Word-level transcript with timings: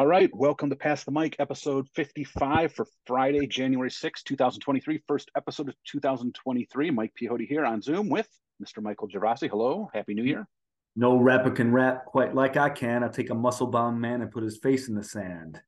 All 0.00 0.06
right, 0.06 0.34
welcome 0.34 0.70
to 0.70 0.76
Pass 0.76 1.04
the 1.04 1.10
Mic, 1.10 1.36
episode 1.40 1.86
55 1.94 2.72
for 2.72 2.86
Friday, 3.06 3.46
January 3.46 3.90
6, 3.90 4.22
2023. 4.22 5.02
First 5.06 5.30
episode 5.36 5.68
of 5.68 5.74
2023. 5.86 6.90
Mike 6.90 7.12
Pihoti 7.20 7.46
here 7.46 7.66
on 7.66 7.82
Zoom 7.82 8.08
with 8.08 8.26
Mr. 8.64 8.82
Michael 8.82 9.08
Gervasi. 9.08 9.50
Hello, 9.50 9.90
Happy 9.92 10.14
New 10.14 10.22
Year. 10.24 10.48
No 10.96 11.18
rapper 11.18 11.50
can 11.50 11.70
rap 11.70 12.06
quite 12.06 12.34
like 12.34 12.56
I 12.56 12.70
can. 12.70 13.04
I 13.04 13.08
take 13.08 13.28
a 13.28 13.34
muscle 13.34 13.66
bound 13.66 14.00
man 14.00 14.22
and 14.22 14.30
put 14.30 14.42
his 14.42 14.56
face 14.56 14.88
in 14.88 14.94
the 14.94 15.04
sand. 15.04 15.60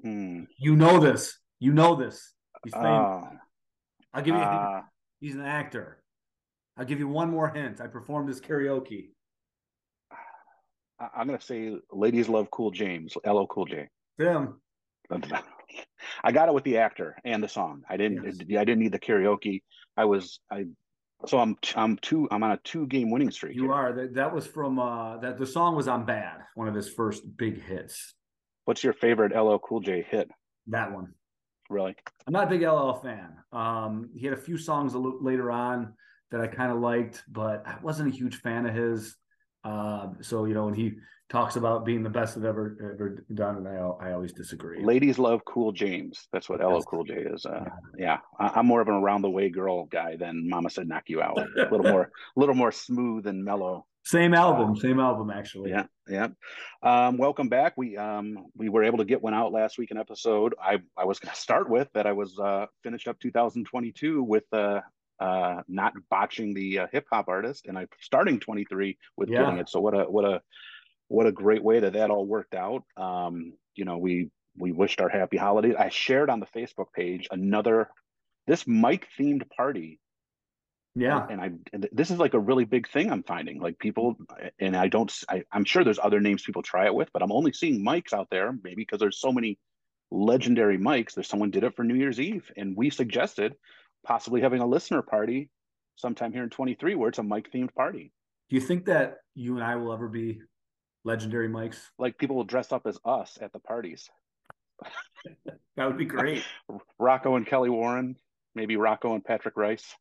Hmm. 0.00 0.44
You 0.56 0.76
know 0.76 1.00
this. 1.00 1.40
You 1.58 1.72
know 1.72 1.96
this. 1.96 2.32
He's 2.62 2.72
famous. 2.72 2.86
Uh, 2.86 3.30
I'll 4.14 4.22
give 4.22 4.36
you. 4.36 4.40
uh, 4.40 4.82
He's 5.18 5.34
an 5.34 5.42
actor. 5.42 6.04
I'll 6.76 6.84
give 6.84 7.00
you 7.00 7.08
one 7.08 7.32
more 7.32 7.48
hint. 7.48 7.80
I 7.80 7.88
performed 7.88 8.28
his 8.28 8.40
karaoke. 8.40 9.08
I'm 11.14 11.26
going 11.26 11.38
to 11.38 11.44
say 11.44 11.76
Ladies 11.90 12.28
Love 12.28 12.50
Cool 12.50 12.70
James, 12.70 13.16
LL 13.26 13.46
Cool 13.46 13.66
J. 13.66 13.88
Tim. 14.18 14.60
I 16.24 16.32
got 16.32 16.48
it 16.48 16.54
with 16.54 16.64
the 16.64 16.78
actor 16.78 17.16
and 17.24 17.42
the 17.42 17.48
song. 17.48 17.82
I 17.88 17.96
didn't. 17.96 18.24
Yes. 18.24 18.58
I 18.58 18.64
didn't 18.64 18.80
need 18.80 18.92
the 18.92 18.98
karaoke. 18.98 19.62
I 19.96 20.04
was. 20.04 20.40
I. 20.50 20.64
So 21.26 21.38
I'm. 21.38 21.56
I'm 21.76 21.96
two. 21.98 22.28
I'm 22.30 22.42
on 22.42 22.52
a 22.52 22.58
two 22.64 22.86
game 22.86 23.10
winning 23.10 23.30
streak. 23.30 23.56
You 23.56 23.64
here. 23.64 23.72
are. 23.72 23.92
That, 23.92 24.14
that 24.14 24.34
was 24.34 24.46
from 24.46 24.78
uh 24.78 25.18
that 25.18 25.38
the 25.38 25.46
song 25.46 25.76
was 25.76 25.88
on 25.88 26.04
Bad, 26.04 26.38
one 26.54 26.68
of 26.68 26.74
his 26.74 26.88
first 26.88 27.22
big 27.36 27.62
hits. 27.62 28.14
What's 28.64 28.84
your 28.84 28.92
favorite 28.92 29.36
LL 29.36 29.58
Cool 29.58 29.80
J 29.80 30.06
hit? 30.08 30.30
That 30.68 30.92
one. 30.92 31.14
Really? 31.68 31.96
I'm 32.26 32.32
not 32.32 32.44
a 32.44 32.50
big 32.50 32.62
LL 32.62 32.92
fan. 32.94 33.36
Um, 33.52 34.10
he 34.14 34.26
had 34.26 34.34
a 34.34 34.40
few 34.40 34.58
songs 34.58 34.94
a 34.94 34.98
little 34.98 35.22
later 35.22 35.50
on 35.50 35.94
that 36.30 36.40
I 36.40 36.46
kind 36.46 36.70
of 36.72 36.78
liked, 36.78 37.22
but 37.28 37.66
I 37.66 37.76
wasn't 37.82 38.12
a 38.12 38.16
huge 38.16 38.36
fan 38.36 38.66
of 38.66 38.74
his. 38.74 39.16
Uh, 39.64 40.08
so 40.20 40.44
you 40.44 40.54
know, 40.54 40.66
when 40.66 40.74
he 40.74 40.94
talks 41.32 41.56
about 41.56 41.86
being 41.86 42.02
the 42.02 42.10
best 42.10 42.34
that 42.34 42.46
ever 42.46 42.76
ever 42.94 43.24
done, 43.34 43.56
and 43.56 43.66
I 43.66 43.76
I 44.08 44.12
always 44.12 44.32
disagree. 44.32 44.84
Ladies 44.84 45.18
love 45.18 45.44
Cool 45.44 45.72
James. 45.72 46.28
That's 46.32 46.48
what 46.48 46.60
LL 46.60 46.82
Cool 46.82 47.04
J 47.04 47.14
is. 47.14 47.46
Uh, 47.46 47.64
yeah, 47.96 48.18
I, 48.38 48.48
I'm 48.56 48.66
more 48.66 48.80
of 48.80 48.88
an 48.88 48.94
around 48.94 49.22
the 49.22 49.30
way 49.30 49.48
girl 49.48 49.86
guy 49.86 50.16
than 50.16 50.48
Mama 50.48 50.70
said 50.70 50.88
knock 50.88 51.04
you 51.06 51.22
out. 51.22 51.38
a 51.38 51.70
little 51.70 51.90
more, 51.90 52.02
a 52.36 52.40
little 52.40 52.54
more 52.54 52.70
smooth 52.70 53.26
and 53.26 53.44
mellow. 53.44 53.86
Same 54.04 54.34
album, 54.34 54.76
same 54.76 54.98
album 54.98 55.30
actually. 55.30 55.70
Yeah, 55.70 55.84
yeah. 56.08 56.28
Um, 56.82 57.16
welcome 57.16 57.48
back. 57.48 57.74
We 57.76 57.96
um 57.96 58.46
we 58.56 58.68
were 58.68 58.84
able 58.84 58.98
to 58.98 59.04
get 59.04 59.22
one 59.22 59.32
out 59.32 59.52
last 59.52 59.78
week, 59.78 59.90
an 59.90 59.96
episode. 59.96 60.54
I 60.60 60.80
I 60.96 61.04
was 61.04 61.18
going 61.18 61.32
to 61.32 61.40
start 61.40 61.70
with 61.70 61.88
that. 61.94 62.06
I 62.06 62.12
was 62.12 62.38
uh 62.38 62.66
finished 62.82 63.08
up 63.08 63.18
2022 63.20 64.22
with 64.22 64.44
uh 64.52 64.80
uh 65.20 65.62
not 65.68 65.94
botching 66.10 66.54
the 66.54 66.80
uh, 66.80 66.86
hip 66.92 67.06
hop 67.12 67.28
artist, 67.28 67.66
and 67.66 67.78
I'm 67.78 67.88
starting 68.00 68.40
23 68.40 68.98
with 69.16 69.28
Yeah. 69.28 69.44
getting 69.44 69.58
it. 69.58 69.68
So 69.68 69.80
what 69.80 69.94
a 69.94 70.04
what 70.04 70.24
a 70.24 70.40
what 71.08 71.26
a 71.26 71.32
great 71.32 71.62
way 71.62 71.80
that 71.80 71.92
that 71.94 72.10
all 72.10 72.26
worked 72.26 72.54
out. 72.54 72.84
Um, 72.96 73.54
you 73.74 73.84
know, 73.84 73.98
we 73.98 74.30
we 74.56 74.72
wished 74.72 75.00
our 75.00 75.08
happy 75.08 75.36
holidays. 75.36 75.74
I 75.78 75.88
shared 75.88 76.30
on 76.30 76.40
the 76.40 76.46
Facebook 76.46 76.92
page 76.94 77.28
another 77.30 77.88
this 78.46 78.66
Mike 78.66 79.06
themed 79.18 79.48
party 79.56 80.00
yeah. 80.94 81.26
and 81.28 81.40
I 81.40 81.50
and 81.72 81.88
this 81.92 82.10
is 82.10 82.18
like 82.18 82.34
a 82.34 82.38
really 82.38 82.64
big 82.64 82.88
thing 82.88 83.10
I'm 83.10 83.22
finding. 83.22 83.60
Like 83.60 83.78
people, 83.78 84.16
and 84.58 84.76
I 84.76 84.88
don't. 84.88 85.12
I, 85.28 85.44
I'm 85.50 85.64
sure 85.64 85.84
there's 85.84 85.98
other 85.98 86.20
names 86.20 86.42
people 86.42 86.62
try 86.62 86.86
it 86.86 86.94
with, 86.94 87.08
but 87.12 87.22
I'm 87.22 87.32
only 87.32 87.52
seeing 87.52 87.84
mics 87.84 88.12
out 88.12 88.28
there. 88.30 88.52
Maybe 88.62 88.82
because 88.82 89.00
there's 89.00 89.18
so 89.18 89.32
many 89.32 89.58
legendary 90.10 90.78
mics. 90.78 91.14
There's 91.14 91.28
someone 91.28 91.50
did 91.50 91.64
it 91.64 91.76
for 91.76 91.84
New 91.84 91.94
Year's 91.94 92.20
Eve, 92.20 92.50
and 92.56 92.76
we 92.76 92.90
suggested 92.90 93.54
possibly 94.04 94.40
having 94.40 94.60
a 94.60 94.66
listener 94.66 95.02
party 95.02 95.50
sometime 95.96 96.32
here 96.32 96.42
in 96.42 96.50
23 96.50 96.94
where 96.94 97.08
it's 97.08 97.18
a 97.18 97.22
mic 97.22 97.52
themed 97.52 97.74
party. 97.74 98.12
Do 98.48 98.56
you 98.56 98.62
think 98.62 98.86
that 98.86 99.18
you 99.34 99.54
and 99.54 99.64
I 99.64 99.76
will 99.76 99.92
ever 99.92 100.08
be 100.08 100.40
legendary 101.04 101.48
mics? 101.48 101.78
Like 101.98 102.18
people 102.18 102.36
will 102.36 102.44
dress 102.44 102.72
up 102.72 102.86
as 102.86 102.98
us 103.04 103.38
at 103.40 103.52
the 103.52 103.60
parties. 103.60 104.08
That 105.76 105.86
would 105.86 105.96
be 105.96 106.04
great. 106.04 106.44
Rocco 106.98 107.36
and 107.36 107.46
Kelly 107.46 107.70
Warren, 107.70 108.16
maybe 108.54 108.76
Rocco 108.76 109.14
and 109.14 109.24
Patrick 109.24 109.56
Rice. 109.56 109.96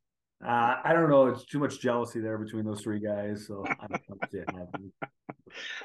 Uh, 0.45 0.77
I 0.83 0.93
don't 0.93 1.09
know. 1.09 1.27
It's 1.27 1.45
too 1.45 1.59
much 1.59 1.79
jealousy 1.79 2.19
there 2.19 2.37
between 2.37 2.65
those 2.65 2.81
three 2.81 2.99
guys, 2.99 3.45
so 3.47 3.63
I 3.67 3.87
don't 3.87 4.31
see 4.31 4.39
it 4.39 4.49
happening. 4.49 4.91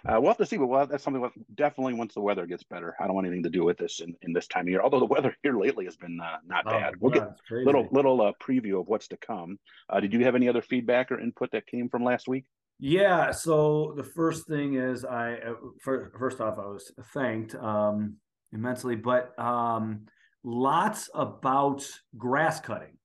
Uh, 0.08 0.18
we'll 0.20 0.28
have 0.28 0.36
to 0.38 0.46
see, 0.46 0.56
but 0.56 0.66
we'll, 0.66 0.86
that's 0.86 1.02
something 1.02 1.20
we'll, 1.20 1.32
definitely 1.54 1.94
once 1.94 2.14
the 2.14 2.20
weather 2.20 2.46
gets 2.46 2.62
better. 2.62 2.94
I 3.00 3.06
don't 3.06 3.14
want 3.14 3.26
anything 3.26 3.42
to 3.42 3.50
do 3.50 3.64
with 3.64 3.76
this 3.76 4.00
in, 4.00 4.14
in 4.22 4.32
this 4.32 4.46
time 4.46 4.62
of 4.62 4.68
year. 4.68 4.80
Although 4.80 5.00
the 5.00 5.06
weather 5.14 5.34
here 5.42 5.58
lately 5.58 5.84
has 5.84 5.96
been 5.96 6.18
uh, 6.20 6.38
not 6.46 6.64
Oh, 6.66 6.70
bad. 6.70 6.94
We'll 7.00 7.12
get 7.12 7.22
God, 7.50 7.64
little 7.64 7.88
little 7.90 8.22
uh, 8.22 8.32
preview 8.42 8.80
of 8.80 8.88
what's 8.88 9.08
to 9.08 9.16
come. 9.16 9.58
Uh, 9.90 10.00
did 10.00 10.12
you 10.12 10.24
have 10.24 10.34
any 10.34 10.48
other 10.48 10.62
feedback 10.62 11.10
or 11.10 11.20
input 11.20 11.50
that 11.52 11.66
came 11.66 11.88
from 11.88 12.04
last 12.04 12.28
week? 12.28 12.44
Yeah. 12.78 13.30
So 13.30 13.94
the 13.96 14.04
first 14.04 14.46
thing 14.46 14.74
is, 14.74 15.04
I 15.04 15.34
uh, 15.34 15.54
fir- 15.82 16.12
first 16.18 16.40
off, 16.40 16.58
I 16.58 16.66
was 16.66 16.92
thanked 17.12 17.54
um, 17.56 18.16
immensely, 18.52 18.96
but 18.96 19.38
um, 19.38 20.06
lots 20.44 21.10
about 21.14 21.86
grass 22.16 22.60
cutting. 22.60 22.96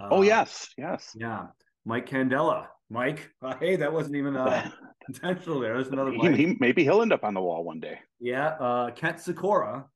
Oh 0.00 0.18
Uh, 0.18 0.22
yes, 0.22 0.68
yes. 0.76 1.12
Yeah, 1.14 1.46
Mike 1.84 2.08
Candela. 2.08 2.66
Mike, 2.90 3.30
uh, 3.42 3.54
hey, 3.60 3.76
that 3.76 3.92
wasn't 3.92 4.16
even 4.16 4.36
uh, 4.36 4.70
intentional. 5.08 5.60
There, 5.60 5.74
there's 5.74 5.88
another 5.88 6.12
he, 6.12 6.32
he, 6.32 6.56
maybe 6.58 6.84
he'll 6.84 7.02
end 7.02 7.12
up 7.12 7.24
on 7.24 7.34
the 7.34 7.40
wall 7.40 7.64
one 7.64 7.80
day. 7.80 7.98
yeah, 8.20 8.48
uh, 8.60 8.90
Kent 8.90 9.20
Sikora. 9.20 9.86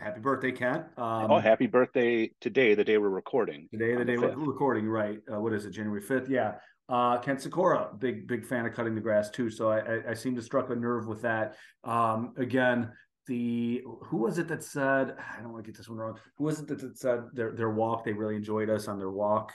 Happy 0.00 0.20
birthday, 0.20 0.50
Kent. 0.50 0.84
Um, 0.96 1.30
oh, 1.30 1.38
happy 1.38 1.66
birthday 1.66 2.30
today, 2.40 2.74
the 2.74 2.82
day 2.82 2.96
we're 2.98 3.10
recording. 3.10 3.68
Today, 3.70 3.94
the 3.94 4.04
day 4.04 4.16
fifth. 4.16 4.36
we're 4.36 4.44
recording, 4.50 4.86
right? 4.88 5.18
Uh, 5.32 5.40
what 5.40 5.52
is 5.52 5.66
it, 5.66 5.70
January 5.70 6.00
fifth? 6.00 6.28
Yeah. 6.30 6.54
Uh, 6.88 7.18
Kent 7.18 7.40
Sikora, 7.40 7.90
big 7.98 8.26
big 8.26 8.44
fan 8.44 8.66
of 8.66 8.72
cutting 8.74 8.94
the 8.94 9.00
grass 9.00 9.30
too. 9.30 9.48
So 9.50 9.70
I, 9.70 9.78
I, 9.78 10.10
I 10.10 10.14
seem 10.14 10.34
to 10.36 10.42
struck 10.42 10.70
a 10.70 10.74
nerve 10.74 11.06
with 11.06 11.22
that. 11.22 11.54
Um, 11.84 12.32
again, 12.36 12.90
the 13.26 13.82
who 14.04 14.16
was 14.18 14.38
it 14.38 14.48
that 14.48 14.62
said? 14.62 15.16
I 15.18 15.40
don't 15.42 15.52
want 15.52 15.64
to 15.64 15.70
get 15.70 15.76
this 15.76 15.88
one 15.88 15.98
wrong. 15.98 16.18
Who 16.38 16.44
was 16.44 16.60
it 16.60 16.66
that, 16.68 16.80
that 16.80 16.98
said 16.98 17.24
their 17.32 17.52
their 17.52 17.70
walk? 17.70 18.04
They 18.04 18.12
really 18.12 18.36
enjoyed 18.36 18.68
us 18.70 18.88
on 18.88 18.98
their 18.98 19.10
walk. 19.10 19.52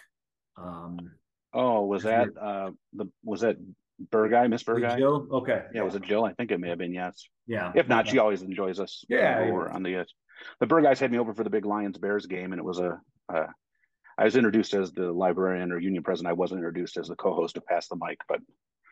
Um, 0.58 0.98
Oh, 1.54 1.86
was 1.86 2.04
that 2.04 2.28
uh 2.40 2.72
the 2.94 3.06
was 3.24 3.42
that 3.42 3.58
Burguy, 4.12 4.50
Miss 4.50 4.64
Burguy? 4.64 4.96
Jill? 4.98 5.28
Okay. 5.32 5.64
Yeah, 5.74 5.84
was 5.84 5.96
it 5.96 6.04
Jill? 6.04 6.24
I 6.26 6.34
think 6.34 6.52
it 6.52 6.60
may 6.60 6.70
have 6.70 6.78
been 6.78 6.94
yes. 6.94 7.28
Yeah. 7.48 7.72
If 7.74 7.88
not, 7.88 8.02
Okay. 8.06 8.12
she 8.12 8.20
always 8.20 8.42
enjoys 8.42 8.80
us. 8.80 9.04
Yeah, 9.10 9.46
yeah. 9.46 9.52
on 9.52 9.82
the 9.82 10.02
uh, 10.02 10.04
the 10.60 10.68
Bird 10.68 10.84
guys 10.84 11.00
had 11.00 11.12
me 11.12 11.18
over 11.18 11.34
for 11.34 11.44
the 11.44 11.50
big 11.50 11.66
Lions 11.66 11.98
Bears 11.98 12.26
game, 12.26 12.52
and 12.52 12.60
it 12.60 12.66
was 12.66 12.80
a. 12.80 13.00
Uh, 13.34 13.48
I 14.20 14.26
was 14.26 14.36
introduced 14.36 14.74
as 14.74 14.92
the 14.92 15.12
librarian 15.12 15.72
or 15.72 15.80
union 15.80 16.04
president. 16.04 16.30
I 16.30 16.34
wasn't 16.34 16.60
introduced 16.60 16.98
as 16.98 17.08
the 17.08 17.16
co-host 17.16 17.56
to 17.56 17.62
pass 17.62 17.88
the 17.88 17.96
mic, 17.96 18.20
but 18.28 18.40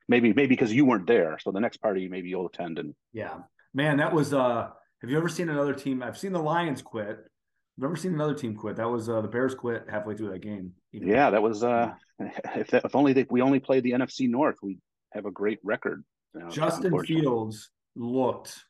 maybe 0.07 0.33
maybe 0.33 0.47
because 0.49 0.73
you 0.73 0.85
weren't 0.85 1.07
there. 1.07 1.37
So 1.39 1.51
the 1.51 1.59
next 1.59 1.77
party, 1.77 2.07
maybe 2.07 2.29
you'll 2.29 2.47
attend. 2.47 2.79
And 2.79 2.95
Yeah, 3.11 3.39
man, 3.75 3.97
that 3.97 4.11
was. 4.11 4.33
uh 4.33 4.69
Have 5.01 5.09
you 5.09 5.17
ever 5.17 5.29
seen 5.29 5.49
another 5.49 5.73
team? 5.73 6.01
I've 6.01 6.17
seen 6.17 6.31
the 6.33 6.41
Lions 6.41 6.81
quit. 6.81 7.09
I've 7.19 7.81
never 7.81 7.95
seen 7.95 8.13
another 8.13 8.33
team 8.33 8.55
quit. 8.55 8.77
That 8.77 8.89
was 8.89 9.07
uh 9.09 9.21
the 9.21 9.27
Bears 9.27 9.53
quit 9.53 9.85
halfway 9.89 10.15
through 10.15 10.31
that 10.31 10.41
game. 10.41 10.71
Even- 10.93 11.07
yeah, 11.07 11.29
that 11.29 11.43
was. 11.43 11.63
uh 11.63 11.91
If 12.55 12.67
that, 12.71 12.85
if 12.85 12.95
only 12.95 13.11
they, 13.13 13.25
we 13.29 13.41
only 13.41 13.59
played 13.59 13.83
the 13.83 13.91
NFC 13.91 14.29
North, 14.29 14.55
we 14.63 14.79
have 15.11 15.25
a 15.25 15.31
great 15.31 15.59
record. 15.63 16.03
you 16.33 16.39
know, 16.41 16.49
Justin. 16.49 16.97
Fields 17.03 17.69
looked. 17.95 18.63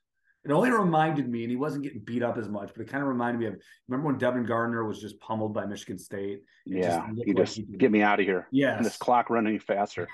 It 0.44 0.52
only 0.52 0.70
reminded 0.70 1.28
me, 1.28 1.42
and 1.44 1.50
he 1.50 1.56
wasn't 1.56 1.84
getting 1.84 2.02
beat 2.02 2.22
up 2.22 2.38
as 2.38 2.48
much, 2.48 2.72
but 2.76 2.82
it 2.84 2.88
kind 2.88 3.02
of 3.02 3.08
reminded 3.10 3.40
me 3.40 3.46
of. 3.48 3.56
Remember 3.88 4.08
when 4.08 4.18
Devin 4.20 4.44
Gardner 4.46 4.84
was 4.86 5.00
just 5.02 5.20
pummeled 5.20 5.54
by 5.56 5.66
Michigan 5.66 5.98
State? 5.98 6.42
It 6.68 6.84
just 6.84 7.00
Yeah, 7.00 7.08
you 7.16 7.34
like 7.34 7.46
just 7.46 7.56
he 7.58 7.64
get 7.64 7.92
me 7.92 8.02
out 8.04 8.20
of 8.20 8.26
here. 8.28 8.48
Yeah, 8.52 8.78
And 8.78 8.86
this 8.86 8.98
clock 8.98 9.30
running 9.32 9.60
faster. 9.60 10.08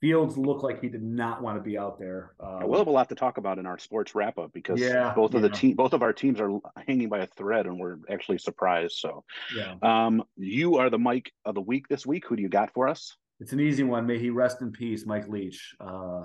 Fields 0.00 0.38
looked 0.38 0.62
like 0.64 0.80
he 0.80 0.88
did 0.88 1.02
not 1.02 1.42
want 1.42 1.58
to 1.58 1.62
be 1.62 1.76
out 1.76 1.98
there. 1.98 2.34
Um, 2.40 2.66
we'll 2.68 2.78
have 2.78 2.86
a 2.86 2.90
lot 2.90 3.08
to 3.10 3.14
talk 3.14 3.36
about 3.36 3.58
in 3.58 3.66
our 3.66 3.78
sports 3.78 4.14
wrap 4.14 4.38
up 4.38 4.52
because 4.52 4.80
Yeah, 4.80 5.12
both 5.14 5.34
of 5.34 5.42
the 5.42 5.48
yeah. 5.48 5.54
team, 5.54 5.76
both 5.76 5.92
of 5.92 6.02
our 6.02 6.12
teams 6.12 6.40
are 6.40 6.58
hanging 6.86 7.08
by 7.08 7.18
a 7.18 7.26
thread, 7.26 7.66
and 7.66 7.78
we're 7.78 7.98
actually 8.08 8.38
surprised. 8.38 8.96
So, 8.98 9.24
yeah, 9.54 9.74
um, 9.82 10.24
you 10.36 10.76
are 10.76 10.88
the 10.88 10.98
Mike 10.98 11.32
of 11.44 11.54
the 11.54 11.60
week 11.60 11.86
this 11.88 12.06
week. 12.06 12.26
Who 12.26 12.36
do 12.36 12.42
you 12.42 12.48
got 12.48 12.72
for 12.72 12.88
us? 12.88 13.16
it's 13.40 13.52
an 13.52 13.60
easy 13.60 13.84
one. 13.84 14.06
May 14.06 14.18
he 14.18 14.28
rest 14.28 14.60
in 14.60 14.70
peace, 14.70 15.06
Mike 15.06 15.28
Leach. 15.28 15.74
Uh, 15.80 16.24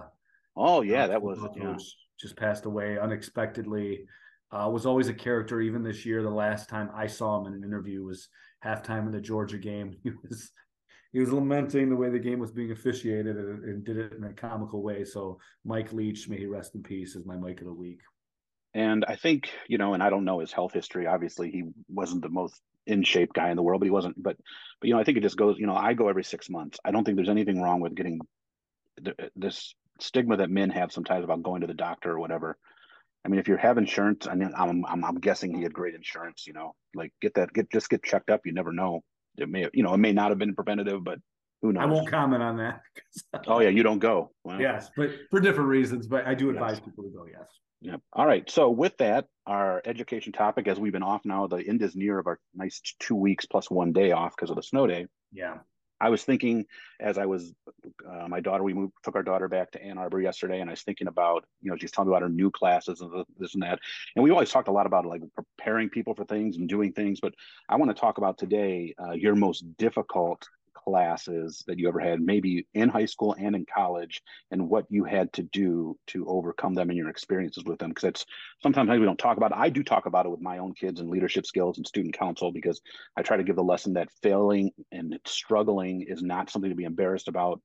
Oh 0.57 0.81
yeah, 0.81 1.03
uh, 1.03 1.07
that 1.07 1.21
was 1.21 1.39
yeah. 1.57 1.75
just 2.19 2.37
passed 2.37 2.65
away 2.65 2.97
unexpectedly. 2.97 4.05
Uh, 4.51 4.69
was 4.69 4.85
always 4.85 5.09
a 5.09 5.13
character. 5.13 5.59
Even 5.59 5.83
this 5.83 6.05
year, 6.05 6.23
the 6.23 6.29
last 6.29 6.69
time 6.69 6.89
I 6.95 7.07
saw 7.07 7.39
him 7.41 7.47
in 7.47 7.53
an 7.53 7.63
interview 7.63 8.03
was 8.03 8.29
halftime 8.63 9.05
in 9.05 9.11
the 9.11 9.19
Georgia 9.21 9.57
game. 9.57 9.95
He 10.03 10.11
was 10.29 10.51
he 11.15 11.21
was 11.21 11.31
lamenting 11.31 11.89
the 11.89 11.95
way 11.95 12.09
the 12.09 12.19
game 12.19 12.39
was 12.39 12.51
being 12.51 12.71
officiated 12.71 13.37
and, 13.37 13.63
and 13.63 13.85
did 13.85 13.95
it 13.95 14.11
in 14.11 14.25
a 14.25 14.33
comical 14.33 14.83
way. 14.83 15.05
So 15.05 15.39
Mike 15.63 15.93
Leach, 15.93 16.27
may 16.27 16.35
he 16.35 16.45
rest 16.45 16.75
in 16.75 16.83
peace, 16.83 17.15
is 17.15 17.25
my 17.25 17.37
Mike 17.37 17.61
of 17.61 17.67
the 17.67 17.73
week. 17.73 18.01
And 18.73 19.05
I 19.07 19.15
think 19.15 19.49
you 19.69 19.77
know, 19.77 19.93
and 19.93 20.03
I 20.03 20.09
don't 20.09 20.25
know 20.25 20.39
his 20.39 20.51
health 20.51 20.73
history. 20.73 21.07
Obviously, 21.07 21.51
he 21.51 21.63
wasn't 21.87 22.21
the 22.21 22.27
most 22.27 22.59
in 22.85 23.01
shape 23.03 23.31
guy 23.31 23.49
in 23.49 23.55
the 23.55 23.63
world, 23.63 23.79
but 23.79 23.85
he 23.85 23.91
wasn't. 23.91 24.21
But 24.21 24.35
but 24.81 24.87
you 24.89 24.93
know, 24.93 24.99
I 24.99 25.05
think 25.05 25.17
it 25.17 25.21
just 25.21 25.37
goes. 25.37 25.57
You 25.57 25.67
know, 25.67 25.75
I 25.75 25.93
go 25.93 26.09
every 26.09 26.25
six 26.25 26.49
months. 26.49 26.79
I 26.83 26.91
don't 26.91 27.05
think 27.05 27.15
there's 27.15 27.29
anything 27.29 27.61
wrong 27.61 27.79
with 27.79 27.95
getting 27.95 28.19
th- 29.01 29.15
this 29.37 29.73
stigma 30.01 30.35
that 30.35 30.49
men 30.49 30.69
have 30.71 30.91
sometimes 30.91 31.23
about 31.23 31.43
going 31.43 31.61
to 31.61 31.67
the 31.67 31.73
doctor 31.73 32.11
or 32.11 32.19
whatever. 32.19 32.57
I 33.23 33.29
mean, 33.29 33.39
if 33.39 33.47
you 33.47 33.55
have 33.55 33.77
insurance, 33.77 34.27
I 34.27 34.35
mean, 34.35 34.51
I'm, 34.57 34.83
I'm 34.85 35.05
I'm 35.05 35.19
guessing 35.21 35.55
he 35.55 35.63
had 35.63 35.73
great 35.73 35.95
insurance. 35.95 36.45
You 36.45 36.51
know, 36.51 36.75
like 36.93 37.13
get 37.21 37.35
that, 37.35 37.53
get 37.53 37.71
just 37.71 37.89
get 37.89 38.03
checked 38.03 38.29
up. 38.29 38.41
You 38.45 38.51
never 38.51 38.73
know. 38.73 39.01
It 39.37 39.49
may, 39.49 39.67
you 39.73 39.83
know, 39.83 39.93
it 39.93 39.97
may 39.97 40.11
not 40.13 40.29
have 40.29 40.37
been 40.39 40.55
preventative, 40.55 41.03
but 41.03 41.19
who 41.61 41.73
knows? 41.73 41.83
I 41.83 41.85
won't 41.85 42.09
comment 42.09 42.43
on 42.43 42.57
that. 42.57 42.81
Oh 43.47 43.59
yeah, 43.59 43.69
you 43.69 43.83
don't 43.83 43.99
go. 43.99 44.31
Well, 44.43 44.59
yes, 44.61 44.89
but 44.95 45.09
for 45.29 45.39
different 45.39 45.69
reasons. 45.69 46.07
But 46.07 46.25
I 46.25 46.33
do 46.33 46.47
Yes. 46.47 46.53
advise 46.55 46.79
people 46.79 47.03
to 47.03 47.09
go. 47.09 47.25
Yes. 47.31 47.47
Yep. 47.81 48.01
All 48.13 48.25
right. 48.25 48.49
So 48.49 48.69
with 48.71 48.95
that, 48.97 49.25
our 49.45 49.81
education 49.85 50.31
topic, 50.33 50.67
as 50.67 50.79
we've 50.79 50.93
been 50.93 51.03
off 51.03 51.21
now, 51.25 51.45
the 51.47 51.57
end 51.57 51.81
is 51.83 51.95
near 51.95 52.17
of 52.17 52.27
our 52.27 52.39
nice 52.55 52.81
two 52.99 53.15
weeks 53.15 53.45
plus 53.45 53.69
one 53.69 53.91
day 53.93 54.11
off 54.11 54.35
because 54.35 54.49
of 54.49 54.55
the 54.55 54.63
snow 54.63 54.87
day. 54.87 55.07
Yeah. 55.31 55.57
I 55.99 56.09
was 56.09 56.23
thinking 56.23 56.65
as 56.99 57.17
I 57.17 57.25
was, 57.25 57.53
uh, 58.07 58.27
my 58.27 58.39
daughter, 58.39 58.63
we 58.63 58.73
moved, 58.73 58.93
took 59.03 59.15
our 59.15 59.23
daughter 59.23 59.47
back 59.47 59.71
to 59.71 59.83
Ann 59.83 59.97
Arbor 59.97 60.21
yesterday, 60.21 60.59
and 60.59 60.69
I 60.69 60.73
was 60.73 60.81
thinking 60.81 61.07
about, 61.07 61.45
you 61.61 61.71
know, 61.71 61.77
she's 61.77 61.91
telling 61.91 62.09
me 62.09 62.13
about 62.13 62.23
her 62.23 62.29
new 62.29 62.51
classes 62.51 63.01
and 63.01 63.25
this 63.37 63.53
and 63.53 63.63
that. 63.63 63.79
And 64.15 64.23
we 64.23 64.31
always 64.31 64.51
talked 64.51 64.67
a 64.67 64.71
lot 64.71 64.85
about 64.85 65.05
like 65.05 65.21
preparing 65.35 65.89
people 65.89 66.13
for 66.13 66.25
things 66.25 66.57
and 66.57 66.67
doing 66.67 66.91
things, 66.91 67.19
but 67.19 67.33
I 67.69 67.77
want 67.77 67.95
to 67.95 67.99
talk 67.99 68.17
about 68.17 68.37
today 68.37 68.93
uh, 69.01 69.11
your 69.11 69.35
most 69.35 69.65
difficult 69.77 70.47
classes 70.87 71.63
that 71.67 71.79
you 71.79 71.87
ever 71.87 71.99
had, 71.99 72.21
maybe 72.21 72.67
in 72.73 72.89
high 72.89 73.05
school 73.05 73.35
and 73.39 73.55
in 73.55 73.65
college, 73.65 74.21
and 74.51 74.69
what 74.69 74.85
you 74.89 75.03
had 75.03 75.31
to 75.33 75.43
do 75.43 75.97
to 76.07 76.25
overcome 76.27 76.73
them 76.73 76.89
and 76.89 76.97
your 76.97 77.09
experiences 77.09 77.63
with 77.65 77.79
them. 77.79 77.89
Because 77.89 78.03
it's 78.05 78.25
sometimes 78.61 78.89
we 78.89 79.05
don't 79.05 79.19
talk 79.19 79.37
about 79.37 79.51
it. 79.51 79.57
I 79.57 79.69
do 79.69 79.83
talk 79.83 80.05
about 80.05 80.25
it 80.25 80.29
with 80.29 80.41
my 80.41 80.59
own 80.59 80.73
kids 80.73 80.99
and 80.99 81.09
leadership 81.09 81.45
skills 81.45 81.77
and 81.77 81.87
student 81.87 82.17
council 82.17 82.51
because 82.51 82.81
I 83.17 83.21
try 83.21 83.37
to 83.37 83.43
give 83.43 83.55
the 83.55 83.63
lesson 83.63 83.93
that 83.93 84.09
failing 84.21 84.71
and 84.91 85.19
struggling 85.25 86.05
is 86.07 86.21
not 86.21 86.49
something 86.49 86.69
to 86.69 86.75
be 86.75 86.83
embarrassed 86.83 87.27
about 87.27 87.61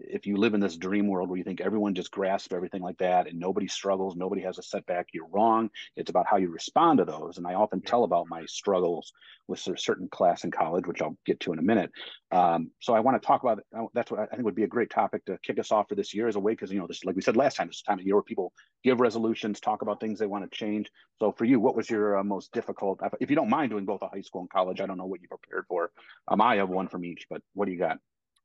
if 0.00 0.26
you 0.26 0.36
live 0.36 0.54
in 0.54 0.60
this 0.60 0.76
dream 0.76 1.08
world 1.08 1.28
where 1.28 1.38
you 1.38 1.44
think 1.44 1.60
everyone 1.60 1.94
just 1.94 2.10
grasps 2.10 2.52
everything 2.52 2.82
like 2.82 2.98
that 2.98 3.28
and 3.28 3.38
nobody 3.38 3.66
struggles, 3.66 4.16
nobody 4.16 4.42
has 4.42 4.58
a 4.58 4.62
setback, 4.62 5.08
you're 5.12 5.28
wrong. 5.28 5.70
It's 5.96 6.10
about 6.10 6.26
how 6.26 6.36
you 6.36 6.50
respond 6.50 6.98
to 6.98 7.04
those. 7.04 7.38
And 7.38 7.46
I 7.46 7.54
often 7.54 7.80
tell 7.80 8.04
about 8.04 8.28
my 8.28 8.44
struggles 8.46 9.12
with 9.48 9.66
a 9.66 9.76
certain 9.76 10.08
class 10.08 10.44
in 10.44 10.50
college, 10.50 10.86
which 10.86 11.02
I'll 11.02 11.16
get 11.26 11.40
to 11.40 11.52
in 11.52 11.58
a 11.58 11.62
minute. 11.62 11.90
Um, 12.30 12.70
so 12.80 12.94
I 12.94 13.00
want 13.00 13.20
to 13.20 13.26
talk 13.26 13.42
about 13.42 13.60
uh, 13.76 13.86
that's 13.94 14.10
what 14.10 14.20
I 14.20 14.26
think 14.26 14.44
would 14.44 14.54
be 14.54 14.64
a 14.64 14.68
great 14.68 14.90
topic 14.90 15.24
to 15.24 15.38
kick 15.42 15.58
us 15.58 15.72
off 15.72 15.88
for 15.88 15.94
this 15.94 16.14
year 16.14 16.28
as 16.28 16.36
a 16.36 16.40
way 16.40 16.52
because 16.52 16.70
you 16.70 16.78
know 16.78 16.86
this 16.86 17.04
like 17.04 17.16
we 17.16 17.22
said 17.22 17.36
last 17.36 17.56
time, 17.56 17.68
this 17.68 17.76
is 17.76 17.82
time 17.82 17.98
of 17.98 18.04
year 18.04 18.14
where 18.14 18.22
people 18.22 18.52
give 18.84 19.00
resolutions, 19.00 19.60
talk 19.60 19.82
about 19.82 20.00
things 20.00 20.18
they 20.18 20.26
want 20.26 20.50
to 20.50 20.56
change. 20.56 20.90
So 21.18 21.32
for 21.32 21.44
you, 21.44 21.58
what 21.58 21.74
was 21.74 21.88
your 21.88 22.18
uh, 22.18 22.24
most 22.24 22.52
difficult? 22.52 23.00
If 23.20 23.30
you 23.30 23.36
don't 23.36 23.50
mind 23.50 23.70
doing 23.70 23.86
both 23.86 24.02
a 24.02 24.08
high 24.08 24.20
school 24.20 24.42
and 24.42 24.50
college, 24.50 24.80
I 24.80 24.86
don't 24.86 24.98
know 24.98 25.06
what 25.06 25.22
you 25.22 25.28
prepared 25.28 25.64
for. 25.68 25.90
Um, 26.28 26.40
I 26.40 26.56
have 26.56 26.68
one 26.68 26.88
from 26.88 27.04
each, 27.04 27.26
but 27.28 27.42
what 27.54 27.66
do 27.66 27.72
you 27.72 27.78
got? 27.78 27.98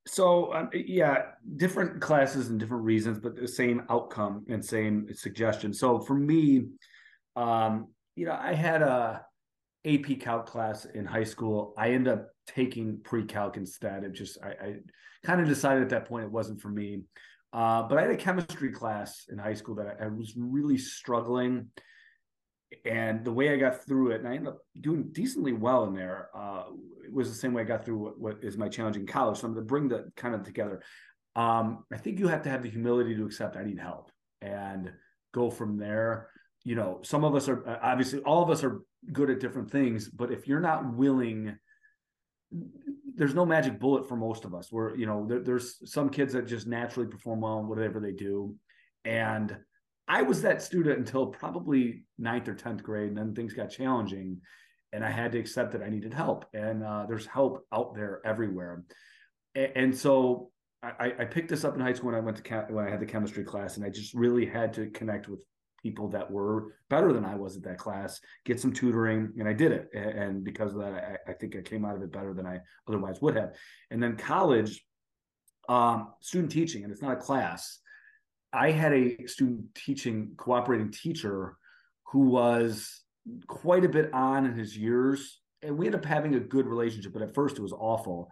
So 0.05 0.53
um, 0.53 0.69
yeah, 0.73 1.23
different 1.55 2.01
classes 2.01 2.49
and 2.49 2.59
different 2.59 2.83
reasons, 2.83 3.19
but 3.19 3.35
the 3.35 3.47
same 3.47 3.83
outcome 3.89 4.45
and 4.49 4.63
same 4.63 5.07
suggestion. 5.13 5.73
So 5.73 5.99
for 5.99 6.13
me, 6.13 6.65
um, 7.35 7.87
you 8.15 8.25
know, 8.25 8.37
I 8.39 8.53
had 8.53 8.81
a 8.81 9.25
AP 9.85 10.19
Calc 10.19 10.45
class 10.45 10.85
in 10.85 11.05
high 11.05 11.23
school. 11.23 11.73
I 11.77 11.91
ended 11.91 12.13
up 12.13 12.27
taking 12.47 12.99
pre-calc 13.03 13.57
instead. 13.57 14.03
It 14.03 14.13
just 14.13 14.37
I, 14.43 14.49
I 14.49 14.75
kind 15.23 15.41
of 15.41 15.47
decided 15.47 15.83
at 15.83 15.89
that 15.89 16.05
point 16.05 16.25
it 16.25 16.31
wasn't 16.31 16.61
for 16.61 16.69
me. 16.69 17.03
Uh, 17.53 17.83
but 17.83 17.97
I 17.97 18.01
had 18.01 18.11
a 18.11 18.17
chemistry 18.17 18.71
class 18.71 19.25
in 19.29 19.37
high 19.37 19.53
school 19.53 19.75
that 19.75 19.97
I, 20.01 20.05
I 20.05 20.07
was 20.07 20.33
really 20.35 20.77
struggling 20.77 21.67
and 22.85 23.23
the 23.23 23.31
way 23.31 23.53
I 23.53 23.57
got 23.57 23.85
through 23.85 24.11
it, 24.11 24.19
and 24.19 24.27
I 24.27 24.35
ended 24.35 24.53
up 24.53 24.59
doing 24.79 25.09
decently 25.11 25.53
well 25.53 25.85
in 25.85 25.93
there, 25.93 26.29
uh, 26.35 26.63
it 27.03 27.13
was 27.13 27.29
the 27.29 27.35
same 27.35 27.53
way 27.53 27.61
I 27.61 27.65
got 27.65 27.85
through 27.85 27.97
what, 27.97 28.19
what 28.19 28.37
is 28.43 28.57
my 28.57 28.69
challenge 28.69 28.95
in 28.95 29.05
college. 29.05 29.39
So 29.39 29.47
I'm 29.47 29.53
going 29.53 29.65
to 29.65 29.67
bring 29.67 29.87
that 29.89 30.15
kind 30.15 30.35
of 30.35 30.43
together. 30.43 30.81
Um, 31.35 31.83
I 31.91 31.97
think 31.97 32.19
you 32.19 32.27
have 32.27 32.43
to 32.43 32.49
have 32.49 32.63
the 32.63 32.69
humility 32.69 33.15
to 33.15 33.25
accept 33.25 33.57
I 33.57 33.63
need 33.63 33.79
help 33.79 34.11
and 34.41 34.91
go 35.33 35.49
from 35.49 35.77
there. 35.77 36.29
You 36.63 36.75
know, 36.75 36.99
some 37.03 37.23
of 37.23 37.35
us 37.35 37.49
are 37.49 37.79
obviously 37.81 38.19
all 38.19 38.43
of 38.43 38.49
us 38.49 38.63
are 38.63 38.81
good 39.11 39.29
at 39.29 39.39
different 39.39 39.71
things, 39.71 40.07
but 40.09 40.31
if 40.31 40.47
you're 40.47 40.59
not 40.59 40.93
willing, 40.93 41.57
there's 43.15 43.35
no 43.35 43.45
magic 43.45 43.79
bullet 43.79 44.07
for 44.07 44.15
most 44.15 44.45
of 44.45 44.53
us. 44.53 44.71
We're, 44.71 44.95
you 44.95 45.05
know, 45.05 45.25
there, 45.27 45.41
there's 45.41 45.91
some 45.91 46.09
kids 46.09 46.33
that 46.33 46.47
just 46.47 46.67
naturally 46.67 47.09
perform 47.09 47.41
well 47.41 47.59
in 47.59 47.67
whatever 47.67 47.99
they 47.99 48.11
do. 48.11 48.55
And 49.03 49.57
I 50.07 50.21
was 50.21 50.41
that 50.41 50.61
student 50.61 50.99
until 50.99 51.27
probably 51.27 52.03
ninth 52.17 52.47
or 52.47 52.55
10th 52.55 52.83
grade. 52.83 53.09
And 53.09 53.17
then 53.17 53.33
things 53.33 53.53
got 53.53 53.69
challenging 53.69 54.41
and 54.91 55.03
I 55.03 55.09
had 55.09 55.31
to 55.31 55.39
accept 55.39 55.71
that 55.71 55.81
I 55.81 55.89
needed 55.89 56.13
help. 56.13 56.45
And 56.53 56.83
uh, 56.83 57.05
there's 57.07 57.25
help 57.25 57.65
out 57.73 57.95
there 57.95 58.21
everywhere. 58.25 58.83
And, 59.55 59.71
and 59.75 59.97
so 59.97 60.51
I, 60.83 61.13
I, 61.17 61.25
picked 61.25 61.49
this 61.49 61.63
up 61.63 61.75
in 61.75 61.81
high 61.81 61.93
school 61.93 62.11
when 62.11 62.19
I 62.19 62.23
went 62.23 62.37
to 62.37 62.43
chem- 62.43 62.73
when 62.73 62.85
I 62.85 62.89
had 62.89 62.99
the 62.99 63.05
chemistry 63.05 63.45
class, 63.45 63.77
and 63.77 63.85
I 63.85 63.89
just 63.89 64.13
really 64.13 64.45
had 64.45 64.73
to 64.73 64.89
connect 64.89 65.29
with 65.29 65.41
people 65.81 66.09
that 66.09 66.29
were 66.29 66.75
better 66.89 67.13
than 67.13 67.23
I 67.23 67.35
was 67.35 67.55
at 67.55 67.63
that 67.63 67.77
class, 67.77 68.19
get 68.45 68.59
some 68.59 68.73
tutoring, 68.73 69.33
and 69.39 69.47
I 69.47 69.53
did 69.53 69.71
it. 69.71 69.89
And 69.93 70.43
because 70.43 70.73
of 70.73 70.79
that, 70.79 70.93
I, 71.27 71.31
I 71.31 71.33
think 71.33 71.55
I 71.55 71.61
came 71.61 71.85
out 71.85 71.95
of 71.95 72.01
it 72.01 72.11
better 72.11 72.33
than 72.33 72.45
I 72.45 72.59
otherwise 72.87 73.21
would 73.21 73.35
have. 73.35 73.53
And 73.91 74.03
then 74.03 74.17
college, 74.17 74.83
um, 75.69 76.09
student 76.19 76.51
teaching, 76.51 76.83
and 76.83 76.91
it's 76.91 77.01
not 77.01 77.13
a 77.13 77.21
class. 77.21 77.79
I 78.53 78.71
had 78.71 78.93
a 78.93 79.25
student 79.25 79.73
teaching 79.73 80.33
cooperating 80.37 80.91
teacher 80.91 81.57
who 82.11 82.27
was 82.27 83.01
quite 83.47 83.83
a 83.83 83.89
bit 83.89 84.13
on 84.13 84.45
in 84.45 84.53
his 84.53 84.77
years, 84.77 85.41
and 85.61 85.77
we 85.77 85.87
ended 85.87 86.01
up 86.01 86.05
having 86.05 86.35
a 86.35 86.39
good 86.39 86.67
relationship. 86.67 87.13
But 87.13 87.23
at 87.23 87.33
first, 87.33 87.57
it 87.57 87.61
was 87.61 87.73
awful, 87.73 88.29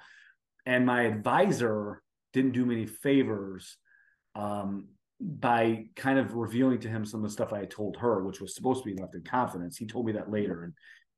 and 0.66 0.86
my 0.86 1.04
advisor 1.04 2.04
didn't 2.34 2.52
do 2.52 2.66
me 2.66 2.76
any 2.76 2.86
favors 2.86 3.78
um, 4.36 4.90
by 5.20 5.88
kind 5.96 6.20
of 6.20 6.36
revealing 6.36 6.80
to 6.80 6.88
him 6.88 7.06
some 7.06 7.22
of 7.22 7.30
the 7.30 7.34
stuff 7.34 7.52
I 7.52 7.60
had 7.60 7.72
told 7.72 7.98
her, 7.98 8.24
which 8.24 8.40
was 8.40 8.56
supposed 8.56 8.84
to 8.84 8.94
be 8.94 9.02
left 9.02 9.16
in 9.16 9.24
confidence. 9.24 9.78
He 9.78 9.88
told 9.88 10.06
me 10.06 10.12
that 10.14 10.32
later, 10.32 10.64
and 10.64 10.74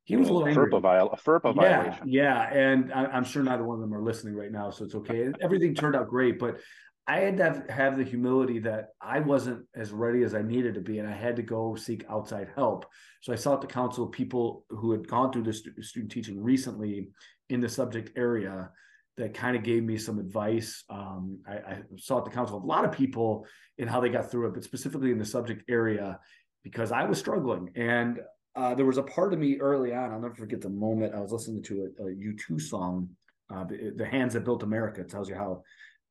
he 0.05 0.17
was 0.17 0.29
a 0.29 0.33
little 0.33 0.47
angry. 0.47 0.69
FERPA, 0.69 0.81
viol- 0.81 1.11
a 1.11 1.17
FERPA 1.17 1.55
yeah, 1.55 1.81
violation. 1.81 2.07
Yeah, 2.07 2.53
and 2.53 2.93
I, 2.93 3.17
am 3.17 3.23
sure 3.23 3.43
neither 3.43 3.63
one 3.63 3.75
of 3.75 3.81
them 3.81 3.93
are 3.93 4.03
listening 4.03 4.35
right 4.35 4.51
now, 4.51 4.69
so 4.69 4.83
it's 4.83 4.95
okay. 4.95 5.31
Everything 5.41 5.73
turned 5.73 5.95
out 5.95 6.09
great, 6.09 6.39
but 6.39 6.57
I 7.05 7.19
had 7.19 7.37
to 7.37 7.65
have, 7.69 7.97
the 7.97 8.03
humility 8.03 8.59
that 8.59 8.89
I 9.01 9.19
wasn't 9.19 9.65
as 9.75 9.91
ready 9.91 10.23
as 10.23 10.33
I 10.33 10.41
needed 10.41 10.75
to 10.75 10.81
be, 10.81 10.99
and 10.99 11.07
I 11.07 11.11
had 11.11 11.35
to 11.35 11.41
go 11.41 11.75
seek 11.75 12.05
outside 12.09 12.49
help. 12.55 12.85
So 13.21 13.33
I 13.33 13.35
sought 13.35 13.61
the 13.61 13.67
counsel 13.67 14.05
of 14.05 14.11
people 14.11 14.65
who 14.69 14.91
had 14.91 15.07
gone 15.07 15.31
through 15.31 15.43
this 15.43 15.63
student 15.81 16.11
teaching 16.11 16.41
recently 16.41 17.09
in 17.49 17.59
the 17.59 17.67
subject 17.67 18.17
area 18.17 18.69
that 19.17 19.33
kind 19.33 19.55
of 19.55 19.63
gave 19.63 19.83
me 19.83 19.97
some 19.97 20.17
advice. 20.17 20.83
Um, 20.89 21.39
I, 21.47 21.53
I, 21.53 21.81
sought 21.97 22.25
the 22.25 22.31
counsel 22.31 22.57
of 22.57 22.63
a 22.63 22.67
lot 22.67 22.85
of 22.85 22.91
people 22.91 23.45
in 23.77 23.87
how 23.87 23.99
they 23.99 24.09
got 24.09 24.31
through 24.31 24.47
it, 24.47 24.53
but 24.53 24.63
specifically 24.63 25.11
in 25.11 25.19
the 25.19 25.25
subject 25.25 25.69
area 25.69 26.19
because 26.63 26.91
I 26.91 27.03
was 27.03 27.19
struggling. 27.19 27.69
And 27.75 28.21
uh, 28.55 28.73
there 28.75 28.85
was 28.85 28.97
a 28.97 29.03
part 29.03 29.33
of 29.33 29.39
me 29.39 29.59
early 29.59 29.93
on, 29.93 30.11
I'll 30.11 30.19
never 30.19 30.35
forget 30.35 30.61
the 30.61 30.69
moment 30.69 31.13
I 31.13 31.19
was 31.19 31.31
listening 31.31 31.63
to 31.63 31.91
a 31.99 32.03
a 32.03 32.15
U2 32.15 32.61
song, 32.61 33.09
uh, 33.53 33.65
The 33.65 34.05
Hands 34.05 34.33
That 34.33 34.45
Built 34.45 34.63
America. 34.63 35.01
It 35.01 35.09
tells 35.09 35.29
you 35.29 35.35
how 35.35 35.63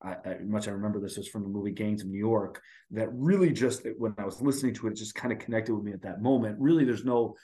I, 0.02 0.16
I, 0.28 0.38
much 0.44 0.68
I 0.68 0.72
remember 0.72 1.00
this 1.00 1.16
was 1.16 1.28
from 1.28 1.42
the 1.42 1.48
movie 1.48 1.70
Gangs 1.70 2.02
of 2.02 2.08
New 2.08 2.18
York. 2.18 2.60
That 2.90 3.08
really 3.12 3.52
just 3.52 3.86
when 3.98 4.14
I 4.18 4.24
was 4.24 4.40
listening 4.40 4.74
to 4.74 4.86
it, 4.86 4.92
it 4.92 4.96
just 4.96 5.14
kind 5.14 5.32
of 5.32 5.38
connected 5.38 5.74
with 5.74 5.84
me 5.84 5.92
at 5.92 6.02
that 6.02 6.22
moment. 6.22 6.56
Really, 6.58 6.84
there's 6.84 7.04
no 7.04 7.36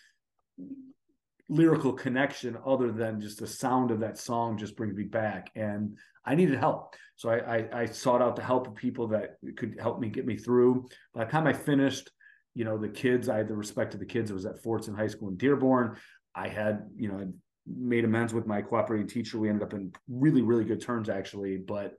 lyrical 1.48 1.92
connection 1.92 2.58
other 2.66 2.92
than 2.92 3.20
just 3.20 3.38
the 3.38 3.46
sound 3.46 3.90
of 3.90 4.00
that 4.00 4.18
song 4.18 4.58
just 4.58 4.76
brings 4.76 4.94
me 4.94 5.04
back, 5.04 5.50
and 5.54 5.96
I 6.24 6.34
needed 6.34 6.58
help. 6.58 6.94
So 7.16 7.30
I, 7.30 7.56
I, 7.56 7.68
I 7.72 7.86
sought 7.86 8.22
out 8.22 8.36
the 8.36 8.42
help 8.42 8.66
of 8.66 8.74
people 8.74 9.08
that 9.08 9.36
could 9.56 9.76
help 9.80 9.98
me 9.98 10.08
get 10.08 10.26
me 10.26 10.36
through. 10.36 10.86
By 11.14 11.24
the 11.24 11.30
time 11.30 11.46
I 11.46 11.52
finished, 11.52 12.10
you 12.54 12.64
know, 12.64 12.76
the 12.76 12.88
kids, 12.88 13.28
I 13.28 13.38
had 13.38 13.48
the 13.48 13.56
respect 13.56 13.94
of 13.94 14.00
the 14.00 14.06
kids. 14.06 14.30
I 14.30 14.34
was 14.34 14.46
at 14.46 14.62
Fordson 14.62 14.94
High 14.94 15.06
School 15.06 15.28
in 15.28 15.36
Dearborn. 15.36 15.96
I 16.34 16.48
had, 16.48 16.88
you 16.96 17.08
know, 17.08 17.32
made 17.66 18.04
amends 18.04 18.34
with 18.34 18.46
my 18.46 18.62
cooperating 18.62 19.06
teacher. 19.06 19.38
We 19.38 19.48
ended 19.48 19.62
up 19.62 19.74
in 19.74 19.92
really, 20.08 20.42
really 20.42 20.64
good 20.64 20.80
terms 20.80 21.08
actually, 21.08 21.56
but 21.56 21.94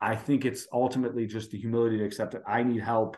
I 0.00 0.14
think 0.14 0.44
it's 0.44 0.66
ultimately 0.72 1.26
just 1.26 1.50
the 1.50 1.58
humility 1.58 1.98
to 1.98 2.04
accept 2.04 2.32
that 2.32 2.42
I 2.46 2.62
need 2.62 2.82
help. 2.82 3.16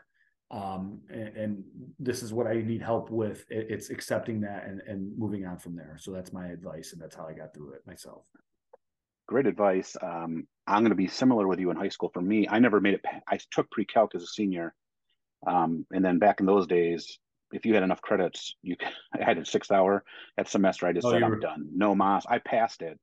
Um, 0.50 1.00
and, 1.10 1.36
and, 1.36 1.64
this 1.98 2.22
is 2.22 2.32
what 2.32 2.46
I 2.46 2.54
need 2.54 2.80
help 2.80 3.10
with. 3.10 3.44
it's 3.50 3.90
accepting 3.90 4.40
that 4.40 4.64
and, 4.66 4.80
and 4.86 5.18
moving 5.18 5.44
on 5.44 5.58
from 5.58 5.76
there. 5.76 5.96
So 6.00 6.10
that's 6.10 6.32
my 6.32 6.46
advice, 6.46 6.92
and 6.92 7.02
that's 7.02 7.14
how 7.14 7.26
I 7.26 7.34
got 7.34 7.52
through 7.52 7.74
it 7.74 7.86
myself. 7.86 8.24
Great 9.26 9.46
advice. 9.46 9.94
Um, 10.00 10.46
I'm 10.66 10.80
going 10.80 10.90
to 10.90 10.96
be 10.96 11.06
similar 11.06 11.46
with 11.46 11.60
you 11.60 11.70
in 11.70 11.76
high 11.76 11.90
school. 11.90 12.10
For 12.14 12.22
me, 12.22 12.48
I 12.48 12.60
never 12.60 12.80
made 12.80 12.94
it. 12.94 13.04
I 13.28 13.38
took 13.50 13.70
pre-calc 13.70 14.14
as 14.14 14.22
a 14.22 14.26
senior, 14.26 14.74
um, 15.46 15.84
and 15.90 16.02
then 16.02 16.18
back 16.18 16.40
in 16.40 16.46
those 16.46 16.66
days, 16.66 17.18
if 17.52 17.66
you 17.66 17.74
had 17.74 17.82
enough 17.82 18.00
credits, 18.00 18.54
you 18.62 18.76
I 19.20 19.22
had 19.22 19.36
a 19.36 19.44
six-hour 19.44 20.02
that 20.38 20.48
semester. 20.48 20.86
I 20.86 20.94
just 20.94 21.06
oh, 21.06 21.10
said 21.10 21.22
I'm 21.22 21.40
done. 21.40 21.68
No 21.74 21.94
mas. 21.94 22.24
I 22.26 22.38
passed 22.38 22.80
it, 22.80 22.98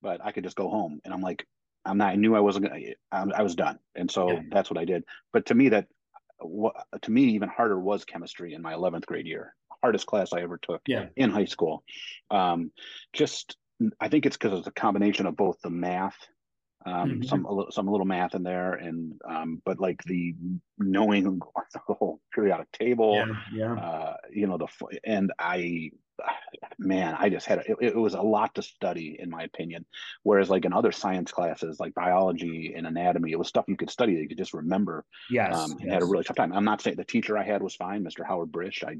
but 0.00 0.24
I 0.24 0.30
could 0.30 0.44
just 0.44 0.56
go 0.56 0.68
home. 0.68 1.00
And 1.04 1.12
I'm 1.12 1.22
like, 1.22 1.44
I'm 1.84 1.98
not. 1.98 2.12
I 2.12 2.16
knew 2.16 2.34
I 2.34 2.40
wasn't 2.40 2.66
gonna. 2.66 2.80
I, 3.12 3.24
I 3.36 3.42
was 3.42 3.54
done, 3.54 3.78
and 3.94 4.10
so 4.10 4.30
yeah. 4.30 4.40
that's 4.50 4.70
what 4.70 4.78
I 4.78 4.84
did. 4.84 5.04
But 5.32 5.46
to 5.46 5.54
me, 5.54 5.70
that 5.70 5.86
what 6.40 6.74
to 7.02 7.10
me 7.10 7.22
even 7.34 7.48
harder 7.48 7.78
was 7.78 8.04
chemistry 8.04 8.54
in 8.54 8.62
my 8.62 8.74
11th 8.74 9.06
grade 9.06 9.26
year. 9.26 9.54
Hardest 9.82 10.06
class 10.06 10.32
I 10.32 10.40
ever 10.40 10.58
took 10.58 10.82
yeah. 10.86 11.06
in 11.16 11.30
high 11.30 11.44
school. 11.44 11.84
Um, 12.30 12.70
just 13.12 13.56
I 14.00 14.08
think 14.08 14.26
it's 14.26 14.36
because 14.36 14.58
it's 14.58 14.68
a 14.68 14.72
combination 14.72 15.26
of 15.26 15.36
both 15.36 15.60
the 15.62 15.70
math, 15.70 16.16
um, 16.86 17.10
mm-hmm. 17.10 17.22
some 17.22 17.44
a 17.44 17.52
little, 17.52 17.72
some 17.72 17.88
a 17.88 17.90
little 17.90 18.06
math 18.06 18.34
in 18.34 18.42
there, 18.42 18.74
and 18.74 19.20
um, 19.28 19.62
but 19.64 19.80
like 19.80 20.02
the 20.04 20.34
knowing 20.78 21.24
the 21.72 21.94
whole 21.94 22.20
periodic 22.32 22.70
table, 22.72 23.14
yeah, 23.14 23.34
yeah. 23.52 23.74
Uh, 23.74 24.16
you 24.32 24.46
know 24.46 24.58
the 24.58 24.68
and 25.04 25.32
I 25.38 25.90
man, 26.78 27.14
I 27.18 27.28
just 27.28 27.46
had 27.46 27.58
it, 27.58 27.76
it 27.80 27.96
was 27.96 28.14
a 28.14 28.22
lot 28.22 28.54
to 28.54 28.62
study, 28.62 29.16
in 29.18 29.30
my 29.30 29.42
opinion. 29.42 29.84
Whereas, 30.22 30.50
like 30.50 30.64
in 30.64 30.72
other 30.72 30.92
science 30.92 31.32
classes, 31.32 31.80
like 31.80 31.94
biology 31.94 32.74
and 32.76 32.86
anatomy, 32.86 33.32
it 33.32 33.38
was 33.38 33.48
stuff 33.48 33.64
you 33.68 33.76
could 33.76 33.90
study 33.90 34.14
that 34.14 34.22
you 34.22 34.28
could 34.28 34.38
just 34.38 34.54
remember. 34.54 35.04
Yes, 35.30 35.54
um, 35.56 35.72
and 35.72 35.80
yes. 35.82 35.92
had 35.94 36.02
a 36.02 36.06
really 36.06 36.24
tough 36.24 36.36
time. 36.36 36.52
I'm 36.52 36.64
not 36.64 36.80
saying 36.80 36.96
the 36.96 37.04
teacher 37.04 37.38
I 37.38 37.44
had 37.44 37.62
was 37.62 37.74
fine, 37.74 38.04
Mr. 38.04 38.26
Howard 38.26 38.52
Brish. 38.52 38.84
I 38.84 38.96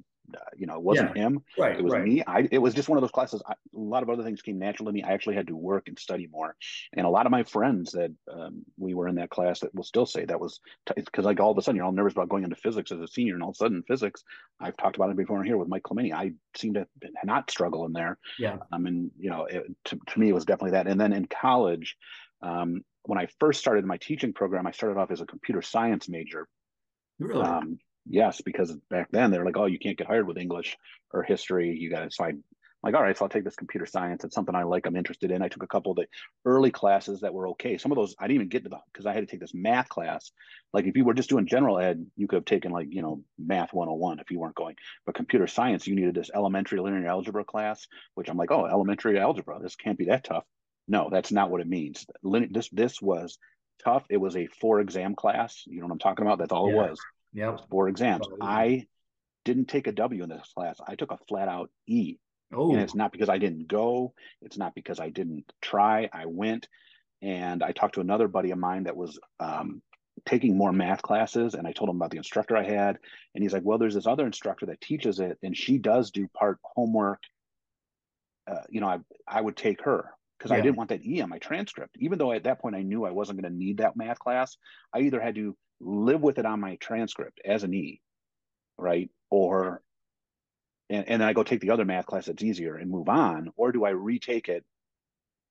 you 0.56 0.66
know, 0.66 0.74
it 0.76 0.82
wasn't 0.82 1.14
Yeah. 1.16 1.22
him. 1.22 1.44
right, 1.58 1.78
It 1.78 1.82
was 1.84 1.92
right. 1.92 2.04
me. 2.04 2.22
I 2.26 2.48
it 2.50 2.58
was 2.58 2.74
just 2.74 2.88
one 2.88 2.96
of 2.98 3.02
those 3.02 3.10
classes. 3.10 3.42
I, 3.46 3.52
a 3.52 3.56
lot 3.78 4.02
of 4.02 4.10
other 4.10 4.22
things 4.22 4.42
came 4.42 4.58
natural 4.58 4.86
to 4.86 4.92
me. 4.92 5.02
I 5.02 5.12
actually 5.12 5.36
had 5.36 5.48
to 5.48 5.56
work 5.56 5.88
and 5.88 5.98
study 5.98 6.26
more. 6.26 6.56
And 6.94 7.06
a 7.06 7.10
lot 7.10 7.26
of 7.26 7.32
my 7.32 7.42
friends 7.42 7.92
that 7.92 8.12
um, 8.32 8.64
we 8.78 8.94
were 8.94 9.08
in 9.08 9.16
that 9.16 9.30
class 9.30 9.60
that 9.60 9.74
will 9.74 9.84
still 9.84 10.06
say 10.06 10.24
that 10.24 10.40
was 10.40 10.60
because 10.96 11.24
like 11.24 11.40
all 11.40 11.50
of 11.50 11.58
a 11.58 11.62
sudden 11.62 11.76
you're 11.76 11.84
all 11.84 11.92
nervous 11.92 12.12
about 12.14 12.28
going 12.28 12.44
into 12.44 12.56
physics 12.56 12.90
as 12.90 13.00
a 13.00 13.08
senior, 13.08 13.34
and 13.34 13.42
all 13.42 13.50
of 13.50 13.56
a 13.56 13.58
sudden 13.58 13.82
physics. 13.86 14.24
I've 14.60 14.76
talked 14.76 14.96
about 14.96 15.10
it 15.10 15.16
before 15.16 15.42
here 15.44 15.56
with 15.56 15.68
Mike 15.68 15.82
Clementi. 15.82 16.12
I 16.12 16.32
seem 16.56 16.74
to 16.74 16.86
not 17.24 17.50
struggle 17.50 17.84
in 17.86 17.92
there. 17.92 18.18
Yeah. 18.38 18.58
I 18.72 18.78
mean, 18.78 19.10
you 19.18 19.30
know, 19.30 19.44
it, 19.44 19.64
to, 19.86 19.98
to 20.08 20.20
me 20.20 20.28
it 20.30 20.34
was 20.34 20.44
definitely 20.44 20.72
that. 20.72 20.86
And 20.86 21.00
then 21.00 21.12
in 21.12 21.26
college, 21.26 21.96
um, 22.40 22.82
when 23.02 23.18
I 23.18 23.28
first 23.40 23.60
started 23.60 23.84
my 23.84 23.98
teaching 23.98 24.32
program, 24.32 24.66
I 24.66 24.70
started 24.70 24.98
off 24.98 25.10
as 25.10 25.20
a 25.20 25.26
computer 25.26 25.60
science 25.60 26.08
major. 26.08 26.48
Really? 27.18 27.42
Um, 27.44 27.78
yes, 28.08 28.40
because 28.40 28.72
back 28.90 29.08
then 29.10 29.30
they're 29.30 29.44
like, 29.44 29.56
oh, 29.56 29.66
you 29.66 29.78
can't 29.78 29.98
get 29.98 30.06
hired 30.06 30.26
with 30.26 30.38
English 30.38 30.76
or 31.12 31.22
history. 31.22 31.76
You 31.76 31.90
got 31.90 32.00
to. 32.00 32.10
So 32.10 32.24
I, 32.24 32.32
like, 32.82 32.94
all 32.94 33.02
right, 33.02 33.16
so 33.16 33.24
I'll 33.24 33.30
take 33.30 33.44
this 33.44 33.56
computer 33.56 33.86
science. 33.86 34.24
It's 34.24 34.34
something 34.34 34.54
I 34.54 34.64
like. 34.64 34.84
I'm 34.86 34.94
interested 34.96 35.30
in. 35.30 35.40
I 35.40 35.48
took 35.48 35.62
a 35.62 35.66
couple 35.66 35.92
of 35.92 35.96
the 35.96 36.06
early 36.44 36.70
classes 36.70 37.20
that 37.22 37.32
were 37.32 37.48
okay. 37.48 37.78
Some 37.78 37.90
of 37.90 37.96
those 37.96 38.14
I 38.18 38.24
didn't 38.24 38.34
even 38.36 38.48
get 38.50 38.64
to 38.64 38.68
the 38.68 38.76
because 38.92 39.06
I 39.06 39.14
had 39.14 39.20
to 39.20 39.26
take 39.26 39.40
this 39.40 39.54
math 39.54 39.88
class. 39.88 40.32
Like 40.74 40.84
if 40.84 40.94
you 40.94 41.04
were 41.04 41.14
just 41.14 41.30
doing 41.30 41.46
general 41.46 41.78
ed, 41.78 42.04
you 42.14 42.26
could 42.28 42.36
have 42.36 42.44
taken 42.44 42.72
like 42.72 42.88
you 42.90 43.00
know 43.00 43.22
math 43.38 43.72
101 43.72 44.20
if 44.20 44.30
you 44.30 44.38
weren't 44.38 44.54
going. 44.54 44.76
But 45.06 45.14
computer 45.14 45.46
science, 45.46 45.86
you 45.86 45.94
needed 45.94 46.14
this 46.14 46.30
elementary 46.34 46.78
linear 46.78 47.08
algebra 47.08 47.44
class, 47.44 47.86
which 48.16 48.28
I'm 48.28 48.36
like, 48.36 48.50
oh, 48.50 48.66
elementary 48.66 49.18
algebra. 49.18 49.60
This 49.62 49.76
can't 49.76 49.98
be 49.98 50.06
that 50.06 50.24
tough. 50.24 50.44
No, 50.86 51.08
that's 51.10 51.32
not 51.32 51.50
what 51.50 51.62
it 51.62 51.66
means. 51.66 52.04
This 52.22 52.68
this 52.68 53.00
was 53.00 53.38
tough. 53.82 54.04
It 54.10 54.18
was 54.18 54.36
a 54.36 54.46
four 54.60 54.80
exam 54.80 55.14
class. 55.14 55.62
You 55.66 55.80
know 55.80 55.86
what 55.86 55.92
I'm 55.94 55.98
talking 56.00 56.26
about? 56.26 56.38
That's 56.38 56.52
all 56.52 56.68
Yeah. 56.68 56.84
it 56.84 56.90
was 56.90 57.00
Yep. 57.34 57.68
four 57.70 57.88
exams. 57.88 58.26
Oh. 58.30 58.36
I 58.40 58.86
didn't 59.44 59.66
take 59.66 59.86
a 59.86 59.92
W 59.92 60.22
in 60.22 60.28
this 60.28 60.52
class. 60.54 60.78
I 60.86 60.94
took 60.94 61.12
a 61.12 61.18
flat 61.28 61.48
out 61.48 61.70
E. 61.86 62.16
Oh, 62.52 62.72
And 62.72 62.80
it's 62.80 62.94
not 62.94 63.12
because 63.12 63.28
I 63.28 63.38
didn't 63.38 63.68
go. 63.68 64.14
It's 64.40 64.56
not 64.56 64.74
because 64.74 65.00
I 65.00 65.10
didn't 65.10 65.52
try. 65.60 66.08
I 66.12 66.26
went 66.26 66.68
and 67.20 67.62
I 67.62 67.72
talked 67.72 67.94
to 67.94 68.00
another 68.00 68.28
buddy 68.28 68.52
of 68.52 68.58
mine 68.58 68.84
that 68.84 68.96
was 68.96 69.18
um, 69.40 69.82
taking 70.26 70.56
more 70.56 70.72
math 70.72 71.02
classes. 71.02 71.54
And 71.54 71.66
I 71.66 71.72
told 71.72 71.90
him 71.90 71.96
about 71.96 72.10
the 72.10 72.18
instructor 72.18 72.56
I 72.56 72.64
had. 72.64 72.98
And 73.34 73.42
he's 73.42 73.52
like, 73.52 73.64
well, 73.64 73.78
there's 73.78 73.94
this 73.94 74.06
other 74.06 74.26
instructor 74.26 74.66
that 74.66 74.80
teaches 74.80 75.18
it 75.18 75.38
and 75.42 75.56
she 75.56 75.78
does 75.78 76.10
do 76.10 76.28
part 76.28 76.58
homework. 76.62 77.20
Uh, 78.46 78.62
you 78.68 78.80
know, 78.80 78.88
I, 78.88 78.98
I 79.26 79.40
would 79.40 79.56
take 79.56 79.82
her 79.82 80.10
because 80.38 80.52
I 80.52 80.60
didn't 80.60 80.76
want 80.76 80.90
that 80.90 81.04
E 81.04 81.22
on 81.22 81.30
my 81.30 81.38
transcript. 81.38 81.96
Even 81.98 82.18
though 82.18 82.32
at 82.32 82.44
that 82.44 82.60
point 82.60 82.76
I 82.76 82.82
knew 82.82 83.04
I 83.04 83.10
wasn't 83.10 83.40
going 83.40 83.50
to 83.50 83.58
need 83.58 83.78
that 83.78 83.96
math 83.96 84.18
class, 84.18 84.56
I 84.92 85.00
either 85.00 85.20
had 85.20 85.34
to 85.36 85.56
live 85.84 86.22
with 86.22 86.38
it 86.38 86.46
on 86.46 86.60
my 86.60 86.76
transcript 86.76 87.40
as 87.44 87.62
an 87.62 87.74
E, 87.74 88.00
right? 88.78 89.10
Or 89.30 89.82
and, 90.90 91.08
and 91.08 91.22
then 91.22 91.28
I 91.28 91.32
go 91.32 91.42
take 91.42 91.60
the 91.60 91.70
other 91.70 91.84
math 91.84 92.06
class 92.06 92.26
that's 92.26 92.42
easier 92.42 92.76
and 92.76 92.90
move 92.90 93.08
on, 93.08 93.50
or 93.56 93.72
do 93.72 93.84
I 93.84 93.90
retake 93.90 94.48
it, 94.48 94.64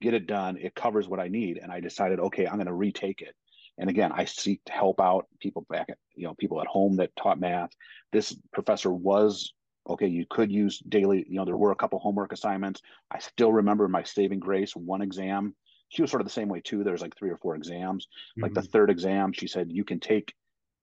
get 0.01 0.13
it 0.13 0.27
done, 0.27 0.57
it 0.57 0.75
covers 0.75 1.07
what 1.07 1.19
I 1.19 1.27
need, 1.27 1.57
and 1.57 1.71
I 1.71 1.79
decided, 1.79 2.19
okay, 2.19 2.45
I'm 2.45 2.55
going 2.55 2.67
to 2.67 2.73
retake 2.73 3.21
it. 3.21 3.35
And 3.77 3.89
again, 3.89 4.11
I 4.11 4.25
seek 4.25 4.63
to 4.65 4.71
help 4.71 5.01
out 5.01 5.27
people 5.39 5.65
back 5.69 5.89
at 5.89 5.97
you 6.15 6.27
know 6.27 6.35
people 6.35 6.61
at 6.61 6.67
home 6.67 6.97
that 6.97 7.15
taught 7.15 7.39
math. 7.39 7.71
This 8.11 8.35
professor 8.51 8.91
was 8.91 9.51
okay. 9.89 10.07
You 10.07 10.25
could 10.29 10.51
use 10.51 10.79
daily. 10.87 11.25
You 11.27 11.37
know, 11.37 11.45
there 11.45 11.57
were 11.57 11.71
a 11.71 11.75
couple 11.75 11.97
homework 11.97 12.33
assignments. 12.33 12.81
I 13.09 13.17
still 13.19 13.51
remember 13.51 13.87
my 13.87 14.03
saving 14.03 14.39
grace 14.39 14.75
one 14.75 15.01
exam. 15.01 15.55
She 15.93 16.01
was 16.01 16.09
sort 16.09 16.21
of 16.21 16.27
the 16.27 16.33
same 16.33 16.49
way 16.49 16.59
too. 16.59 16.83
There's 16.83 17.01
like 17.01 17.15
three 17.15 17.29
or 17.29 17.37
four 17.37 17.55
exams. 17.55 18.07
Like 18.41 18.55
the 18.55 18.61
Mhm. 18.61 18.71
third 18.71 18.89
exam, 18.89 19.31
she 19.31 19.47
said 19.47 19.71
you 19.71 19.83
can 19.83 19.99
take. 19.99 20.33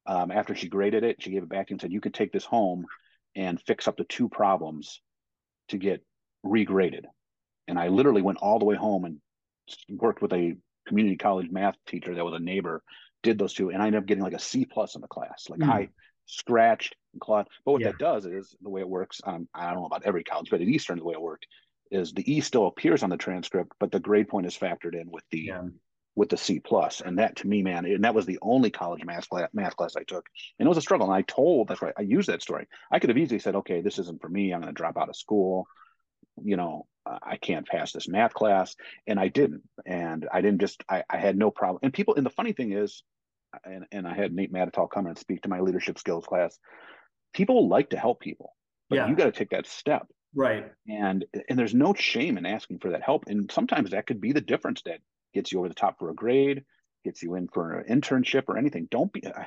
Um, 0.06 0.30
after 0.30 0.54
she 0.54 0.68
graded 0.68 1.02
it, 1.04 1.20
she 1.20 1.30
gave 1.30 1.42
it 1.42 1.48
back 1.48 1.66
to 1.66 1.70
you 1.72 1.74
and 1.74 1.80
said 1.80 1.92
you 1.92 2.00
can 2.00 2.12
take 2.12 2.32
this 2.32 2.44
home 2.44 2.86
and 3.34 3.60
fix 3.60 3.88
up 3.88 3.96
to 3.96 4.04
two 4.04 4.28
problems 4.28 5.00
to 5.68 5.78
get 5.78 6.04
regraded. 6.46 7.04
And 7.66 7.78
I 7.78 7.88
literally 7.88 8.22
went 8.22 8.38
all 8.38 8.58
the 8.58 8.64
way 8.64 8.76
home 8.76 9.04
and 9.04 9.20
worked 9.88 10.22
with 10.22 10.32
a 10.32 10.56
community 10.86 11.16
college 11.16 11.50
math 11.50 11.76
teacher 11.86 12.14
that 12.14 12.24
was 12.24 12.34
a 12.34 12.38
neighbor, 12.42 12.82
did 13.22 13.38
those 13.38 13.52
two, 13.52 13.70
and 13.70 13.82
I 13.82 13.86
ended 13.86 14.00
up 14.02 14.06
getting 14.06 14.24
like 14.24 14.32
a 14.32 14.38
C 14.38 14.64
plus 14.64 14.94
in 14.94 15.00
the 15.00 15.08
class. 15.08 15.48
Like 15.48 15.60
Hmm. 15.60 15.70
I 15.70 15.88
scratched 16.26 16.94
and 17.12 17.20
clawed. 17.20 17.48
But 17.64 17.72
what 17.72 17.82
Yeah. 17.82 17.88
that 17.88 17.98
does 17.98 18.26
is 18.26 18.54
the 18.62 18.70
way 18.70 18.80
it 18.80 18.88
works. 18.88 19.20
Um, 19.24 19.48
I 19.54 19.66
don't 19.66 19.80
know 19.80 19.86
about 19.86 20.04
every 20.04 20.24
college, 20.24 20.50
but 20.50 20.60
at 20.60 20.68
Eastern, 20.68 20.98
the 20.98 21.04
way 21.04 21.14
it 21.14 21.20
worked 21.20 21.46
is 21.90 22.12
the 22.12 22.32
E 22.32 22.40
still 22.40 22.66
appears 22.66 23.02
on 23.02 23.10
the 23.10 23.16
transcript, 23.16 23.72
but 23.80 23.90
the 23.90 24.00
grade 24.00 24.28
point 24.28 24.46
is 24.46 24.56
factored 24.56 24.94
in 24.94 25.10
with 25.10 25.24
the 25.30 25.38
yeah. 25.38 25.62
with 26.16 26.28
the 26.28 26.36
C 26.36 26.60
plus, 26.60 27.00
and 27.00 27.18
that 27.18 27.36
to 27.36 27.48
me, 27.48 27.62
man, 27.62 27.84
and 27.84 28.04
that 28.04 28.14
was 28.14 28.26
the 28.26 28.38
only 28.42 28.70
college 28.70 29.04
math 29.04 29.28
class, 29.28 29.48
math 29.52 29.76
class 29.76 29.96
I 29.96 30.04
took, 30.04 30.26
and 30.58 30.66
it 30.66 30.68
was 30.68 30.78
a 30.78 30.82
struggle. 30.82 31.06
And 31.06 31.14
I 31.14 31.22
told 31.22 31.68
that's 31.68 31.82
right, 31.82 31.94
I 31.96 32.02
used 32.02 32.28
that 32.28 32.42
story. 32.42 32.66
I 32.90 32.98
could 32.98 33.10
have 33.10 33.18
easily 33.18 33.38
said, 33.40 33.56
okay, 33.56 33.80
this 33.80 33.98
isn't 33.98 34.20
for 34.20 34.28
me. 34.28 34.52
I'm 34.52 34.60
going 34.60 34.74
to 34.74 34.76
drop 34.76 34.96
out 34.96 35.08
of 35.08 35.16
school. 35.16 35.66
You 36.42 36.56
know, 36.56 36.86
I 37.06 37.36
can't 37.36 37.66
pass 37.66 37.92
this 37.92 38.08
math 38.08 38.34
class, 38.34 38.76
and 39.06 39.18
I 39.18 39.28
didn't. 39.28 39.62
And 39.84 40.28
I 40.32 40.40
didn't 40.40 40.60
just, 40.60 40.82
I, 40.88 41.04
I 41.10 41.16
had 41.16 41.36
no 41.36 41.50
problem. 41.50 41.80
And 41.82 41.92
people, 41.92 42.14
and 42.14 42.24
the 42.24 42.30
funny 42.30 42.52
thing 42.52 42.72
is, 42.72 43.02
and 43.64 43.84
and 43.90 44.06
I 44.06 44.14
had 44.14 44.32
Nate 44.32 44.52
Matatal 44.52 44.88
come 44.90 45.06
and 45.06 45.18
speak 45.18 45.42
to 45.42 45.48
my 45.48 45.60
leadership 45.60 45.98
skills 45.98 46.24
class. 46.24 46.56
People 47.34 47.68
like 47.68 47.90
to 47.90 47.98
help 47.98 48.20
people, 48.20 48.54
but 48.88 48.96
Yeah. 48.96 49.08
you 49.08 49.16
got 49.16 49.24
to 49.24 49.32
take 49.32 49.50
that 49.50 49.66
step 49.66 50.06
Right. 50.34 50.70
and 50.88 51.24
and 51.48 51.58
there's 51.58 51.74
no 51.74 51.94
shame 51.94 52.38
in 52.38 52.46
asking 52.46 52.78
for 52.78 52.90
that 52.90 53.02
help. 53.02 53.24
And 53.26 53.50
sometimes 53.50 53.90
that 53.90 54.06
could 54.06 54.20
be 54.20 54.32
the 54.32 54.40
difference 54.40 54.82
that 54.82 55.00
gets 55.34 55.52
you 55.52 55.58
over 55.58 55.68
the 55.68 55.74
top 55.74 55.98
for 55.98 56.10
a 56.10 56.14
grade 56.14 56.64
gets 57.04 57.22
you 57.22 57.34
in 57.34 57.48
for 57.48 57.78
an 57.78 58.00
internship 58.00 58.44
or 58.48 58.58
anything. 58.58 58.86
Don't 58.90 59.12
be 59.12 59.24
uh, 59.24 59.44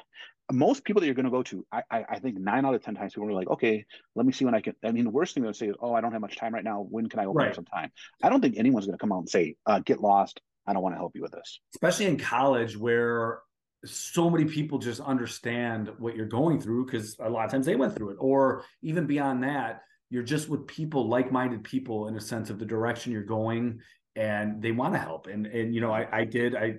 most 0.52 0.84
people 0.84 1.00
that 1.00 1.06
you're 1.06 1.16
going 1.16 1.26
to 1.26 1.32
go 1.32 1.42
to 1.44 1.66
I, 1.72 1.84
I 1.90 2.06
i 2.10 2.20
think 2.20 2.38
nine 2.38 2.66
out 2.66 2.76
of 2.76 2.84
ten 2.84 2.96
times 2.96 3.14
people 3.14 3.30
are 3.30 3.34
like 3.34 3.48
okay 3.48 3.86
let 4.14 4.26
me 4.26 4.34
see 4.34 4.44
when 4.44 4.54
i 4.54 4.60
can 4.60 4.76
i 4.84 4.92
mean 4.92 5.06
the 5.06 5.10
worst 5.10 5.34
thing 5.34 5.42
they'll 5.44 5.54
say 5.54 5.68
is 5.68 5.76
oh 5.80 5.94
i 5.94 6.02
don't 6.02 6.12
have 6.12 6.20
much 6.22 6.36
time 6.36 6.54
right 6.54 6.64
now. 6.64 6.82
When 6.90 7.08
can 7.08 7.20
i 7.20 7.26
open 7.26 7.38
Right. 7.38 7.50
up 7.50 7.56
some 7.56 7.66
time? 7.66 7.92
I 8.22 8.30
don't 8.30 8.42
think 8.42 8.58
anyone's 8.58 8.86
going 8.86 8.98
to 8.98 9.02
come 9.02 9.12
out 9.14 9.20
and 9.20 9.30
say 9.30 9.56
uh, 9.66 9.80
get 9.80 10.02
lost. 10.02 10.42
I 10.68 10.74
don't 10.74 10.84
want 10.84 10.96
to 10.96 11.00
help 11.00 11.16
you 11.16 11.22
with 11.22 11.32
this. 11.32 11.60
Especially 11.76 12.06
in 12.08 12.18
college 12.18 12.78
where 12.78 13.40
so 13.86 14.30
many 14.30 14.46
people 14.46 14.80
just 14.80 15.02
understand 15.02 15.92
what 15.98 16.16
you're 16.16 16.26
going 16.26 16.60
through 16.60 16.86
because 16.86 17.18
a 17.20 17.30
lot 17.30 17.46
of 17.46 17.52
times 17.52 17.66
they 17.66 17.76
went 17.76 17.96
through 17.96 18.12
it. 18.12 18.18
Or 18.20 18.64
even 18.82 19.06
beyond 19.06 19.44
that 19.44 19.82
you're 20.14 20.22
just 20.36 20.48
with 20.48 20.68
people 20.68 21.10
like-minded 21.10 21.64
people 21.64 22.08
in 22.08 22.16
a 22.16 22.22
sense 22.22 22.52
of 22.52 22.60
the 22.60 22.66
direction 22.76 23.12
you're 23.12 23.24
going 23.40 23.80
and 24.16 24.62
they 24.62 24.72
want 24.72 24.94
to 24.94 25.00
help. 25.00 25.26
And 25.34 25.48
and 25.48 25.74
you 25.76 25.82
know 25.82 25.92
i 25.92 26.04
i 26.20 26.24
did 26.24 26.56
i 26.56 26.76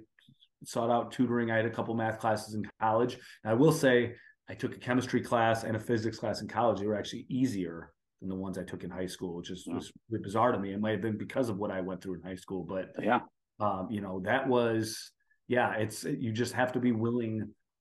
sought 0.64 0.90
out 0.96 1.10
tutoring. 1.12 1.50
I 1.50 1.56
had 1.56 1.66
a 1.66 1.70
couple 1.76 1.94
math 1.94 2.18
classes 2.20 2.54
in 2.54 2.62
college. 2.80 3.14
And 3.42 3.50
i 3.52 3.54
will 3.54 3.72
say 3.72 4.14
i 4.48 4.54
took 4.54 4.72
a 4.76 4.78
chemistry 4.78 5.20
class 5.20 5.64
and 5.64 5.74
a 5.76 5.80
physics 5.80 6.18
class 6.22 6.42
in 6.42 6.48
college. 6.48 6.78
They 6.78 6.86
were 6.86 7.00
actually 7.02 7.26
easier 7.28 7.92
than 8.20 8.28
the 8.28 8.36
ones 8.46 8.56
i 8.56 8.62
took 8.70 8.84
in 8.84 8.90
high 9.00 9.10
school 9.16 9.34
which 9.38 9.50
is 9.50 9.64
Yeah. 9.66 9.74
was 9.74 9.92
really 10.10 10.22
bizarre 10.22 10.52
to 10.52 10.58
me. 10.64 10.72
It 10.72 10.80
might 10.80 10.92
have 10.96 11.02
been 11.08 11.18
because 11.26 11.48
of 11.48 11.56
what 11.58 11.72
i 11.72 11.80
went 11.88 12.00
through 12.02 12.14
in 12.18 12.22
high 12.30 12.40
school 12.44 12.62
but 12.74 12.86
yeah. 13.10 13.20
um, 13.66 13.88
you 13.94 14.00
know 14.04 14.14
that 14.30 14.42
was 14.54 15.10
yeah 15.48 15.70
it's 15.84 15.98
you 16.04 16.30
just 16.42 16.54
have 16.60 16.70
to 16.76 16.80
be 16.86 16.92
willing 16.92 17.34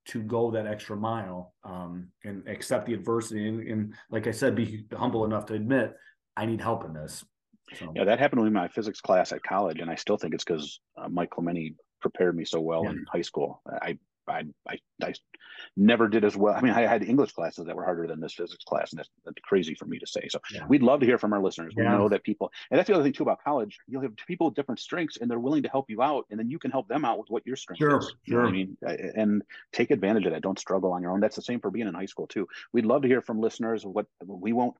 to 0.06 0.22
go 0.22 0.50
that 0.50 0.66
extra 0.66 0.96
mile 0.96 1.54
um, 1.64 2.08
and 2.24 2.46
accept 2.48 2.86
the 2.86 2.94
adversity. 2.94 3.48
And, 3.48 3.68
and 3.68 3.94
like 4.10 4.26
i 4.26 4.30
said 4.30 4.54
be 4.54 4.84
humble 4.92 5.24
enough 5.24 5.46
to 5.46 5.54
admit 5.54 5.94
i 6.36 6.44
need 6.46 6.60
help 6.60 6.84
in 6.84 6.92
this 6.92 7.24
so. 7.78 7.92
Yeah 7.96 8.04
that 8.04 8.18
happened 8.18 8.40
to 8.40 8.42
me 8.42 8.48
in 8.48 8.52
my 8.52 8.68
physics 8.68 9.00
class 9.00 9.32
at 9.32 9.42
college 9.42 9.80
and 9.80 9.90
i 9.90 9.94
still 9.94 10.16
think 10.16 10.34
it's 10.34 10.44
because 10.44 10.80
uh, 10.98 11.08
mike 11.08 11.30
clementi 11.30 11.74
prepared 12.00 12.36
me 12.36 12.44
so 12.44 12.60
well 12.60 12.84
Yeah. 12.84 12.90
in 12.90 13.06
high 13.10 13.22
school. 13.22 13.62
I, 13.80 13.96
I 14.28 14.42
i 14.68 14.78
i 15.02 15.12
never 15.76 16.08
did 16.08 16.24
as 16.24 16.36
well. 16.36 16.54
I 16.54 16.60
mean 16.60 16.72
i 16.72 16.82
had 16.82 17.02
english 17.02 17.32
classes 17.32 17.66
that 17.66 17.76
were 17.76 17.84
harder 17.84 18.06
than 18.06 18.20
this 18.20 18.34
physics 18.34 18.64
class 18.64 18.92
and 18.92 18.98
that's, 18.98 19.10
that's 19.24 19.36
crazy 19.42 19.74
for 19.74 19.86
me 19.86 19.98
to 19.98 20.06
say. 20.06 20.28
So 20.28 20.40
Yeah. 20.52 20.66
we'd 20.68 20.82
love 20.82 21.00
to 21.00 21.06
hear 21.06 21.18
from 21.18 21.32
our 21.32 21.42
listeners. 21.42 21.74
We 21.76 21.84
know 21.84 22.08
that 22.08 22.22
people 22.24 22.50
and 22.70 22.78
that's 22.78 22.88
the 22.88 22.94
other 22.94 23.02
thing 23.04 23.12
too 23.12 23.22
about 23.22 23.42
college 23.42 23.78
you'll 23.86 24.02
have 24.02 24.14
people 24.26 24.46
with 24.48 24.54
different 24.54 24.80
strengths 24.80 25.18
and 25.18 25.30
they're 25.30 25.38
willing 25.38 25.62
to 25.64 25.68
help 25.68 25.90
you 25.90 26.02
out 26.02 26.26
and 26.30 26.38
then 26.38 26.50
you 26.50 26.58
can 26.58 26.70
help 26.70 26.88
them 26.88 27.04
out 27.04 27.18
with 27.18 27.28
what 27.30 27.46
your 27.46 27.56
strength 27.56 27.78
Sure, 27.80 27.98
is. 27.98 28.14
You 28.24 28.36
know 28.36 28.44
i 28.44 28.50
mean? 28.50 28.76
And 28.82 29.42
take 29.72 29.90
advantage 29.90 30.26
of 30.26 30.32
that. 30.32 30.42
Don't 30.42 30.58
struggle 30.58 30.92
on 30.92 31.02
your 31.02 31.12
own. 31.12 31.20
That's 31.20 31.36
the 31.36 31.42
same 31.42 31.60
for 31.60 31.70
being 31.70 31.86
in 31.88 31.94
high 31.94 32.06
school 32.06 32.26
too. 32.26 32.46
We'd 32.72 32.86
love 32.86 33.02
to 33.02 33.08
hear 33.08 33.20
from 33.22 33.40
listeners 33.40 33.84
what 33.84 34.06
we 34.26 34.52
won't 34.52 34.76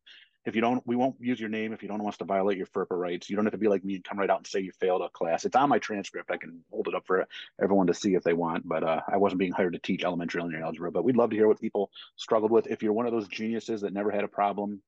if 0.46 0.54
you 0.54 0.60
don't, 0.60 0.86
we 0.86 0.96
won't 0.96 1.16
use 1.18 1.40
your 1.40 1.48
name 1.48 1.72
if 1.72 1.82
you 1.82 1.88
don't 1.88 2.02
want 2.02 2.14
us 2.14 2.18
to 2.18 2.24
violate 2.24 2.58
your 2.58 2.66
FERPA 2.66 2.90
rights. 2.90 3.30
You 3.30 3.36
don't 3.36 3.46
have 3.46 3.52
to 3.52 3.58
be 3.58 3.68
like 3.68 3.84
me 3.84 3.94
and 3.94 4.04
come 4.04 4.18
right 4.18 4.28
out 4.28 4.38
and 4.38 4.46
say 4.46 4.60
you 4.60 4.72
failed 4.72 5.02
a 5.02 5.08
class. 5.08 5.44
It's 5.44 5.56
on 5.56 5.68
my 5.68 5.78
transcript. 5.78 6.30
I 6.30 6.36
can 6.36 6.62
hold 6.70 6.88
it 6.88 6.94
up 6.94 7.06
for 7.06 7.26
everyone 7.62 7.86
to 7.86 7.94
see 7.94 8.14
if 8.14 8.22
they 8.22 8.34
want. 8.34 8.68
But 8.68 8.84
uh, 8.84 9.00
I 9.10 9.16
wasn't 9.16 9.38
being 9.38 9.52
hired 9.52 9.72
to 9.72 9.78
teach 9.78 10.04
elementary 10.04 10.42
linear 10.42 10.62
algebra. 10.62 10.90
But 10.92 11.04
we'd 11.04 11.16
love 11.16 11.30
to 11.30 11.36
hear 11.36 11.48
what 11.48 11.60
people 11.60 11.90
struggled 12.16 12.50
with. 12.50 12.66
If 12.66 12.82
you're 12.82 12.92
one 12.92 13.06
of 13.06 13.12
those 13.12 13.28
geniuses 13.28 13.80
that 13.80 13.94
never 13.94 14.10
had 14.10 14.24
a 14.24 14.28
problem, 14.28 14.82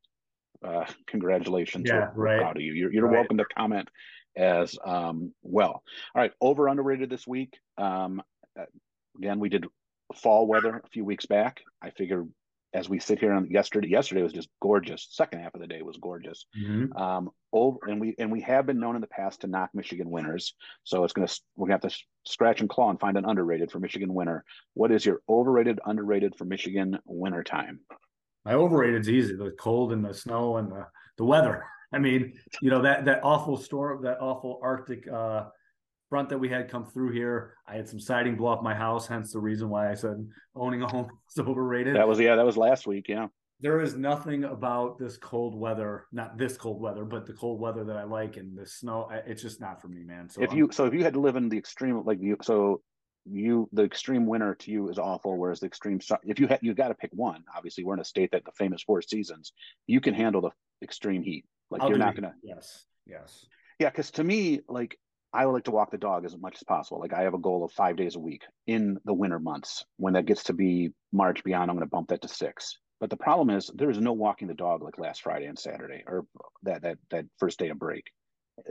uh, 0.63 0.85
congratulations. 1.07 1.89
Yeah, 1.89 2.11
we're, 2.15 2.25
right. 2.25 2.39
proud 2.41 2.57
of 2.57 2.63
you. 2.63 2.75
You're, 2.75 2.93
you're 2.93 3.07
Right. 3.07 3.15
welcome 3.15 3.39
to 3.39 3.45
comment 3.47 3.89
as 4.37 4.79
um, 4.85 5.33
well. 5.43 5.83
All 6.15 6.23
right, 6.23 6.33
over 6.41 6.69
underrated 6.69 7.09
this 7.09 7.27
week. 7.27 7.59
Um, 7.79 8.23
uh, 8.59 8.65
again, 9.19 9.41
we 9.41 9.49
did 9.49 9.67
fall 10.15 10.47
weather 10.47 10.83
a 10.85 10.89
few 10.89 11.05
weeks 11.05 11.27
back. 11.27 11.63
I 11.81 11.91
figured 11.91 12.29
as 12.75 12.89
we 12.89 12.99
sit 12.99 13.19
here 13.19 13.33
on 13.33 13.51
yesterday, 13.51 13.89
yesterday 13.89 14.23
was 14.23 14.33
just 14.33 14.49
gorgeous. 14.61 15.09
Second 15.11 15.41
half 15.41 15.55
of 15.55 15.61
the 15.61 15.67
day 15.67 15.83
was 15.83 15.97
gorgeous. 15.97 16.47
Mm-hmm. 16.59 16.97
Um, 16.97 17.31
over 17.53 17.79
and 17.87 18.01
we 18.01 18.15
and 18.19 18.31
we 18.31 18.41
have 18.43 18.67
been 18.67 18.81
known 18.81 18.97
in 18.97 19.01
the 19.01 19.07
past 19.07 19.41
to 19.41 19.47
knock 19.47 19.71
Michigan 19.73 20.11
winners. 20.11 20.55
So 20.85 21.05
it's 21.05 21.13
gonna 21.13 21.29
we're 21.57 21.69
gonna 21.69 21.81
have 21.83 21.91
to 21.91 21.99
scratch 22.25 22.61
and 22.61 22.69
claw 22.69 22.91
and 22.91 23.01
find 23.01 23.17
an 23.17 23.25
underrated 23.25 23.71
for 23.71 23.81
Michigan 23.81 24.13
winner. 24.13 24.45
What 24.75 24.93
is 24.93 25.07
your 25.07 25.21
overrated, 25.29 25.81
underrated 25.87 26.35
for 26.37 26.45
Michigan 26.45 26.99
winter 27.07 27.43
time? 27.43 27.81
My 28.45 28.55
overrated 28.55 29.03
is 29.03 29.09
easy: 29.09 29.37
the 29.37 29.53
cold 29.59 29.93
and 29.93 30.05
the 30.05 30.15
snow 30.15 30.57
and 30.59 30.71
the 30.71 30.87
the 31.19 31.25
weather. 31.25 31.65
I 31.93 31.99
mean, 31.99 32.35
you 32.61 32.71
know 32.71 32.83
that 32.83 33.05
that 33.05 33.21
awful 33.23 33.57
storm, 33.57 34.03
that 34.03 34.21
awful 34.21 34.61
Arctic 34.63 35.09
uh, 35.09 35.45
front 36.09 36.29
that 36.29 36.39
we 36.39 36.49
had 36.49 36.71
come 36.71 36.85
through 36.85 37.13
here. 37.13 37.55
I 37.67 37.75
had 37.75 37.89
some 37.89 38.01
siding 38.01 38.37
blow 38.37 38.49
off 38.49 38.63
my 38.63 38.75
house, 38.75 39.07
hence 39.07 39.33
the 39.33 39.41
reason 39.41 39.69
why 39.69 39.91
I 39.91 39.95
said 39.95 40.27
owning 40.55 40.83
a 40.83 40.89
home 40.89 41.09
is 41.31 41.39
overrated. 41.39 41.97
That 41.97 42.09
was 42.09 42.19
yeah, 42.19 42.37
that 42.37 42.47
was 42.47 42.57
last 42.57 42.87
week. 42.87 43.07
Yeah. 43.09 43.29
There 43.61 43.81
is 43.81 43.97
nothing 43.97 44.45
about 44.45 44.99
this 44.99 45.17
cold 45.17 45.59
weather, 45.59 46.07
not 46.13 46.37
this 46.37 46.59
cold 46.59 46.81
weather, 46.81 47.07
but 47.07 47.25
the 47.25 47.33
cold 47.33 47.59
weather 47.59 47.85
that 47.85 47.97
I 47.97 48.05
like, 48.05 48.37
and 48.37 48.57
the 48.57 48.67
snow. 48.67 49.09
It's 49.27 49.41
just 49.41 49.61
not 49.61 49.81
for 49.81 49.89
me, 49.89 50.03
man. 50.03 50.29
So 50.29 50.43
if 50.43 50.53
you, 50.53 50.69
so 50.71 50.85
if 50.85 50.93
you 50.93 51.03
had 51.03 51.15
to 51.15 51.21
live 51.21 51.37
in 51.37 51.49
the 51.49 51.57
extreme, 51.57 52.05
like 52.05 52.21
you, 52.21 52.37
so 52.43 52.83
you, 53.25 53.67
the 53.73 53.83
extreme 53.83 54.27
winter 54.27 54.55
to 54.57 54.71
you 54.71 54.91
is 54.91 54.99
awful, 54.99 55.39
whereas 55.39 55.61
the 55.61 55.67
extreme, 55.67 56.01
if 56.25 56.39
you 56.39 56.47
had, 56.47 56.59
you 56.61 56.75
got 56.75 56.89
to 56.89 56.95
pick 56.95 57.11
one. 57.15 57.45
Obviously, 57.57 57.83
we're 57.83 57.95
in 57.95 58.01
a 58.01 58.05
state 58.05 58.31
that 58.33 58.45
the 58.45 58.53
famous 58.53 58.83
four 58.83 59.01
seasons, 59.01 59.53
you 59.87 60.03
can 60.03 60.13
handle 60.13 60.43
the 60.43 60.51
extreme 60.83 61.23
heat. 61.23 61.47
Like 61.71 61.81
I'll 61.81 61.89
you're 61.89 61.99
not 61.99 62.15
gonna. 62.15 62.35
Yes. 62.43 62.85
Yes. 63.07 63.47
Yeah, 63.79 63.89
because 63.89 64.11
to 64.13 64.25
me, 64.25 64.61
like 64.69 64.99
I 65.37 65.45
would 65.45 65.53
like 65.53 65.65
to 65.65 65.71
walk 65.71 65.91
the 65.91 65.99
dog 65.99 66.25
as 66.25 66.37
much 66.39 66.57
as 66.57 66.63
possible. 66.65 66.99
Like 66.99 67.13
I 67.13 67.23
have 67.23 67.35
a 67.35 67.39
goal 67.39 67.63
of 67.63 67.73
five 67.73 67.97
days 67.97 68.17
a 68.17 68.21
week 68.21 68.43
in 68.67 68.99
the 69.05 69.13
winter 69.13 69.39
months. 69.39 69.85
When 69.99 70.15
that 70.15 70.25
gets 70.25 70.45
to 70.45 70.55
be 70.55 70.93
March 71.13 71.45
beyond, 71.45 71.71
I'm 71.71 71.77
going 71.77 71.87
to 71.87 71.91
bump 71.91 72.09
that 72.09 72.23
to 72.23 72.29
six. 72.29 72.79
But 73.01 73.11
the 73.11 73.19
problem 73.19 73.51
is 73.51 73.71
there 73.75 73.91
is 73.91 73.99
no 73.99 74.15
walking 74.15 74.49
the 74.49 74.55
dog 74.55 74.83
like 74.83 74.99
last 74.99 75.23
Friday 75.23 75.45
and 75.45 75.59
Saturday 75.59 76.03
or 76.07 76.25
that 76.63 76.83
that 76.83 76.97
that 77.11 77.27
first 77.39 77.59
day 77.59 77.69
of 77.69 77.79
break. 77.79 78.05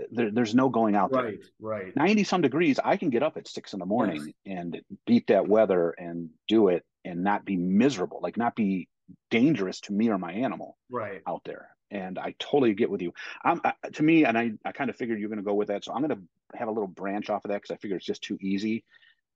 There, 0.09 0.31
there's 0.31 0.55
no 0.55 0.69
going 0.69 0.95
out 0.95 1.13
right, 1.13 1.21
there. 1.21 1.31
Right, 1.59 1.83
right. 1.83 1.95
Ninety 1.95 2.23
some 2.23 2.41
degrees. 2.41 2.79
I 2.83 2.97
can 2.97 3.11
get 3.11 3.21
up 3.21 3.37
at 3.37 3.47
six 3.47 3.73
in 3.73 3.79
the 3.79 3.85
morning 3.85 4.33
yes. 4.43 4.57
and 4.57 4.81
beat 5.05 5.27
that 5.27 5.47
weather 5.47 5.91
and 5.91 6.31
do 6.47 6.69
it 6.69 6.83
and 7.03 7.23
not 7.23 7.45
be 7.45 7.55
miserable. 7.55 8.19
Like 8.23 8.37
not 8.37 8.55
be 8.55 8.89
dangerous 9.29 9.79
to 9.81 9.93
me 9.93 10.09
or 10.09 10.17
my 10.17 10.33
animal. 10.33 10.75
Right 10.89 11.21
out 11.27 11.43
there 11.45 11.69
and 11.91 12.17
I 12.17 12.35
totally 12.39 12.73
get 12.73 12.89
with 12.89 13.01
you. 13.01 13.13
I'm 13.43 13.61
I, 13.63 13.73
to 13.93 14.03
me, 14.03 14.25
and 14.25 14.37
I, 14.37 14.51
I 14.63 14.71
kind 14.71 14.89
of 14.89 14.95
figured 14.95 15.19
you're 15.19 15.29
going 15.29 15.39
to 15.39 15.45
go 15.45 15.53
with 15.53 15.69
that, 15.69 15.83
so 15.83 15.93
I'm 15.93 16.01
going 16.01 16.17
to 16.17 16.57
have 16.57 16.67
a 16.67 16.71
little 16.71 16.87
branch 16.87 17.29
off 17.29 17.45
of 17.45 17.49
that 17.49 17.61
because 17.61 17.71
I 17.71 17.77
figure 17.77 17.97
it's 17.97 18.05
just 18.05 18.23
too 18.23 18.37
easy. 18.41 18.83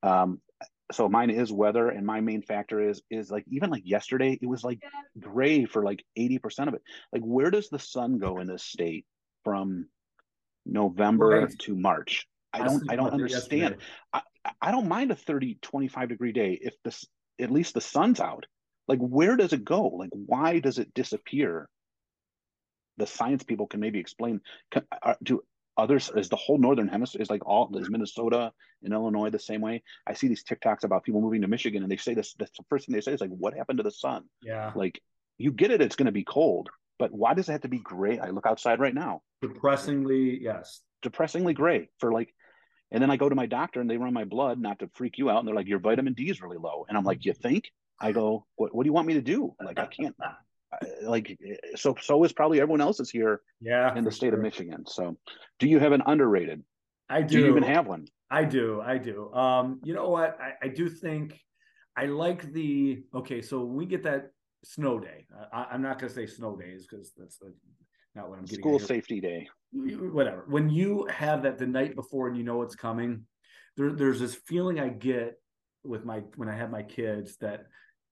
Um, 0.04 0.42
so 0.92 1.08
mine 1.08 1.30
is 1.30 1.52
weather, 1.52 1.90
and 1.90 2.06
my 2.06 2.22
main 2.22 2.42
factor 2.42 2.82
is 2.82 3.02
is 3.12 3.30
like 3.30 3.46
even 3.48 3.70
like 3.70 3.84
yesterday, 3.86 4.38
it 4.42 4.48
was 4.48 4.64
like 4.64 4.80
gray 5.20 5.66
for 5.66 5.84
like 5.84 6.04
eighty 6.16 6.40
percent 6.40 6.68
of 6.68 6.76
it. 6.76 6.82
Like, 7.14 7.22
where 7.22 7.52
does 7.52 7.70
the 7.70 7.80
sun 7.80 8.18
go 8.18 8.40
in 8.40 8.48
this 8.48 8.64
state 8.64 9.06
from 9.44 9.88
November 10.66 11.28
right. 11.28 11.60
to 11.60 11.76
March? 11.76 12.28
I 12.52 12.64
don't 12.64 12.90
I 12.90 12.96
don't 12.96 13.12
understand. 13.14 13.78
I, 14.12 14.22
I 14.62 14.72
don't 14.72 14.88
mind 14.88 15.12
a 15.12 15.16
30, 15.16 15.60
25 15.62 16.10
degree 16.10 16.32
day 16.32 16.58
if 16.60 16.74
this 16.84 17.06
at 17.40 17.52
least 17.52 17.74
the 17.74 17.82
sun's 17.82 18.20
out. 18.20 18.46
Like, 18.88 19.00
where 19.00 19.38
does 19.38 19.54
it 19.54 19.64
go? 19.64 19.88
Like, 19.88 20.10
why 20.12 20.60
does 20.60 20.80
it 20.80 20.94
disappear? 20.94 21.70
The 23.00 23.08
science 23.08 23.44
people 23.44 23.66
can 23.66 23.80
maybe 23.80 24.00
explain 24.00 24.42
can, 24.72 24.84
are, 25.02 25.18
do 25.24 25.42
others 25.78 26.12
is 26.16 26.30
the 26.30 26.36
whole 26.36 26.58
northern 26.58 26.88
hemisphere 26.88 27.22
is 27.22 27.30
like 27.30 27.46
all 27.46 27.76
is 27.78 27.90
minnesota 27.90 28.52
and 28.84 28.94
illinois 28.94 29.30
the 29.30 29.40
same 29.40 29.62
way? 29.62 29.82
I 30.06 30.14
see 30.14 30.28
these 30.28 30.44
tiktoks 30.44 30.84
about 30.84 31.04
people 31.04 31.22
moving 31.22 31.42
to 31.42 31.48
michigan 31.48 31.82
and 31.82 31.92
they 31.92 31.98
say 31.98 32.14
this 32.14 32.36
that's 32.38 32.58
the 32.58 32.66
first 32.70 32.86
thing 32.86 32.94
they 32.94 33.02
say 33.02 33.14
is 33.14 33.22
like 33.22 33.32
what 33.32 33.56
happened 33.56 33.78
to 33.78 33.84
the 33.84 33.92
sun? 33.92 34.26
Yeah. 34.44 34.72
Like 34.76 35.02
you 35.38 35.52
get 35.52 35.72
it 35.72 35.82
it's 35.82 35.96
going 35.96 36.06
to 36.06 36.12
be 36.12 36.24
cold 36.24 36.70
but 37.00 37.14
why 37.14 37.34
does 37.34 37.48
it 37.48 37.54
have 37.54 37.62
to 37.62 37.70
be 37.70 37.80
gray? 37.80 38.20
I 38.20 38.32
look 38.32 38.46
outside 38.46 38.82
right 38.82 38.94
now. 38.94 39.22
Depressingly 39.42 40.40
yes. 40.42 40.82
Depressingly 41.02 41.54
gray 41.54 41.90
for 41.98 42.12
like 42.12 42.34
and 42.92 43.02
then 43.02 43.12
i 43.12 43.18
go 43.18 43.30
to 43.30 43.36
my 43.36 43.46
doctor 43.46 43.80
and 43.80 43.90
they 43.90 43.98
run 43.98 44.14
my 44.14 44.26
blood 44.26 44.60
not 44.60 44.80
to 44.80 44.90
freak 44.96 45.18
you 45.18 45.30
out 45.30 45.40
and 45.40 45.48
they're 45.48 45.56
like 45.56 45.68
your 45.68 45.80
vitamin 45.80 46.14
d 46.14 46.30
is 46.30 46.42
really 46.42 46.58
low. 46.58 46.86
And 46.90 46.98
i'm 46.98 47.06
like 47.06 47.26
you 47.26 47.34
think? 47.34 47.72
I 48.02 48.12
go 48.12 48.46
what, 48.56 48.76
what 48.76 48.84
do 48.84 48.88
you 48.88 48.94
want 48.94 49.08
me 49.08 49.14
to 49.16 49.22
do? 49.22 49.56
Like 49.64 49.80
i 49.80 49.86
can't 49.86 50.16
like 51.02 51.38
so 51.76 51.96
so 52.02 52.24
is 52.24 52.34
probably 52.34 52.62
everyone 52.62 52.82
else's 52.82 53.10
here 53.10 53.42
yeah 53.60 53.96
in 53.96 54.04
the 54.04 54.12
state 54.12 54.28
sure. 54.28 54.36
of 54.36 54.42
michigan. 54.42 54.86
So 54.86 55.18
do 55.60 55.68
you 55.68 55.80
have 55.80 55.92
an 55.92 56.04
underrated? 56.06 56.64
I 57.10 57.24
do, 57.24 57.28
do 57.28 57.40
you 57.40 57.48
even 57.50 57.64
have 57.64 57.88
one? 57.88 58.06
I 58.30 58.44
do 58.44 58.82
i 58.82 58.98
do. 58.98 59.34
Um 59.34 59.80
you 59.84 59.94
know 59.94 60.10
what? 60.10 60.38
I, 60.40 60.66
I 60.66 60.68
do 60.70 60.90
think 60.90 61.40
i 61.98 62.06
like 62.06 62.54
the 62.54 63.04
okay 63.16 63.42
so 63.42 63.64
we 63.64 63.86
get 63.86 64.04
that 64.04 64.32
snow 64.64 65.00
day 65.00 65.26
I, 65.52 65.74
am 65.74 65.82
not 65.82 66.00
going 66.00 66.10
to 66.10 66.16
say 66.16 66.28
snow 66.28 66.56
days 66.56 66.86
because 66.88 67.14
that's 67.18 67.40
not 68.14 68.30
what 68.30 68.38
i'm 68.38 68.46
getting 68.46 68.60
school 68.60 68.80
safety 68.80 69.20
day. 69.20 69.48
Whatever. 69.72 70.46
When 70.48 70.70
you 70.70 71.08
have 71.12 71.44
that 71.44 71.58
the 71.58 71.68
night 71.68 71.96
before 71.96 72.28
and 72.28 72.38
you 72.38 72.44
know 72.44 72.62
it's 72.62 72.76
coming 72.76 73.26
there, 73.78 73.92
there's 73.92 74.20
this 74.20 74.36
feeling 74.36 74.80
i 74.80 74.90
get 74.90 75.40
with 75.84 76.06
my 76.06 76.22
when 76.36 76.50
i 76.50 76.56
have 76.56 76.70
my 76.70 76.84
kids 76.84 77.38
that 77.38 77.66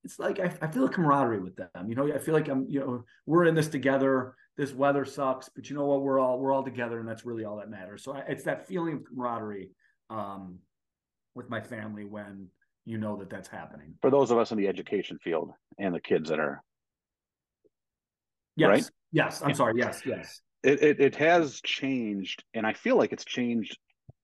it's 0.07 0.19
like 0.19 0.39
I, 0.39 0.49
I 0.61 0.71
feel 0.71 0.85
a 0.85 0.89
camaraderie 0.89 1.41
with 1.41 1.57
them. 1.57 1.89
You 1.89 1.95
know, 1.95 2.13
I 2.13 2.17
feel 2.17 2.33
like 2.33 2.47
I'm, 2.47 2.65
you 2.69 2.79
know, 2.79 3.03
we're 3.25 3.43
in 3.43 3.55
this 3.55 3.67
together. 3.67 4.35
This 4.55 4.71
weather 4.73 5.03
sucks, 5.03 5.49
but 5.49 5.69
you 5.69 5.75
know 5.75 5.85
what? 5.85 6.01
We're 6.01 6.17
all 6.17 6.39
we're 6.39 6.53
all 6.53 6.63
together, 6.63 6.99
and 6.99 7.07
that's 7.07 7.25
really 7.25 7.43
all 7.43 7.57
that 7.57 7.69
matters. 7.69 8.05
So 8.05 8.13
I, 8.13 8.19
it's 8.29 8.43
that 8.45 8.67
feeling 8.67 8.93
of 8.93 9.03
camaraderie 9.03 9.71
um, 10.09 10.59
with 11.35 11.49
my 11.49 11.59
family 11.59 12.05
when 12.05 12.47
you 12.85 12.97
know 12.97 13.17
that 13.17 13.29
that's 13.29 13.49
happening. 13.49 13.95
For 14.01 14.09
those 14.09 14.31
of 14.31 14.37
us 14.37 14.51
in 14.51 14.57
the 14.57 14.69
education 14.69 15.19
field 15.21 15.51
and 15.77 15.93
the 15.93 15.99
kids 15.99 16.29
that 16.29 16.39
are, 16.39 16.63
yes, 18.55 18.69
right? 18.69 18.89
yes, 19.11 19.41
I'm 19.41 19.49
yeah. 19.49 19.55
sorry, 19.55 19.73
yes, 19.75 20.01
yes. 20.05 20.41
It, 20.63 20.81
it 20.81 20.99
it 21.01 21.15
has 21.17 21.59
changed, 21.65 22.45
and 22.53 22.65
I 22.65 22.71
feel 22.71 22.95
like 22.95 23.11
it's 23.11 23.25
changed 23.25 23.77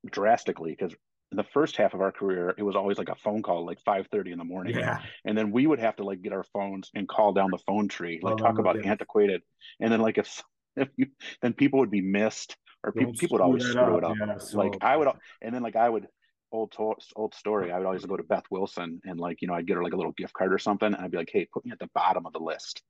drastically 0.09 0.71
because 0.79 0.95
the 1.37 1.45
first 1.53 1.77
half 1.77 1.93
of 1.93 2.01
our 2.01 2.11
career, 2.11 2.53
it 2.57 2.63
was 2.63 2.75
always 2.75 2.97
like 2.97 3.09
a 3.09 3.15
phone 3.15 3.41
call, 3.41 3.65
like 3.65 3.79
five 3.83 4.07
thirty 4.11 4.31
in 4.31 4.37
the 4.37 4.43
morning. 4.43 4.75
Yeah. 4.77 4.99
And 5.25 5.37
then 5.37 5.51
we 5.51 5.67
would 5.67 5.79
have 5.79 5.95
to 5.97 6.03
like 6.03 6.21
get 6.21 6.33
our 6.33 6.43
phones 6.43 6.91
and 6.95 7.07
call 7.07 7.33
down 7.33 7.51
the 7.51 7.59
phone 7.59 7.87
tree, 7.87 8.19
like 8.21 8.35
oh, 8.35 8.37
talk 8.37 8.59
about 8.59 8.83
antiquated. 8.85 9.41
And 9.79 9.91
then 9.91 10.01
like 10.01 10.17
if 10.17 10.43
if 10.75 10.89
you 10.97 11.07
then 11.41 11.53
people 11.53 11.79
would 11.79 11.91
be 11.91 12.01
missed 12.01 12.55
or 12.83 12.91
people 12.91 13.13
people 13.13 13.35
would 13.35 13.43
always 13.43 13.65
screw 13.65 13.97
it 13.97 14.03
up. 14.03 14.15
Yeah, 14.19 14.37
so 14.37 14.57
like 14.57 14.73
oh, 14.81 14.85
I 14.85 14.97
would 14.97 15.07
and 15.41 15.53
then 15.53 15.63
like 15.63 15.75
I 15.75 15.89
would 15.89 16.07
old 16.51 16.71
to- 16.73 16.95
old 17.15 17.33
story. 17.33 17.71
I 17.71 17.77
would 17.77 17.85
always 17.85 18.05
go 18.05 18.17
to 18.17 18.23
Beth 18.23 18.45
Wilson 18.49 19.01
and 19.03 19.19
like 19.19 19.41
you 19.41 19.47
know 19.47 19.53
I'd 19.53 19.67
get 19.67 19.75
her 19.75 19.83
like 19.83 19.93
a 19.93 19.97
little 19.97 20.11
gift 20.13 20.33
card 20.33 20.53
or 20.53 20.59
something, 20.59 20.93
and 20.93 20.97
I'd 20.97 21.11
be 21.11 21.17
like, 21.17 21.31
hey, 21.31 21.47
put 21.51 21.65
me 21.65 21.71
at 21.71 21.79
the 21.79 21.89
bottom 21.93 22.25
of 22.25 22.33
the 22.33 22.39
list. 22.39 22.81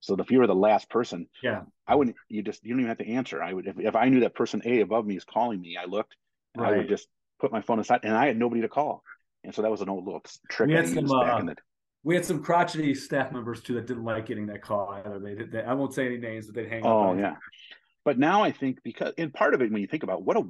So 0.00 0.16
if 0.18 0.30
you 0.30 0.38
were 0.38 0.46
the 0.46 0.54
last 0.54 0.88
person, 0.88 1.28
yeah, 1.42 1.62
I 1.86 1.94
wouldn't. 1.94 2.16
You 2.28 2.42
just 2.42 2.64
you 2.64 2.70
don't 2.70 2.80
even 2.80 2.88
have 2.88 2.98
to 2.98 3.08
answer. 3.08 3.42
I 3.42 3.52
would 3.52 3.66
if, 3.66 3.78
if 3.78 3.94
I 3.94 4.08
knew 4.08 4.20
that 4.20 4.34
person 4.34 4.62
A 4.64 4.80
above 4.80 5.06
me 5.06 5.16
is 5.16 5.24
calling 5.24 5.60
me, 5.60 5.76
I 5.80 5.84
looked. 5.84 6.16
Right. 6.56 6.74
I 6.74 6.76
would 6.78 6.88
just 6.88 7.06
put 7.40 7.52
my 7.52 7.62
phone 7.62 7.80
aside, 7.80 8.00
and 8.04 8.16
I 8.16 8.26
had 8.26 8.36
nobody 8.36 8.60
to 8.62 8.68
call. 8.68 9.02
And 9.42 9.54
so 9.54 9.62
that 9.62 9.70
was 9.70 9.80
an 9.80 9.88
old 9.88 10.04
little 10.04 10.22
trick 10.50 10.68
we 10.68 10.74
had 10.74 10.88
some, 10.88 11.10
uh, 11.10 11.42
the... 11.42 11.56
We 12.04 12.14
had 12.14 12.24
some 12.24 12.42
crotchety 12.42 12.94
staff 12.94 13.32
members 13.32 13.62
too 13.62 13.74
that 13.74 13.86
didn't 13.86 14.04
like 14.04 14.26
getting 14.26 14.46
that 14.46 14.62
call 14.62 14.90
either. 14.90 15.18
They 15.18 15.34
did. 15.34 15.52
They, 15.52 15.62
I 15.62 15.72
won't 15.72 15.94
say 15.94 16.06
any 16.06 16.18
names, 16.18 16.46
but 16.46 16.54
they'd 16.54 16.68
hang. 16.68 16.84
Oh 16.84 17.14
yeah, 17.14 17.36
but 18.04 18.18
now 18.18 18.42
I 18.42 18.52
think 18.52 18.82
because 18.82 19.12
in 19.16 19.30
part 19.30 19.54
of 19.54 19.62
it, 19.62 19.72
when 19.72 19.80
you 19.80 19.88
think 19.88 20.02
about 20.02 20.22
what 20.22 20.36
a 20.36 20.44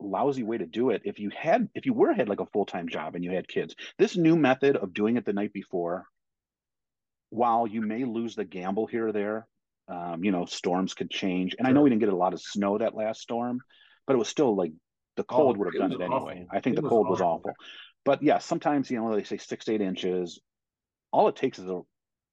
lousy 0.00 0.42
way 0.42 0.58
to 0.58 0.66
do 0.66 0.90
it, 0.90 1.02
if 1.04 1.18
you 1.18 1.30
had, 1.36 1.68
if 1.74 1.86
you 1.86 1.94
were 1.94 2.12
had 2.12 2.28
like 2.28 2.40
a 2.40 2.46
full 2.46 2.66
time 2.66 2.88
job 2.88 3.14
and 3.14 3.24
you 3.24 3.32
had 3.32 3.48
kids, 3.48 3.74
this 3.98 4.16
new 4.16 4.36
method 4.36 4.76
of 4.76 4.92
doing 4.92 5.16
it 5.16 5.24
the 5.24 5.32
night 5.32 5.52
before, 5.52 6.06
while 7.30 7.66
you 7.66 7.80
may 7.80 8.04
lose 8.04 8.34
the 8.34 8.44
gamble 8.44 8.86
here 8.86 9.08
or 9.08 9.12
there, 9.12 9.46
um, 9.88 10.22
you 10.22 10.30
know, 10.30 10.44
storms 10.44 10.94
could 10.94 11.10
change. 11.10 11.54
And 11.58 11.66
sure. 11.66 11.70
I 11.70 11.72
know 11.72 11.82
we 11.82 11.90
didn't 11.90 12.00
get 12.00 12.12
a 12.12 12.16
lot 12.16 12.32
of 12.32 12.40
snow 12.40 12.78
that 12.78 12.94
last 12.94 13.20
storm, 13.20 13.60
but 14.06 14.14
it 14.14 14.18
was 14.18 14.28
still 14.28 14.54
like 14.54 14.72
the 15.16 15.24
oh, 15.28 15.34
cold 15.34 15.56
oh, 15.56 15.58
would 15.60 15.74
have 15.74 15.80
done 15.80 15.92
it 15.92 16.04
awful. 16.04 16.30
anyway. 16.30 16.46
I 16.50 16.60
think 16.60 16.78
it 16.78 16.82
the 16.82 16.88
cold 16.88 17.08
was, 17.08 17.20
was 17.20 17.22
awful. 17.22 17.52
But 18.04 18.22
yeah, 18.22 18.38
sometimes 18.38 18.90
you 18.90 18.98
know 18.98 19.14
they 19.14 19.24
say 19.24 19.38
six 19.38 19.64
to 19.66 19.74
eight 19.74 19.80
inches. 19.80 20.40
All 21.12 21.28
it 21.28 21.36
takes 21.36 21.58
is 21.58 21.68
a, 21.68 21.80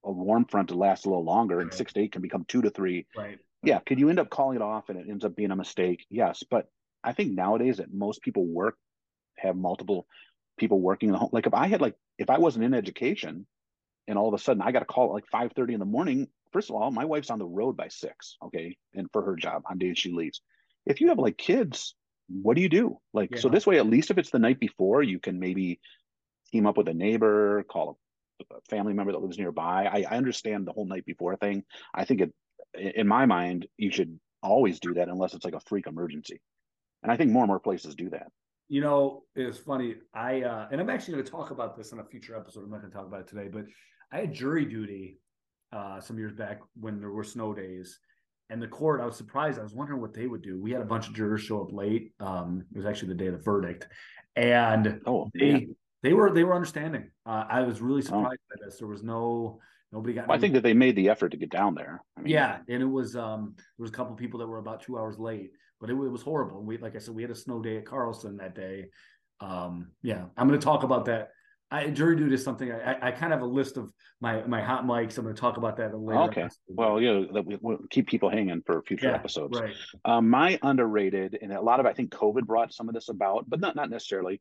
a 0.04 0.12
warm 0.12 0.46
front 0.46 0.70
to 0.70 0.76
last 0.76 1.06
a 1.06 1.10
little 1.10 1.26
longer, 1.26 1.58
right. 1.58 1.64
and 1.64 1.74
six 1.74 1.94
to 1.94 2.02
eight 2.02 2.12
can 2.12 2.22
become 2.22 2.46
two 2.48 2.62
to 2.62 2.70
three. 2.70 3.08
Right. 3.16 3.40
Yeah. 3.64 3.80
Could 3.80 4.00
you 4.00 4.10
end 4.10 4.20
up 4.20 4.30
calling 4.30 4.58
it 4.58 4.62
off 4.62 4.90
and 4.90 5.00
it 5.00 5.08
ends 5.10 5.24
up 5.24 5.36
being 5.36 5.52
a 5.52 5.56
mistake? 5.56 6.06
Yes. 6.10 6.44
But 6.50 6.68
I 7.04 7.14
think 7.14 7.32
nowadays 7.34 7.78
that 7.78 7.94
most 7.94 8.22
people 8.22 8.46
work 8.46 8.78
have 9.38 9.56
multiple 9.56 10.06
people 10.58 10.80
working 10.80 11.10
in 11.10 11.14
the 11.14 11.20
home. 11.20 11.30
Like 11.32 11.48
if 11.48 11.54
I 11.54 11.68
had 11.68 11.82
like 11.82 11.96
if 12.18 12.30
I 12.30 12.38
wasn't 12.38 12.66
in 12.66 12.74
education 12.74 13.48
and 14.08 14.18
all 14.18 14.28
of 14.28 14.34
a 14.34 14.44
sudden 14.44 14.62
I 14.62 14.72
got 14.72 14.82
a 14.82 14.86
call 14.86 15.08
at 15.08 15.14
like 15.14 15.28
five 15.32 15.54
thirty 15.54 15.74
in 15.74 15.80
the 15.80 15.86
morning. 15.86 16.28
First 16.52 16.70
of 16.70 16.76
all, 16.76 16.92
my 16.92 17.06
wife's 17.06 17.32
on 17.32 17.40
the 17.40 17.48
road 17.48 17.76
by 17.76 17.88
six, 17.88 18.38
okay, 18.46 18.78
and 18.94 19.10
for 19.12 19.24
her 19.24 19.36
job 19.36 19.64
on 19.68 19.80
days 19.80 19.98
she 19.98 20.12
leaves. 20.12 20.42
If 20.86 21.02
you 21.02 21.08
have 21.08 21.18
like 21.18 21.38
kids 21.38 21.96
what 22.42 22.56
do 22.56 22.62
you 22.62 22.70
do? 22.70 22.98
Like, 23.14 23.32
yeah. 23.32 23.40
so 23.40 23.50
this 23.50 23.66
way, 23.66 23.78
at 23.78 23.88
least 23.88 24.12
if 24.12 24.18
it's 24.18 24.32
the 24.32 24.40
night 24.40 24.60
before, 24.60 25.04
you 25.04 25.20
can 25.20 25.40
maybe 25.40 25.80
team 26.52 26.66
up 26.66 26.78
with 26.78 26.88
a 26.88 26.94
neighbor, 26.94 27.64
call 27.64 27.98
a 28.42 28.56
family 28.70 28.94
member 28.94 29.12
that 29.12 29.22
lives 29.22 29.38
nearby. 29.38 29.86
I, 29.86 30.06
I 30.10 30.18
understand 30.18 30.66
the 30.66 30.72
whole 30.72 30.86
night 30.86 31.06
before 31.06 31.36
thing. 31.36 31.64
I 31.94 32.06
think 32.06 32.22
it, 32.22 32.34
in 32.96 33.08
my 33.08 33.26
mind, 33.26 33.68
you 33.78 33.92
should 33.92 34.20
always 34.42 34.80
do 34.80 34.94
that 34.96 35.10
unless 35.10 35.34
it's 35.34 35.46
like 35.46 35.54
a 35.54 35.60
freak 35.62 35.88
emergency. 35.88 36.42
And 37.02 37.12
I 37.12 37.18
think 37.18 37.32
more 37.32 37.44
and 37.44 37.50
more 37.50 37.60
places 37.60 37.96
do 37.96 38.10
that. 38.10 38.28
You 38.70 38.82
know, 38.82 39.24
it's 39.36 39.58
funny. 39.58 39.96
I 40.14 40.42
uh, 40.42 40.68
and 40.72 40.80
I'm 40.80 40.90
actually 40.90 41.16
going 41.16 41.26
to 41.26 41.32
talk 41.32 41.52
about 41.52 41.78
this 41.78 41.92
in 41.92 42.00
a 42.00 42.04
future 42.04 42.36
episode. 42.36 42.64
I'm 42.64 42.72
not 42.72 42.80
going 42.80 42.92
to 42.92 42.98
talk 42.98 43.06
about 43.06 43.22
it 43.22 43.28
today, 43.28 43.50
but 43.52 43.66
I 44.12 44.22
had 44.22 44.34
jury 44.34 44.66
duty 44.66 45.20
uh, 45.72 46.00
some 46.00 46.18
years 46.18 46.34
back 46.34 46.62
when 46.80 47.00
there 47.00 47.12
were 47.12 47.24
snow 47.24 47.54
days. 47.54 48.00
And 48.54 48.62
the 48.62 48.68
court, 48.68 49.02
I 49.02 49.06
was 49.08 49.16
surprised. 49.18 49.60
I 49.60 49.64
was 49.64 49.74
wondering 49.74 50.00
what 50.00 50.14
they 50.14 50.28
would 50.28 50.44
do. 50.44 50.62
We 50.62 50.70
had 50.72 50.80
a 50.82 50.86
bunch 50.86 51.08
of 51.08 51.16
jurors 51.16 51.42
show 51.42 51.60
up 51.64 51.74
late. 51.74 52.14
Um, 52.20 52.64
it 52.72 52.78
was 52.78 52.86
actually 52.86 53.08
the 53.08 53.16
day 53.16 53.26
of 53.26 53.34
the 53.34 53.40
verdict, 53.40 53.88
and 54.36 55.02
Oh, 55.08 55.32
they 55.34 55.46
yeah. 55.50 55.60
they 56.04 56.14
were 56.14 56.32
they 56.32 56.44
were 56.44 56.54
understanding. 56.54 57.10
Uh, 57.26 57.46
I 57.50 57.62
was 57.64 57.82
really 57.82 58.02
Oh. 58.02 58.06
surprised 58.06 58.42
by 58.52 58.64
this. 58.64 58.78
There 58.78 58.88
was 58.88 59.02
no 59.02 59.60
nobody 59.92 60.14
got. 60.14 60.28
Well, 60.28 60.38
I 60.38 60.40
think 60.40 60.54
that 60.54 60.62
they 60.62 60.76
made 60.76 60.96
the 60.96 61.10
effort 61.10 61.30
to 61.30 61.38
get 61.38 61.50
down 61.50 61.74
there. 61.74 62.04
I 62.16 62.22
mean, 62.22 62.32
yeah, 62.32 62.60
and 62.70 62.84
it 62.84 62.86
was 62.86 63.16
um 63.16 63.56
there 63.58 63.84
was 63.86 63.90
a 63.90 63.94
couple 63.94 64.14
people 64.16 64.40
that 64.40 64.46
were 64.48 64.60
about 64.60 64.84
two 64.84 65.00
hours 65.00 65.18
late, 65.18 65.50
but 65.82 65.90
it, 65.90 65.94
it 65.94 65.96
was 65.96 66.22
horrible. 66.22 66.62
We 66.62 66.78
like 66.78 66.96
I 66.96 67.00
said, 67.00 67.16
we 67.16 67.24
had 67.24 67.32
a 67.32 67.36
snow 67.36 67.60
day 67.60 67.78
at 67.78 67.86
Carlson 67.88 68.38
that 68.38 68.54
day. 68.54 68.90
Um, 69.40 69.88
yeah, 70.04 70.26
I'm 70.38 70.48
going 70.48 70.60
to 70.60 70.64
talk 70.64 70.84
about 70.84 71.06
that. 71.06 71.30
I, 71.74 71.90
jury 71.90 72.16
duty 72.16 72.36
is 72.36 72.44
something 72.44 72.72
I, 72.72 72.92
I, 72.92 73.08
I 73.08 73.12
kind 73.12 73.34
of 73.34 73.40
have 73.40 73.42
a 73.42 73.52
list 73.52 73.78
of 73.78 73.92
my 74.22 74.46
my 74.46 74.62
hot 74.62 74.86
mics. 74.86 75.18
I'm 75.18 75.24
going 75.24 75.36
to 75.36 75.42
talk 75.42 75.58
about 75.58 75.76
that 75.78 75.98
later. 75.98 76.22
Okay. 76.24 76.42
episode. 76.42 76.60
Well, 76.68 77.02
yeah, 77.02 77.24
that 77.34 77.46
we, 77.46 77.58
we'll 77.62 77.80
keep 77.90 78.08
people 78.08 78.30
hanging 78.30 78.62
for 78.66 78.82
future 78.84 79.08
Yeah, 79.08 79.16
episodes. 79.16 79.60
right. 79.60 79.74
Um, 80.06 80.30
my 80.30 80.60
underrated, 80.62 81.40
and 81.42 81.52
a 81.52 81.62
lot 81.62 81.80
of 81.80 81.88
I 81.88 81.94
think 81.94 82.12
COVID 82.12 82.46
brought 82.46 82.74
some 82.74 82.90
of 82.90 82.94
this 82.94 83.10
about, 83.10 83.50
but 83.50 83.60
not 83.60 83.76
not 83.76 83.90
necessarily. 83.90 84.40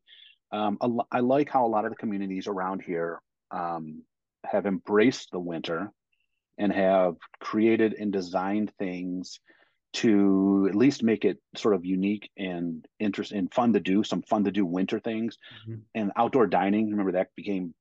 Um, 0.51 0.77
a 0.81 0.89
I 1.11 1.21
like 1.21 1.49
how 1.49 1.65
a 1.65 1.67
lot 1.67 1.85
of 1.85 1.91
the 1.91 1.97
communities 1.97 2.47
around 2.47 2.83
here 2.83 3.19
um, 3.49 4.03
have 4.45 4.67
embraced 4.67 5.31
the 5.31 5.39
winter 5.39 5.91
and 6.59 6.71
have 6.71 7.15
created 7.39 7.95
and 7.95 8.13
designed 8.13 8.71
things 8.77 9.39
to 9.93 10.67
at 10.69 10.75
least 10.75 11.03
make 11.03 11.23
it 11.25 11.39
sort 11.55 11.75
of 11.75 11.85
unique 11.85 12.29
and 12.37 12.85
interesting 12.99 13.37
and 13.39 13.53
fun 13.53 13.73
to 13.73 13.79
do. 13.79 14.03
Some 14.03 14.23
fun 14.23 14.43
to 14.45 14.51
do 14.51 14.65
winter 14.65 14.99
things 14.99 15.37
Mhm. 15.67 15.83
and 15.93 16.11
outdoor 16.15 16.47
dining. 16.47 16.89
Remember 16.89 17.11
that 17.13 17.29
became, 17.35 17.75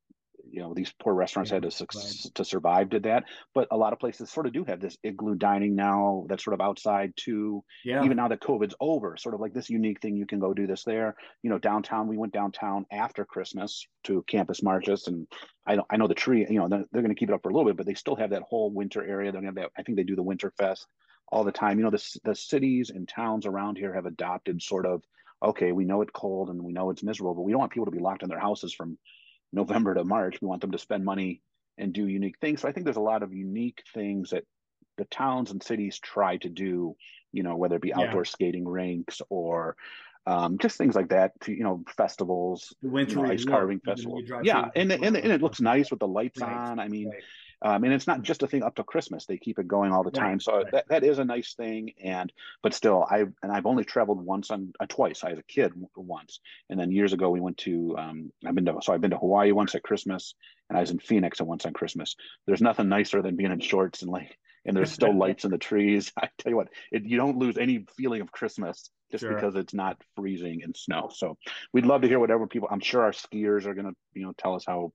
you 0.44 0.60
know, 0.60 0.74
these 0.74 0.92
poor 0.92 1.14
restaurants 1.14 1.50
Yeah, 1.50 1.56
had 1.56 1.62
to 1.62 1.70
suc- 1.70 2.34
to 2.34 2.44
survive. 2.44 2.90
Did 2.90 3.04
that, 3.04 3.24
but 3.54 3.68
a 3.70 3.76
lot 3.76 3.92
of 3.94 3.98
places 3.98 4.28
sort 4.30 4.46
of 4.46 4.52
do 4.52 4.64
have 4.64 4.80
this 4.80 4.98
igloo 5.02 5.36
dining 5.36 5.74
now. 5.74 6.26
That's 6.28 6.44
sort 6.44 6.52
of 6.52 6.60
outside 6.60 7.14
too 7.16 7.64
Yeah. 7.84 8.04
even 8.04 8.16
now 8.18 8.28
that 8.28 8.40
COVID's 8.40 8.74
over, 8.80 9.16
sort 9.16 9.34
of 9.34 9.40
like 9.40 9.54
this 9.54 9.70
unique 9.70 10.00
thing 10.02 10.16
you 10.16 10.26
can 10.26 10.40
go 10.40 10.52
do 10.52 10.66
this 10.66 10.84
there. 10.84 11.16
You 11.42 11.48
know, 11.48 11.58
downtown, 11.58 12.08
we 12.08 12.18
went 12.18 12.34
downtown 12.34 12.84
after 12.90 13.24
Christmas 13.24 13.86
to 14.04 14.22
Campus 14.24 14.62
Martius, 14.62 15.06
and 15.06 15.26
I 15.64 15.76
know 15.76 15.86
I 15.88 15.96
know 15.96 16.08
the 16.08 16.14
tree. 16.14 16.46
You 16.46 16.58
know, 16.58 16.68
they're, 16.68 16.84
they're 16.92 17.02
going 17.02 17.14
to 17.14 17.18
keep 17.18 17.30
it 17.30 17.34
up 17.34 17.42
for 17.42 17.48
a 17.48 17.54
little 17.54 17.70
bit, 17.70 17.76
but 17.78 17.86
they 17.86 17.94
still 17.94 18.16
have 18.16 18.30
that 18.30 18.42
whole 18.42 18.70
winter 18.70 19.02
area. 19.02 19.32
They're 19.32 19.40
going 19.40 19.54
to 19.54 19.60
have 19.62 19.70
that. 19.70 19.80
I 19.80 19.84
think 19.84 19.96
they 19.96 20.04
do 20.04 20.16
the 20.16 20.22
Winter 20.22 20.50
Fest 20.58 20.86
all 21.32 21.44
the 21.44 21.52
time. 21.52 21.78
You 21.78 21.84
know, 21.84 21.90
the 21.90 22.18
the 22.24 22.34
cities 22.36 22.90
and 22.90 23.08
towns 23.08 23.46
around 23.46 23.78
here 23.78 23.94
have 23.94 24.06
adopted 24.06 24.62
sort 24.62 24.86
of 24.86 25.02
okay, 25.42 25.72
we 25.72 25.84
know 25.84 26.02
it's 26.02 26.12
cold 26.14 26.50
and 26.50 26.62
we 26.62 26.72
know 26.72 26.90
it's 26.90 27.02
miserable, 27.02 27.34
but 27.34 27.42
we 27.42 27.50
don't 27.50 27.58
want 27.60 27.72
people 27.72 27.86
to 27.86 27.90
be 27.90 27.98
locked 27.98 28.22
in 28.22 28.28
their 28.28 28.38
houses 28.38 28.72
from 28.72 28.96
November 29.52 29.94
to 29.94 30.04
March. 30.04 30.40
We 30.40 30.46
want 30.46 30.60
them 30.60 30.70
to 30.70 30.78
spend 30.78 31.04
money 31.04 31.42
and 31.78 31.92
do 31.92 32.06
unique 32.06 32.38
things. 32.40 32.60
So 32.60 32.68
I 32.68 32.72
think 32.72 32.84
there's 32.84 32.96
a 32.96 33.00
lot 33.00 33.24
of 33.24 33.34
unique 33.34 33.82
things 33.92 34.30
that 34.30 34.44
the 34.98 35.04
towns 35.06 35.50
and 35.50 35.62
cities 35.62 35.98
try 35.98 36.36
to 36.38 36.48
do 36.48 36.94
you 37.32 37.42
know, 37.42 37.56
whether 37.56 37.76
it 37.76 37.82
be 37.82 37.92
Yeah. 37.96 38.08
outdoor 38.08 38.24
skating 38.24 38.68
rinks 38.68 39.22
or 39.30 39.76
um, 40.26 40.58
just 40.58 40.76
things 40.78 40.94
like 40.94 41.08
that. 41.08 41.32
To, 41.42 41.52
you 41.52 41.64
know, 41.64 41.82
festivals, 41.96 42.74
The 42.82 42.88
you 42.88 42.92
winter 42.92 43.20
know, 43.20 43.32
ice 43.32 43.44
carving 43.44 43.80
festival. 43.80 44.22
Yeah, 44.42 44.68
and 44.76 44.92
and 44.92 45.16
and 45.16 45.32
it 45.32 45.42
looks 45.42 45.60
nice 45.60 45.90
with 45.90 46.00
the 46.00 46.06
lights 46.06 46.40
Right, 46.40 46.52
on. 46.52 46.78
I 46.78 46.88
mean, 46.88 47.08
right. 47.08 47.22
Um, 47.62 47.84
and 47.84 47.92
it's 47.92 48.06
not 48.06 48.22
just 48.22 48.42
a 48.42 48.46
thing 48.46 48.62
up 48.62 48.74
to 48.76 48.84
Christmas. 48.84 49.26
They 49.26 49.38
keep 49.38 49.58
it 49.58 49.68
going 49.68 49.92
all 49.92 50.02
the 50.02 50.10
Right, 50.10 50.28
time. 50.28 50.40
So 50.40 50.56
right. 50.58 50.72
that, 50.72 50.88
that 50.88 51.04
is 51.04 51.18
a 51.18 51.24
nice 51.24 51.54
thing. 51.54 51.92
And 52.02 52.32
but 52.62 52.74
still, 52.74 53.06
I 53.10 53.20
and 53.42 53.52
I've 53.52 53.66
only 53.66 53.84
traveled 53.84 54.24
once 54.24 54.50
on 54.50 54.72
uh, 54.80 54.86
twice. 54.88 55.24
I 55.24 55.30
was 55.30 55.38
a 55.38 55.42
kid 55.44 55.72
once, 55.96 56.40
and 56.70 56.78
then 56.78 56.90
years 56.90 57.12
ago 57.12 57.30
we 57.30 57.40
went 57.40 57.58
to. 57.58 57.96
Um, 57.98 58.32
I've 58.46 58.54
been 58.54 58.64
to 58.66 58.78
so 58.82 58.92
I've 58.92 59.00
been 59.00 59.10
to 59.12 59.18
Hawaii 59.18 59.52
once 59.52 59.74
at 59.74 59.82
Christmas, 59.82 60.34
and 60.68 60.76
I 60.76 60.80
was 60.80 60.90
in 60.90 60.98
Phoenix 60.98 61.40
once 61.40 61.64
on 61.66 61.72
Christmas. 61.72 62.16
There's 62.46 62.62
nothing 62.62 62.88
nicer 62.88 63.22
than 63.22 63.36
being 63.36 63.52
in 63.52 63.60
shorts 63.60 64.02
and 64.02 64.10
like. 64.10 64.36
And 64.64 64.76
there's 64.76 64.92
still 64.92 65.16
lights 65.24 65.44
in 65.44 65.50
the 65.50 65.58
trees. 65.58 66.12
I 66.20 66.28
tell 66.38 66.50
you 66.50 66.56
what, 66.56 66.68
it, 66.92 67.02
you 67.04 67.16
don't 67.16 67.36
lose 67.36 67.58
any 67.58 67.84
feeling 67.96 68.20
of 68.20 68.30
Christmas 68.30 68.90
just 69.10 69.22
Sure. 69.22 69.34
because 69.34 69.56
it's 69.56 69.74
not 69.74 70.00
freezing 70.16 70.62
and 70.62 70.76
snow. 70.76 71.10
So 71.12 71.36
we'd 71.72 71.84
love 71.84 72.02
to 72.02 72.08
hear 72.08 72.20
whatever 72.20 72.46
people. 72.46 72.68
I'm 72.70 72.80
sure 72.80 73.02
our 73.02 73.10
skiers 73.10 73.66
are 73.66 73.74
gonna, 73.74 73.90
you 74.14 74.24
know, 74.24 74.32
tell 74.38 74.54
us 74.54 74.64
how 74.66 74.92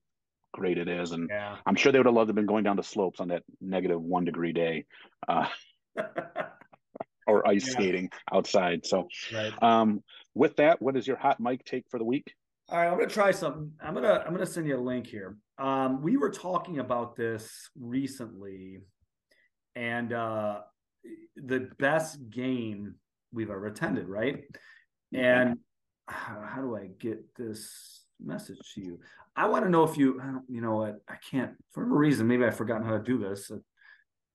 great 0.53 0.77
it 0.77 0.87
is, 0.87 1.11
and 1.11 1.29
Yeah. 1.29 1.57
I'm 1.65 1.75
sure 1.75 1.91
they 1.91 1.99
would 1.99 2.05
have 2.05 2.15
loved 2.15 2.27
to 2.27 2.31
have 2.31 2.35
been 2.35 2.45
going 2.45 2.63
down 2.63 2.75
the 2.75 2.83
slopes 2.83 3.19
on 3.19 3.29
that 3.29 3.43
negative 3.61 4.01
one 4.01 4.25
degree 4.25 4.53
day, 4.53 4.85
uh, 5.27 5.47
or 7.27 7.47
ice 7.47 7.67
Yeah. 7.67 7.73
skating 7.73 8.09
outside. 8.31 8.85
So, 8.85 9.07
right. 9.33 9.53
um, 9.61 10.03
with 10.33 10.55
that, 10.57 10.81
what 10.81 10.95
is 10.95 11.07
your 11.07 11.17
hot 11.17 11.39
mic 11.39 11.63
take 11.65 11.89
for 11.89 11.97
the 11.97 12.05
week? 12.05 12.33
All 12.69 12.77
right, 12.77 12.87
I'm 12.87 12.97
gonna 12.97 13.09
try 13.09 13.31
something. 13.31 13.71
I'm 13.81 13.93
gonna 13.93 14.23
I'm 14.25 14.33
gonna 14.33 14.45
send 14.45 14.67
you 14.67 14.77
a 14.77 14.81
link 14.81 15.07
here. 15.07 15.37
Um, 15.57 16.01
we 16.01 16.17
were 16.17 16.29
talking 16.29 16.79
about 16.79 17.15
this 17.15 17.69
recently, 17.79 18.81
and 19.75 20.11
uh, 20.11 20.61
the 21.35 21.69
best 21.79 22.29
game 22.29 22.95
we've 23.31 23.49
ever 23.49 23.67
attended, 23.67 24.07
right? 24.07 24.43
And 25.13 25.59
how, 26.07 26.41
how 26.45 26.61
do 26.61 26.75
I 26.75 26.87
get 26.87 27.23
this 27.35 28.03
message 28.23 28.57
to 28.75 28.81
you? 28.81 28.99
I 29.35 29.47
want 29.47 29.65
to 29.65 29.69
know 29.69 29.83
if 29.83 29.97
you, 29.97 30.21
you 30.47 30.61
know 30.61 30.75
what? 30.75 30.99
I 31.07 31.15
can't 31.29 31.51
for 31.71 31.83
a 31.83 31.85
reason. 31.85 32.27
Maybe 32.27 32.43
I've 32.43 32.57
forgotten 32.57 32.85
how 32.85 32.97
to 32.97 33.03
do 33.03 33.17
this. 33.17 33.51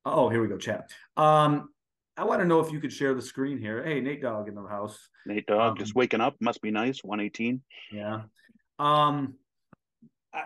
Oh, 0.05 0.29
here 0.29 0.43
we 0.43 0.49
go, 0.49 0.59
chat. 0.59 0.91
Um, 1.17 1.71
I 2.17 2.25
want 2.25 2.41
to 2.41 2.47
know 2.47 2.61
if 2.61 2.71
you 2.71 2.81
could 2.81 2.93
share 2.93 3.15
the 3.15 3.23
screen 3.23 3.59
here. 3.59 3.83
Hey, 3.83 4.01
Nate 4.01 4.23
Dogg 4.23 4.49
in 4.49 4.55
the 4.55 4.67
house. 4.67 4.99
Nate 5.27 5.47
Dogg 5.47 5.73
Um, 5.73 5.79
just 5.79 5.95
waking 5.95 6.21
up. 6.21 6.37
Must 6.41 6.61
be 6.61 6.71
nice. 6.71 7.03
118. 7.03 7.63
Yeah. 7.93 8.23
Um. 8.79 9.35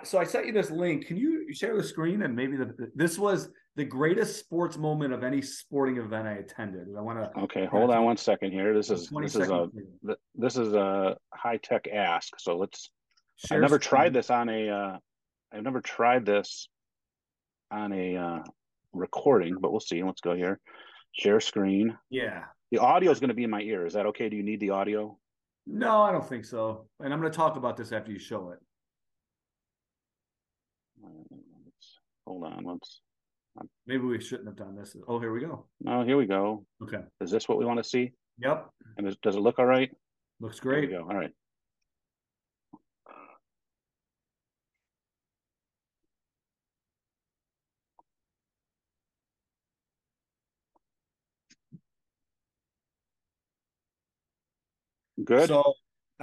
So 0.02 0.18
I 0.18 0.24
sent 0.24 0.46
you 0.46 0.52
this 0.52 0.70
link. 0.70 1.06
Can 1.06 1.16
you 1.16 1.52
share 1.54 1.76
the 1.76 1.82
screen 1.82 2.22
and 2.22 2.34
maybe 2.34 2.56
the 2.56 2.90
this 2.94 3.18
was 3.18 3.50
the 3.76 3.84
greatest 3.84 4.38
sports 4.40 4.78
moment 4.78 5.12
of 5.12 5.22
any 5.22 5.42
sporting 5.42 5.98
event 5.98 6.26
I 6.26 6.32
attended. 6.32 6.88
I 6.96 7.00
want 7.02 7.18
to. 7.18 7.40
Okay, 7.42 7.66
hold 7.66 7.90
on 7.90 8.04
one 8.04 8.16
second 8.16 8.50
here. 8.50 8.74
This 8.74 8.90
is 8.90 9.10
this 9.20 9.36
is 9.36 9.50
a 9.50 9.68
th- 10.04 10.18
this 10.34 10.56
is 10.56 10.72
a 10.72 11.16
high 11.32 11.58
tech 11.58 11.86
ask. 11.88 12.40
So 12.40 12.56
let's. 12.56 12.90
I've 13.50 13.60
never 13.60 13.78
tried 13.78 14.12
this 14.12 14.30
on 14.30 14.48
a. 14.48 14.68
Uh, 14.68 14.98
I've 15.52 15.62
never 15.62 15.80
tried 15.80 16.26
this 16.26 16.68
on 17.70 17.92
a 17.92 18.16
uh, 18.16 18.38
recording, 18.92 19.56
but 19.60 19.70
we'll 19.70 19.80
see. 19.80 20.02
Let's 20.02 20.20
go 20.20 20.34
here. 20.34 20.58
Share 21.12 21.40
screen. 21.40 21.96
Yeah. 22.10 22.44
The 22.72 22.78
audio 22.78 23.10
is 23.10 23.20
going 23.20 23.28
to 23.28 23.34
be 23.34 23.44
in 23.44 23.50
my 23.50 23.60
ear. 23.60 23.86
Is 23.86 23.92
that 23.94 24.06
okay? 24.06 24.28
Do 24.28 24.36
you 24.36 24.42
need 24.42 24.60
the 24.60 24.70
audio? 24.70 25.18
No, 25.66 26.02
I 26.02 26.12
don't 26.12 26.28
think 26.28 26.44
so. 26.44 26.86
And 27.00 27.12
I'm 27.12 27.20
going 27.20 27.30
to 27.30 27.36
talk 27.36 27.56
about 27.56 27.76
this 27.76 27.92
after 27.92 28.12
you 28.12 28.18
show 28.18 28.50
it. 28.50 28.58
Let's- 31.02 31.98
hold 32.26 32.44
on. 32.44 32.64
Let's. 32.64 33.00
Maybe 33.86 34.04
we 34.04 34.20
shouldn't 34.20 34.48
have 34.48 34.56
done 34.56 34.76
this. 34.76 34.94
Oh, 35.08 35.18
here 35.18 35.32
we 35.32 35.40
go. 35.40 35.66
No, 35.80 36.04
here 36.04 36.18
we 36.18 36.26
go. 36.26 36.66
Okay. 36.82 37.00
Is 37.22 37.30
this 37.30 37.48
what 37.48 37.56
we 37.56 37.64
want 37.64 37.78
to 37.78 37.84
see? 37.84 38.12
Yep. 38.38 38.68
And 38.98 39.08
is, 39.08 39.16
does 39.22 39.36
it 39.36 39.40
look 39.40 39.58
all 39.58 39.64
right? 39.64 39.90
Looks 40.40 40.60
great. 40.60 40.90
go. 40.90 41.06
All 41.08 41.16
right. 41.16 41.30
Good. 55.26 55.48
So, 55.48 55.56
all 55.56 55.74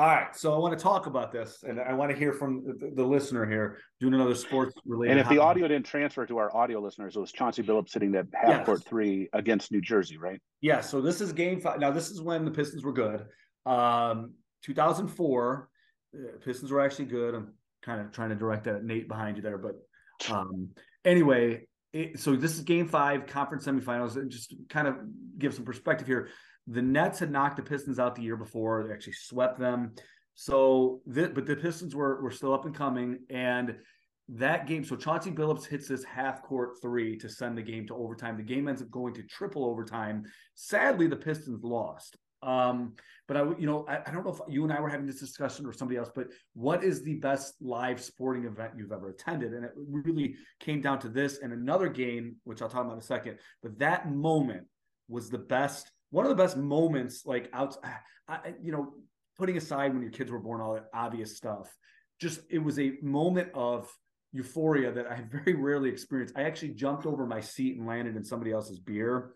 right. 0.07 0.35
So 0.35 0.53
I 0.53 0.57
want 0.57 0.75
to 0.77 0.81
talk 0.81 1.05
about 1.05 1.31
this, 1.31 1.63
and 1.67 1.79
I 1.79 1.93
want 1.93 2.09
to 2.11 2.17
hear 2.17 2.33
from 2.33 2.63
the, 2.79 2.91
the 2.95 3.03
listener 3.03 3.45
here 3.45 3.77
doing 3.99 4.15
another 4.15 4.33
sports 4.33 4.73
related. 4.85 5.11
and 5.11 5.19
if 5.19 5.29
the 5.29 5.37
audio 5.37 5.67
didn't 5.67 5.85
transfer 5.85 6.25
to 6.25 6.37
our 6.37 6.55
audio 6.55 6.79
listeners, 6.79 7.15
it 7.15 7.19
was 7.19 7.31
Chauncey 7.31 7.61
Billups 7.61 7.89
sitting 7.89 8.15
at 8.15 8.25
half 8.33 8.49
Yes. 8.49 8.65
court 8.65 8.83
three 8.83 9.29
against 9.33 9.71
New 9.71 9.81
Jersey, 9.81 10.17
right? 10.17 10.41
Yeah, 10.61 10.81
so 10.81 10.99
this 11.01 11.21
is 11.21 11.31
game 11.31 11.61
five. 11.61 11.79
Now, 11.79 11.91
this 11.91 12.09
is 12.09 12.21
when 12.21 12.43
the 12.43 12.51
Pistons 12.51 12.83
were 12.83 12.93
good. 12.93 13.25
Um, 13.65 14.33
2004, 14.63 15.69
uh, 16.15 16.17
Pistons 16.43 16.71
were 16.71 16.81
actually 16.81 17.05
good. 17.05 17.35
I'm 17.35 17.53
kind 17.83 18.01
of 18.01 18.11
trying 18.11 18.29
to 18.29 18.35
direct 18.35 18.63
that 18.63 18.75
at 18.75 18.83
Nate 18.83 19.07
behind 19.07 19.37
you 19.37 19.43
there, 19.43 19.57
but 19.57 19.75
um, 20.31 20.69
anyway, 21.05 21.67
it, 21.91 22.19
so 22.19 22.35
this 22.35 22.53
is 22.55 22.61
game 22.61 22.87
five, 22.87 23.27
conference 23.27 23.65
semifinals, 23.67 24.15
and 24.15 24.31
just 24.31 24.55
kind 24.69 24.87
of 24.87 24.95
give 25.37 25.53
some 25.53 25.65
perspective 25.65 26.07
here. 26.07 26.29
The 26.67 26.82
Nets 26.82 27.19
had 27.19 27.32
knocked 27.32 27.58
the 27.58 27.63
Pistons 27.63 27.99
out 27.99 28.15
the 28.15 28.21
year 28.21 28.38
before; 28.38 28.84
they 28.84 28.93
actually 28.93 29.13
swept 29.13 29.60
them. 29.60 29.93
So, 30.36 31.02
th- 31.13 31.34
but 31.34 31.45
the 31.45 31.56
Pistons 31.56 31.95
were 31.95 32.21
were 32.21 32.32
still 32.32 32.54
up 32.54 32.65
and 32.65 32.76
coming, 32.76 33.19
and 33.30 33.76
that 34.30 34.67
game. 34.67 34.84
So 34.84 34.95
Chauncey 34.95 35.32
Billups 35.32 35.65
hits 35.65 35.88
this 35.88 36.04
half 36.04 36.41
court 36.41 36.82
three 36.82 37.17
to 37.17 37.30
send 37.30 37.58
the 37.58 37.62
game 37.62 37.86
to 37.88 37.95
overtime. 37.95 38.38
The 38.38 38.43
game 38.43 38.67
ends 38.67 38.82
up 38.82 38.89
going 38.89 39.13
to 39.15 39.23
triple 39.23 39.65
overtime. 39.65 40.23
Sadly, 40.56 41.08
the 41.08 41.15
Pistons 41.15 41.63
lost. 41.63 42.17
Um, 42.41 42.93
but 43.28 43.38
I, 43.38 43.43
you 43.58 43.65
know, 43.65 43.86
I, 43.88 44.02
I 44.06 44.12
don't 44.12 44.26
know 44.26 44.34
if 44.34 44.39
you 44.54 44.63
and 44.63 44.73
I 44.73 44.82
were 44.82 44.89
having 44.89 45.06
this 45.06 45.19
discussion 45.19 45.65
or 45.65 45.71
somebody 45.71 45.97
else, 45.97 46.10
but 46.13 46.28
what 46.54 46.84
is 46.84 47.02
the 47.02 47.15
best 47.15 47.56
live 47.62 48.02
sporting 48.02 48.43
event 48.43 48.73
you've 48.78 48.91
ever 48.91 49.10
attended? 49.10 49.54
And 49.54 49.63
it 49.63 49.71
really 49.76 50.36
came 50.60 50.82
down 50.82 50.99
to 50.99 51.10
this 51.10 51.39
and 51.39 51.54
another 51.54 51.88
game, 51.88 52.36
which 52.43 52.62
I'll 52.62 52.67
talk 52.67 52.82
about 52.82 52.93
in 52.93 52.99
a 52.99 53.04
second. 53.04 53.38
But 53.62 53.80
that 53.80 54.12
moment 54.12 54.67
was 55.08 55.30
the 55.30 55.38
best, 55.38 55.89
one 56.13 56.26
of 56.26 56.30
the 56.30 56.41
best 56.41 56.56
moments, 56.56 57.26
like 57.26 57.49
out, 57.54 57.76
I, 58.28 58.54
you 58.62 58.71
know, 58.71 58.93
putting 59.38 59.58
aside 59.58 59.93
when 59.93 60.02
your 60.02 60.12
kids 60.12 60.32
were 60.32 60.39
born, 60.39 60.62
all 60.62 60.76
that 60.76 60.86
obvious 60.93 61.36
stuff. 61.36 61.76
Just 62.21 62.39
it 62.49 62.60
was 62.60 62.80
a 62.80 62.93
moment 63.02 63.49
of 63.54 63.89
euphoria 64.32 64.91
that 64.91 65.08
I 65.08 65.23
very 65.32 65.56
rarely 65.56 65.89
experience. 65.89 66.32
I 66.36 66.43
actually 66.43 66.69
jumped 66.69 67.06
over 67.06 67.26
my 67.26 67.41
seat 67.41 67.78
and 67.78 67.88
landed 67.88 68.15
in 68.15 68.23
somebody 68.23 68.52
else's 68.52 68.80
beer, 68.80 69.34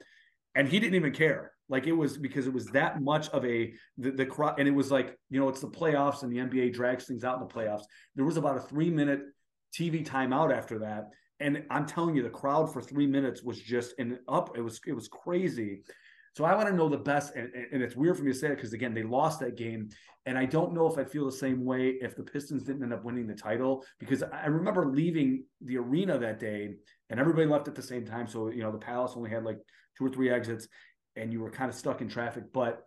and 0.56 0.70
he 0.70 0.80
didn't 0.80 0.96
even 0.96 1.13
care. 1.13 1.52
Like 1.68 1.88
it 1.88 1.92
was 1.92 2.18
because 2.18 2.46
it 2.46 2.54
was 2.54 2.68
that 2.68 3.02
much 3.02 3.28
of 3.30 3.44
a 3.44 3.74
the, 3.98 4.12
the 4.12 4.26
crowd, 4.26 4.60
and 4.60 4.68
it 4.68 4.72
was 4.72 4.92
like 4.92 5.18
you 5.32 5.40
know 5.40 5.50
it's 5.50 5.62
the 5.62 5.68
playoffs 5.68 6.22
and 6.22 6.32
the 6.32 6.38
NBA 6.38 6.74
drags 6.74 7.06
things 7.06 7.24
out 7.24 7.42
in 7.42 7.48
the 7.48 7.54
playoffs. 7.54 7.84
There 8.16 8.24
was 8.24 8.38
about 8.38 8.56
a 8.56 8.62
three 8.62 8.92
minute 8.92 9.22
TV 9.76 10.06
timeout 10.06 10.56
after 10.56 10.80
that, 10.80 11.10
and 11.40 11.63
I'm 11.72 11.88
telling 11.88 12.16
you, 12.16 12.22
the 12.22 12.30
crowd 12.30 12.72
for 12.72 12.82
three 12.82 13.08
minutes 13.08 13.42
was 13.42 13.60
just 13.60 13.96
and 13.98 14.20
up. 14.30 14.56
It 14.56 14.62
was 14.62 14.80
it 14.86 14.94
was 14.94 15.08
crazy. 15.08 15.82
So 16.38 16.45
I 16.45 16.54
want 16.54 16.69
to 16.69 16.76
know 16.76 16.88
the 16.88 16.97
best, 16.97 17.34
and, 17.36 17.50
and 17.71 17.82
it's 17.82 17.95
weird 17.95 18.15
for 18.15 18.21
me 18.21 18.32
to 18.32 18.38
say 18.38 18.50
it 18.50 18.58
because 18.58 18.71
again 18.71 18.93
they 18.93 19.02
lost 19.02 19.39
that 19.39 19.58
game, 19.58 19.89
and 20.28 20.38
I 20.38 20.45
don't 20.45 20.71
know 20.71 20.86
if 20.86 20.95
I'd 20.95 21.10
feel 21.10 21.26
the 21.26 21.32
same 21.32 21.65
way 21.65 21.97
if 22.00 22.15
the 22.15 22.21
Pistons 22.21 22.62
didn't 22.62 22.84
end 22.84 22.93
up 22.93 23.04
winning 23.04 23.26
the 23.26 23.34
title 23.34 23.84
because 23.97 24.21
I 24.21 24.45
remember 24.45 24.86
leaving 24.86 25.45
the 25.62 25.78
arena 25.78 26.19
that 26.19 26.39
day 26.39 26.76
and 27.10 27.19
everybody 27.19 27.47
left 27.47 27.67
at 27.67 27.73
the 27.73 27.82
same 27.82 28.06
time. 28.06 28.28
So 28.28 28.52
you 28.52 28.62
know 28.62 28.71
the 28.71 28.78
Palace 28.78 29.13
only 29.15 29.32
had 29.32 29.45
like 29.45 29.58
two 29.97 30.06
or 30.06 30.10
three 30.10 30.30
exits, 30.30 30.67
and 31.15 31.34
you 31.34 31.39
were 31.39 31.50
kind 31.50 31.71
of 31.71 31.76
stuck 31.76 32.02
in 32.02 32.08
traffic. 32.08 32.43
But 32.54 32.84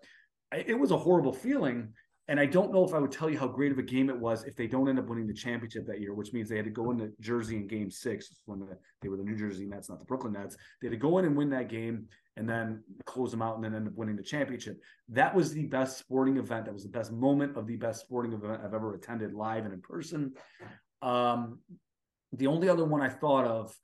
it 0.52 0.78
was 0.78 0.92
a 0.92 0.96
horrible 0.96 1.32
feeling. 1.32 1.92
And 2.28 2.38
I 2.38 2.46
don't 2.46 2.72
know 2.72 2.84
if 2.84 2.94
I 2.94 3.00
would 3.00 3.10
tell 3.10 3.28
you 3.28 3.36
how 3.36 3.48
great 3.48 3.72
of 3.72 3.78
a 3.78 3.82
game 3.82 4.08
it 4.08 4.16
was 4.16 4.44
if 4.44 4.54
they 4.54 4.68
don't 4.68 4.88
end 4.88 5.00
up 5.00 5.08
winning 5.08 5.26
the 5.26 5.34
championship 5.34 5.84
that 5.88 6.00
year, 6.00 6.14
which 6.14 6.32
means 6.32 6.48
they 6.48 6.54
had 6.54 6.66
to 6.66 6.70
go 6.70 6.92
into 6.92 7.10
Jersey 7.18 7.56
in 7.56 7.66
game 7.66 7.90
six 7.90 8.32
when 8.44 8.64
they 9.02 9.08
were 9.08 9.16
the 9.16 9.24
New 9.24 9.36
Jersey 9.36 9.66
Nets, 9.66 9.88
not 9.88 9.98
the 9.98 10.04
Brooklyn 10.04 10.34
Nets. 10.34 10.56
They 10.80 10.86
had 10.86 10.92
to 10.92 10.96
go 10.96 11.18
in 11.18 11.24
and 11.24 11.36
win 11.36 11.50
that 11.50 11.68
game 11.68 12.06
and 12.40 12.48
then 12.48 12.82
close 13.04 13.30
them 13.30 13.42
out 13.42 13.56
and 13.56 13.62
then 13.62 13.74
end 13.74 13.86
up 13.86 13.94
winning 13.94 14.16
the 14.16 14.22
championship. 14.22 14.80
That 15.10 15.34
was 15.34 15.52
the 15.52 15.66
best 15.66 15.98
sporting 15.98 16.38
event. 16.38 16.64
That 16.64 16.72
was 16.72 16.84
the 16.84 16.88
best 16.88 17.12
moment 17.12 17.54
of 17.56 17.66
the 17.66 17.76
best 17.76 18.00
sporting 18.00 18.32
event 18.32 18.62
I've 18.64 18.72
ever 18.72 18.94
attended 18.94 19.34
live 19.34 19.66
and 19.66 19.74
in 19.74 19.82
person. 19.82 20.32
Um, 21.02 21.58
the 22.32 22.46
only 22.46 22.70
other 22.70 22.86
one 22.86 23.02
I 23.02 23.10
thought 23.10 23.44
of 23.44 23.76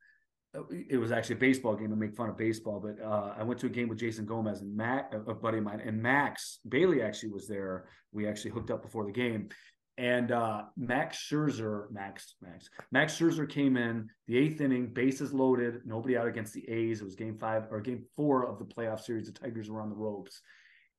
it 0.71 0.97
was 0.97 1.13
actually 1.13 1.37
a 1.37 1.41
baseball 1.41 1.77
game 1.77 1.91
to 1.91 1.97
make 1.97 2.17
fun 2.17 2.31
of 2.31 2.39
baseball, 2.39 2.81
but 2.81 3.05
uh, 3.05 3.35
I 3.39 3.43
went 3.43 3.61
to 3.61 3.67
a 3.67 3.69
game 3.69 3.89
with 3.89 3.99
Jason 3.99 4.25
Gomez 4.25 4.63
and 4.63 4.75
Matt, 4.75 5.13
a 5.13 5.35
buddy 5.35 5.59
of 5.59 5.65
mine, 5.65 5.83
and 5.85 6.03
Max 6.03 6.61
Bailey 6.67 7.03
actually 7.03 7.33
was 7.33 7.47
there. 7.47 7.85
We 8.11 8.27
actually 8.27 8.53
hooked 8.53 8.71
up 8.71 8.83
before 8.83 9.05
the 9.05 9.13
game, 9.13 9.51
and 9.99 10.31
uh, 10.31 10.65
Max 10.77 11.17
Scherzer, 11.17 11.91
Max, 11.91 12.35
Max, 12.43 12.69
Max 12.93 13.19
Scherzer 13.19 13.49
came 13.49 13.77
in 13.77 14.09
the 14.27 14.37
eighth 14.37 14.61
inning, 14.61 14.89
bases 14.89 15.33
loaded, 15.33 15.81
nobody 15.87 16.17
out 16.17 16.27
against 16.27 16.53
the 16.53 16.69
A's. 16.69 17.01
It 17.01 17.05
was 17.05 17.15
game 17.15 17.39
five 17.39 17.65
or 17.71 17.81
game 17.81 18.05
four 18.15 18.47
of 18.47 18.59
the 18.59 18.65
playoff 18.65 19.01
series. 19.01 19.27
The 19.27 19.39
Tigers 19.39 19.71
were 19.71 19.81
on 19.81 19.89
the 19.89 19.97
ropes, 19.97 20.43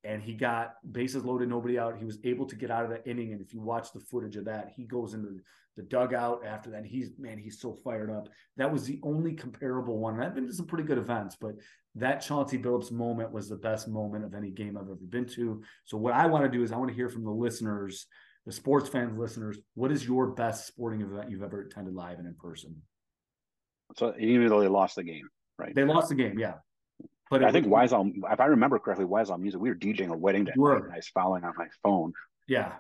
and 0.04 0.22
he 0.22 0.34
got 0.34 0.74
bases 0.92 1.24
loaded, 1.24 1.50
nobody 1.50 1.78
out. 1.78 1.98
He 1.98 2.06
was 2.06 2.18
able 2.24 2.48
to 2.48 2.56
get 2.56 2.72
out 2.72 2.86
of 2.86 2.90
that 2.90 3.06
inning, 3.06 3.34
and 3.34 3.42
if 3.42 3.54
you 3.54 3.62
watch 3.62 3.92
the 3.94 4.00
footage 4.00 4.36
of 4.36 4.46
that, 4.46 4.72
he 4.76 4.86
goes 4.86 5.14
into 5.14 5.40
the 5.76 5.84
dugout 5.84 6.44
after 6.44 6.72
that. 6.72 6.86
He's 6.86 7.12
man, 7.20 7.38
he's 7.38 7.62
so 7.62 7.78
fired 7.84 8.10
up. 8.10 8.30
That 8.58 8.72
was 8.72 8.86
the 8.86 9.00
only 9.04 9.34
comparable 9.34 10.00
one. 10.00 10.16
And 10.16 10.24
I've 10.24 10.34
been 10.34 10.48
to 10.48 10.54
some 10.54 10.66
pretty 10.66 10.86
good 10.86 10.98
events, 10.98 11.38
but 11.40 11.54
that 11.94 12.22
Chauncey 12.22 12.58
Billups 12.58 12.92
moment 12.92 13.32
was 13.32 13.48
the 13.48 13.56
best 13.56 13.88
moment 13.88 14.26
of 14.26 14.34
any 14.34 14.50
game 14.50 14.76
I've 14.76 14.86
ever 14.86 14.96
been 15.08 15.28
to. 15.36 15.62
So 15.86 15.98
what 15.98 16.14
I 16.14 16.26
want 16.26 16.46
to 16.46 16.50
do 16.50 16.64
is 16.64 16.72
I 16.72 16.78
want 16.78 16.90
to 16.90 16.96
hear 16.96 17.10
from 17.10 17.24
the 17.24 17.32
listeners, 17.32 18.08
the 18.48 18.54
sports 18.54 18.88
fans, 18.88 19.20
listeners. 19.20 19.60
What 19.76 19.92
is 19.92 20.08
your 20.08 20.28
best 20.28 20.68
sporting 20.68 21.02
event 21.02 21.30
you've 21.30 21.44
ever 21.44 21.62
attended 21.62 21.94
live 21.94 22.18
and 22.18 22.26
in 22.26 22.34
person? 22.34 22.82
So 23.98 24.14
even 24.18 24.48
though 24.48 24.62
they 24.62 24.70
lost 24.70 24.96
the 24.96 25.04
game, 25.04 25.28
right? 25.60 25.76
They 25.76 25.84
lost 25.84 26.10
the 26.10 26.16
game, 26.16 26.40
yeah. 26.40 26.54
But 27.30 27.44
I 27.44 27.52
think 27.52 27.68
Wise 27.68 27.92
if 27.92 28.40
I 28.40 28.46
remember 28.46 28.80
correctly, 28.80 29.04
Wise 29.04 29.30
on 29.30 29.42
Music, 29.42 29.60
we 29.60 29.68
were 29.68 29.76
DJing 29.76 30.14
a 30.14 30.18
wedding 30.18 30.46
night, 30.46 30.56
and 30.56 30.94
I 30.94 30.96
was 30.96 31.10
following 31.10 31.44
on 31.44 31.54
my 31.58 31.68
phone. 31.84 32.14
Yeah, 32.48 32.72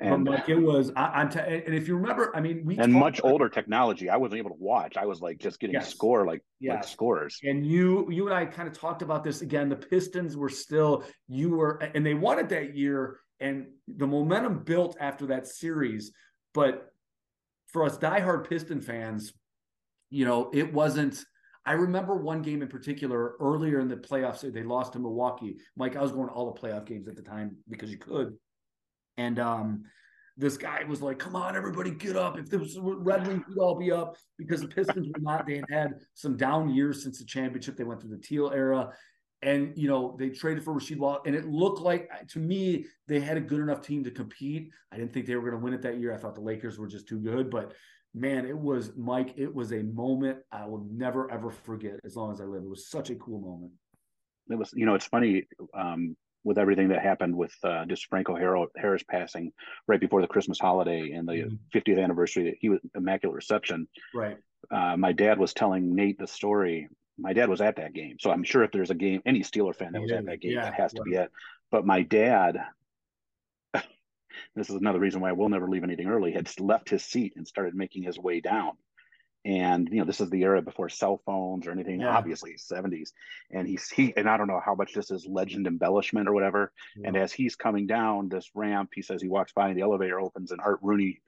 and 0.00 0.24
but 0.24 0.34
like 0.34 0.48
it 0.48 0.54
was, 0.54 0.92
I, 0.94 1.22
am 1.22 1.30
t- 1.30 1.40
and 1.40 1.74
if 1.74 1.88
you 1.88 1.96
remember, 1.96 2.30
I 2.36 2.40
mean, 2.40 2.62
we 2.64 2.78
and 2.78 2.92
much 2.92 3.18
about, 3.18 3.32
older 3.32 3.48
technology. 3.48 4.08
I 4.08 4.16
wasn't 4.16 4.38
able 4.38 4.50
to 4.50 4.56
watch. 4.60 4.96
I 4.96 5.06
was 5.06 5.20
like 5.20 5.38
just 5.38 5.58
getting 5.58 5.74
yes. 5.74 5.88
score 5.88 6.24
like 6.24 6.44
yes. 6.60 6.74
like 6.76 6.84
scores. 6.84 7.40
And 7.42 7.66
you, 7.66 8.08
you 8.08 8.26
and 8.26 8.34
I 8.34 8.46
kind 8.46 8.68
of 8.68 8.78
talked 8.78 9.02
about 9.02 9.24
this 9.24 9.42
again. 9.42 9.68
The 9.68 9.76
Pistons 9.76 10.36
were 10.36 10.48
still 10.48 11.04
you 11.26 11.50
were, 11.50 11.78
and 11.78 12.06
they 12.06 12.14
won 12.14 12.38
it 12.38 12.48
that 12.50 12.76
year, 12.76 13.18
and 13.40 13.66
the 13.86 14.06
momentum 14.06 14.64
built 14.64 14.96
after 15.00 15.26
that 15.26 15.46
series. 15.46 16.12
But 16.54 16.92
for 17.68 17.84
us 17.84 17.98
diehard 17.98 18.48
Piston 18.48 18.80
fans, 18.80 19.32
you 20.10 20.24
know, 20.24 20.50
it 20.52 20.72
wasn't. 20.72 21.24
I 21.66 21.72
remember 21.72 22.16
one 22.16 22.40
game 22.40 22.62
in 22.62 22.68
particular 22.68 23.34
earlier 23.40 23.80
in 23.80 23.88
the 23.88 23.96
playoffs. 23.96 24.40
They 24.40 24.62
lost 24.62 24.94
to 24.94 24.98
Milwaukee. 24.98 25.58
Mike, 25.76 25.96
I 25.96 26.02
was 26.02 26.12
going 26.12 26.28
to 26.28 26.32
all 26.32 26.50
the 26.50 26.58
playoff 26.58 26.86
games 26.86 27.08
at 27.08 27.16
the 27.16 27.22
time 27.22 27.56
because 27.68 27.90
you 27.90 27.98
could 27.98 28.38
and 29.18 29.38
um, 29.38 29.82
this 30.38 30.56
guy 30.56 30.84
was 30.84 31.02
like, 31.02 31.18
"Come 31.18 31.36
on, 31.36 31.56
everybody, 31.56 31.90
get 31.90 32.16
up! 32.16 32.38
If 32.38 32.50
was 32.52 32.78
Red 32.80 33.26
Wings, 33.26 33.44
we'd 33.48 33.58
all 33.58 33.74
be 33.74 33.92
up." 33.92 34.16
Because 34.38 34.62
the 34.62 34.68
Pistons 34.68 35.08
were 35.08 35.20
not. 35.20 35.46
They 35.46 35.56
had 35.56 35.64
had 35.68 35.94
some 36.14 36.36
down 36.36 36.70
years 36.70 37.02
since 37.02 37.18
the 37.18 37.26
championship. 37.26 37.76
They 37.76 37.84
went 37.84 38.00
through 38.00 38.16
the 38.16 38.22
Teal 38.22 38.50
era, 38.54 38.90
and 39.42 39.72
you 39.76 39.88
know 39.88 40.16
they 40.18 40.30
traded 40.30 40.64
for 40.64 40.74
Rasheed 40.74 40.98
Wallace, 40.98 41.22
and 41.26 41.34
it 41.34 41.46
looked 41.46 41.80
like 41.80 42.10
to 42.28 42.38
me 42.38 42.86
they 43.06 43.20
had 43.20 43.36
a 43.36 43.40
good 43.40 43.60
enough 43.60 43.80
team 43.80 44.04
to 44.04 44.10
compete. 44.10 44.70
I 44.92 44.96
didn't 44.96 45.12
think 45.12 45.26
they 45.26 45.36
were 45.36 45.42
going 45.42 45.60
to 45.60 45.64
win 45.64 45.74
it 45.74 45.82
that 45.82 45.98
year. 45.98 46.14
I 46.14 46.18
thought 46.18 46.34
the 46.34 46.40
Lakers 46.40 46.78
were 46.78 46.88
just 46.88 47.08
too 47.08 47.18
good, 47.18 47.50
but 47.50 47.72
man, 48.14 48.46
it 48.46 48.58
was 48.58 48.92
Mike. 48.96 49.34
It 49.36 49.54
was 49.54 49.72
a 49.72 49.82
moment 49.82 50.38
I 50.50 50.66
will 50.66 50.86
never 50.90 51.30
ever 51.30 51.50
forget 51.50 52.00
as 52.04 52.16
long 52.16 52.32
as 52.32 52.40
I 52.40 52.44
live. 52.44 52.62
It 52.62 52.68
was 52.68 52.88
such 52.88 53.10
a 53.10 53.14
cool 53.14 53.40
moment. 53.40 53.72
It 54.50 54.56
was, 54.56 54.72
you 54.74 54.86
know, 54.86 54.94
it's 54.94 55.06
funny. 55.06 55.44
Um, 55.74 56.16
with 56.44 56.56
everything 56.56 56.88
that 56.88 57.02
happened 57.02 57.36
with 57.36 57.52
uh, 57.64 57.84
just 57.84 58.06
Franco 58.06 58.34
Harris 58.34 59.02
passing 59.02 59.52
right 59.86 60.00
before 60.00 60.22
the 60.22 60.26
Christmas 60.26 60.58
holiday 60.58 61.10
and 61.10 61.28
the 61.28 61.32
mm-hmm. 61.32 61.78
50th 61.78 62.02
anniversary. 62.02 62.56
He 62.60 62.68
was 62.70 62.80
immaculate 62.94 63.34
reception. 63.34 63.88
Right. 64.14 64.38
Uh, 64.70 64.96
my 64.96 65.12
dad 65.12 65.38
was 65.38 65.52
telling 65.52 65.94
Nate 65.94 66.18
the 66.18 66.26
story. 66.26 66.88
My 67.18 67.32
dad 67.32 67.48
was 67.48 67.60
at 67.60 67.76
that 67.76 67.92
game, 67.92 68.16
so 68.20 68.30
I'm 68.30 68.44
sure 68.44 68.62
if 68.62 68.72
there's 68.72 68.90
a 68.90 68.94
game, 68.94 69.22
any 69.26 69.40
Steeler 69.40 69.74
fan 69.74 69.92
that 69.92 70.02
was 70.02 70.10
yeah, 70.10 70.18
at 70.18 70.26
that 70.26 70.40
game, 70.40 70.52
yeah, 70.52 70.64
that 70.64 70.74
has 70.74 70.92
to 70.92 71.02
be 71.02 71.14
it. 71.14 71.30
But 71.70 71.84
my 71.84 72.02
dad, 72.02 72.58
this 73.74 74.70
is 74.70 74.76
another 74.76 75.00
reason 75.00 75.20
why 75.20 75.30
I 75.30 75.32
will 75.32 75.48
never 75.48 75.68
leave 75.68 75.84
anything 75.84 76.08
early. 76.08 76.32
Had 76.32 76.48
left 76.60 76.88
his 76.88 77.04
seat 77.04 77.34
and 77.36 77.46
started 77.46 77.74
making 77.74 78.04
his 78.04 78.18
way 78.18 78.40
down. 78.40 78.72
And 79.44 79.88
you 79.90 79.98
know 79.98 80.04
this 80.04 80.20
is 80.20 80.30
the 80.30 80.42
era 80.42 80.60
before 80.60 80.88
cell 80.88 81.22
phones 81.24 81.66
or 81.66 81.70
anything 81.70 82.00
yeah. 82.00 82.08
obviously 82.08 82.54
70s 82.54 83.10
and 83.52 83.68
he's 83.68 83.88
he 83.88 84.12
and 84.16 84.28
i 84.28 84.36
don't 84.36 84.48
know 84.48 84.60
how 84.62 84.74
much 84.74 84.92
this 84.92 85.12
is 85.12 85.26
legend 85.26 85.68
embellishment 85.68 86.28
or 86.28 86.32
whatever. 86.32 86.72
And 87.04 87.16
as 87.16 87.32
he's 87.32 87.54
coming 87.54 87.86
down 87.86 88.28
this 88.28 88.50
ramp 88.54 88.90
he 88.94 89.00
says 89.00 89.22
he 89.22 89.28
walks 89.28 89.52
by 89.52 89.68
and 89.68 89.78
the 89.78 89.82
elevator 89.82 90.20
opens 90.20 90.50
and 90.50 90.60
art 90.60 90.80
rooney 90.82 91.20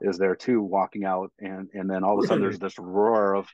is 0.00 0.18
there 0.18 0.34
too 0.34 0.62
walking 0.62 1.04
out. 1.04 1.30
And 1.38 1.68
and 1.74 1.90
then 1.90 2.04
all 2.04 2.18
of 2.18 2.24
a 2.24 2.26
sudden 2.26 2.42
there's 2.42 2.58
this 2.58 2.78
roar 2.78 3.34
of 3.34 3.46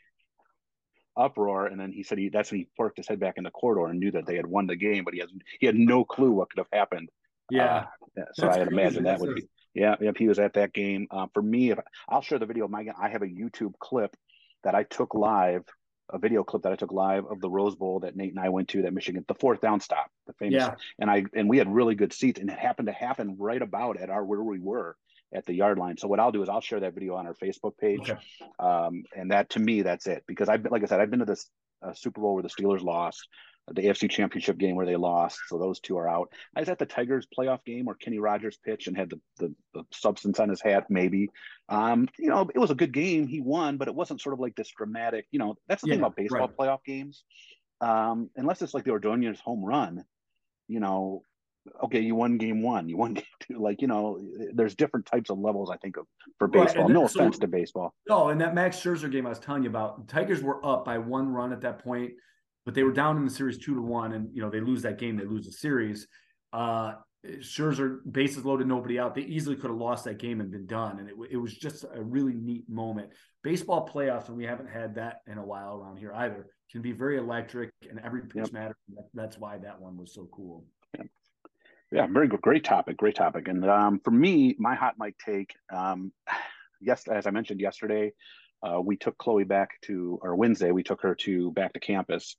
uproar 1.16 1.66
and 1.66 1.78
then 1.78 1.92
he 1.92 2.02
said 2.02 2.18
he 2.18 2.28
that's 2.28 2.50
when 2.50 2.60
he 2.60 2.68
forked 2.76 2.96
his 2.96 3.06
head 3.06 3.20
back 3.20 3.34
in 3.36 3.44
the 3.44 3.50
corridor 3.50 3.86
and 3.86 4.00
knew 4.00 4.10
that 4.10 4.26
they 4.26 4.36
had 4.36 4.46
won 4.46 4.66
the 4.66 4.76
game 4.76 5.04
but 5.04 5.14
he 5.14 5.20
has 5.20 5.30
he 5.60 5.66
had 5.66 5.76
no 5.76 6.04
clue 6.04 6.30
what 6.30 6.50
could 6.50 6.58
have 6.58 6.68
happened 6.72 7.08
yeah 7.50 7.86
uh, 8.18 8.22
so 8.32 8.48
i 8.48 8.58
had 8.58 8.68
imagined 8.68 9.06
that 9.06 9.20
would 9.20 9.36
be 9.36 9.42
yeah, 9.74 9.96
if 10.00 10.16
he 10.16 10.28
was 10.28 10.38
at 10.38 10.54
that 10.54 10.72
game. 10.72 11.08
Uh, 11.10 11.26
for 11.34 11.42
me, 11.42 11.70
if 11.70 11.78
I'll 12.08 12.22
share 12.22 12.38
the 12.38 12.46
video. 12.46 12.68
My 12.68 12.86
I 12.98 13.08
have 13.08 13.22
a 13.22 13.26
YouTube 13.26 13.74
clip 13.78 14.16
that 14.62 14.74
I 14.74 14.84
took 14.84 15.14
live, 15.14 15.64
a 16.10 16.18
video 16.18 16.44
clip 16.44 16.62
that 16.62 16.72
I 16.72 16.76
took 16.76 16.92
live 16.92 17.26
of 17.26 17.40
the 17.40 17.50
Rose 17.50 17.74
Bowl 17.74 18.00
that 18.00 18.16
Nate 18.16 18.30
and 18.30 18.40
I 18.40 18.50
went 18.50 18.68
to 18.68 18.82
that 18.82 18.94
Michigan, 18.94 19.24
the 19.26 19.34
fourth 19.34 19.60
down 19.60 19.80
stop, 19.80 20.10
the 20.26 20.32
famous. 20.34 20.62
Yeah. 20.62 20.74
And 21.00 21.10
I 21.10 21.24
and 21.34 21.48
we 21.48 21.58
had 21.58 21.72
really 21.72 21.96
good 21.96 22.12
seats, 22.12 22.38
and 22.38 22.48
it 22.48 22.58
happened 22.58 22.86
to 22.86 22.92
happen 22.92 23.36
right 23.38 23.60
about 23.60 23.98
at 23.98 24.10
our 24.10 24.24
where 24.24 24.42
we 24.42 24.60
were 24.60 24.96
at 25.34 25.46
the 25.46 25.54
yard 25.54 25.78
line. 25.78 25.96
So 25.96 26.08
what 26.08 26.20
I'll 26.20 26.32
do 26.32 26.42
is 26.42 26.48
I'll 26.48 26.60
share 26.60 26.80
that 26.80 26.94
video 26.94 27.16
on 27.16 27.26
our 27.26 27.34
Facebook 27.34 27.76
page, 27.78 28.10
okay. 28.10 28.20
um, 28.58 29.04
and 29.16 29.30
that 29.30 29.50
to 29.50 29.60
me 29.60 29.82
that's 29.82 30.06
it 30.06 30.24
because 30.26 30.48
I've 30.48 30.62
been 30.62 30.72
like 30.72 30.82
I 30.82 30.86
said 30.86 31.00
I've 31.00 31.10
been 31.10 31.20
to 31.20 31.26
this 31.26 31.48
uh, 31.82 31.92
Super 31.94 32.20
Bowl 32.20 32.34
where 32.34 32.42
the 32.42 32.48
Steelers 32.48 32.82
lost 32.82 33.26
the 33.72 33.82
AFC 33.82 34.10
Championship 34.10 34.58
game 34.58 34.76
where 34.76 34.86
they 34.86 34.96
lost. 34.96 35.38
So 35.48 35.58
those 35.58 35.80
two 35.80 35.96
are 35.96 36.08
out. 36.08 36.30
I 36.54 36.60
was 36.60 36.68
at 36.68 36.78
the 36.78 36.86
Tigers 36.86 37.26
playoff 37.36 37.64
game 37.64 37.86
where 37.86 37.94
Kenny 37.94 38.18
Rogers 38.18 38.58
pitched 38.62 38.88
and 38.88 38.96
had 38.96 39.10
the, 39.10 39.20
the, 39.38 39.54
the 39.72 39.84
substance 39.90 40.38
on 40.38 40.50
his 40.50 40.60
hat, 40.60 40.86
maybe. 40.90 41.30
Um, 41.68 42.08
you 42.18 42.28
know, 42.28 42.48
it 42.54 42.58
was 42.58 42.70
a 42.70 42.74
good 42.74 42.92
game. 42.92 43.26
He 43.26 43.40
won, 43.40 43.78
but 43.78 43.88
it 43.88 43.94
wasn't 43.94 44.20
sort 44.20 44.34
of 44.34 44.40
like 44.40 44.54
this 44.54 44.70
dramatic, 44.76 45.26
you 45.30 45.38
know, 45.38 45.56
that's 45.66 45.82
the 45.82 45.88
yeah, 45.88 45.94
thing 45.94 46.00
about 46.00 46.16
baseball 46.16 46.40
right. 46.40 46.56
playoff 46.56 46.84
games. 46.84 47.24
Um, 47.80 48.30
unless 48.36 48.60
it's 48.60 48.74
like 48.74 48.84
the 48.84 48.90
Ordonez 48.90 49.40
home 49.40 49.64
run, 49.64 50.04
you 50.68 50.80
know, 50.80 51.22
okay, 51.84 52.00
you 52.00 52.14
won 52.14 52.38
game 52.38 52.62
one, 52.62 52.88
you 52.88 52.96
won 52.96 53.14
game 53.14 53.24
two. 53.40 53.58
Like, 53.58 53.82
you 53.82 53.88
know, 53.88 54.20
there's 54.52 54.74
different 54.74 55.06
types 55.06 55.30
of 55.30 55.38
levels, 55.38 55.70
I 55.70 55.76
think, 55.78 55.96
of 55.96 56.06
for 56.38 56.48
baseball. 56.48 56.84
Right, 56.84 56.92
no 56.92 57.06
so, 57.06 57.20
offense 57.20 57.38
to 57.38 57.46
baseball. 57.46 57.94
No, 58.08 58.28
and 58.28 58.40
that 58.40 58.54
Max 58.54 58.76
Scherzer 58.78 59.10
game 59.10 59.26
I 59.26 59.30
was 59.30 59.38
telling 59.38 59.62
you 59.62 59.70
about, 59.70 60.08
Tigers 60.08 60.42
were 60.42 60.64
up 60.64 60.84
by 60.84 60.98
one 60.98 61.28
run 61.28 61.52
at 61.52 61.60
that 61.62 61.82
point 61.82 62.12
but 62.64 62.74
they 62.74 62.82
were 62.82 62.92
down 62.92 63.16
in 63.16 63.24
the 63.24 63.30
series 63.30 63.58
two 63.58 63.74
to 63.74 63.82
one, 63.82 64.12
and 64.12 64.28
you 64.34 64.42
know 64.42 64.50
they 64.50 64.60
lose 64.60 64.82
that 64.82 64.98
game, 64.98 65.16
they 65.16 65.24
lose 65.24 65.46
the 65.46 65.52
series. 65.52 66.08
Uh, 66.52 66.94
Scherzer 67.38 68.00
bases 68.10 68.44
loaded, 68.44 68.66
nobody 68.66 68.98
out. 68.98 69.14
They 69.14 69.22
easily 69.22 69.56
could 69.56 69.70
have 69.70 69.78
lost 69.78 70.04
that 70.04 70.18
game 70.18 70.40
and 70.40 70.50
been 70.50 70.66
done, 70.66 70.98
and 70.98 71.08
it, 71.08 71.14
it 71.30 71.36
was 71.36 71.54
just 71.54 71.84
a 71.94 72.02
really 72.02 72.34
neat 72.34 72.68
moment. 72.68 73.10
Baseball 73.42 73.88
playoffs, 73.88 74.28
and 74.28 74.36
we 74.36 74.44
haven't 74.44 74.68
had 74.68 74.94
that 74.96 75.20
in 75.26 75.38
a 75.38 75.44
while 75.44 75.76
around 75.76 75.98
here 75.98 76.12
either, 76.14 76.46
can 76.70 76.82
be 76.82 76.92
very 76.92 77.18
electric, 77.18 77.70
and 77.88 78.00
every 78.00 78.22
pitch 78.22 78.44
yep. 78.44 78.52
matters. 78.52 78.76
That's 79.12 79.38
why 79.38 79.58
that 79.58 79.80
one 79.80 79.96
was 79.96 80.14
so 80.14 80.28
cool. 80.32 80.64
Yeah. 81.94 82.08
very 82.08 82.26
good, 82.26 82.42
great 82.42 82.64
topic, 82.64 82.96
great 82.96 83.14
topic. 83.14 83.46
And 83.46 83.64
um, 83.70 84.00
for 84.00 84.10
me, 84.10 84.56
my 84.58 84.74
hot 84.74 84.96
mic 84.98 85.16
take, 85.16 85.54
um, 85.72 86.12
yes, 86.80 87.06
as 87.06 87.26
I 87.26 87.30
mentioned 87.30 87.60
yesterday, 87.60 88.12
uh, 88.64 88.80
we 88.80 88.96
took 88.96 89.16
Chloe 89.16 89.44
back 89.44 89.80
to, 89.82 90.18
or 90.20 90.34
Wednesday, 90.34 90.72
we 90.72 90.82
took 90.82 91.02
her 91.02 91.14
to 91.14 91.52
back 91.52 91.72
to 91.74 91.80
campus. 91.80 92.36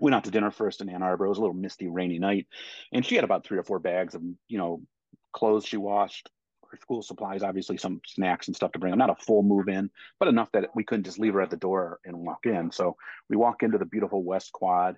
Went 0.00 0.14
out 0.14 0.24
to 0.24 0.30
dinner 0.30 0.50
first 0.50 0.82
in 0.82 0.90
Ann 0.90 1.02
Arbor. 1.02 1.24
It 1.24 1.30
was 1.30 1.38
a 1.38 1.40
little 1.40 1.54
misty, 1.54 1.88
rainy 1.88 2.18
night, 2.18 2.46
and 2.92 3.06
she 3.06 3.14
had 3.14 3.24
about 3.24 3.46
three 3.46 3.58
or 3.58 3.62
four 3.62 3.78
bags 3.78 4.14
of, 4.14 4.22
you 4.48 4.58
know, 4.58 4.82
clothes 5.32 5.64
she 5.64 5.76
washed, 5.78 6.28
her 6.70 6.76
school 6.76 7.00
supplies, 7.00 7.42
obviously 7.42 7.78
some 7.78 8.02
snacks 8.04 8.48
and 8.48 8.56
stuff 8.56 8.72
to 8.72 8.78
bring. 8.78 8.92
I'm 8.92 8.98
not 8.98 9.08
a 9.08 9.24
full 9.24 9.42
move 9.42 9.68
in, 9.68 9.88
but 10.18 10.28
enough 10.28 10.50
that 10.52 10.70
we 10.74 10.84
couldn't 10.84 11.04
just 11.04 11.18
leave 11.18 11.34
her 11.34 11.40
at 11.40 11.50
the 11.50 11.56
door 11.56 12.00
and 12.04 12.18
walk 12.18 12.44
in. 12.44 12.70
So 12.70 12.96
we 13.30 13.36
walk 13.36 13.62
into 13.62 13.78
the 13.78 13.86
beautiful 13.86 14.22
West 14.24 14.52
Quad, 14.52 14.96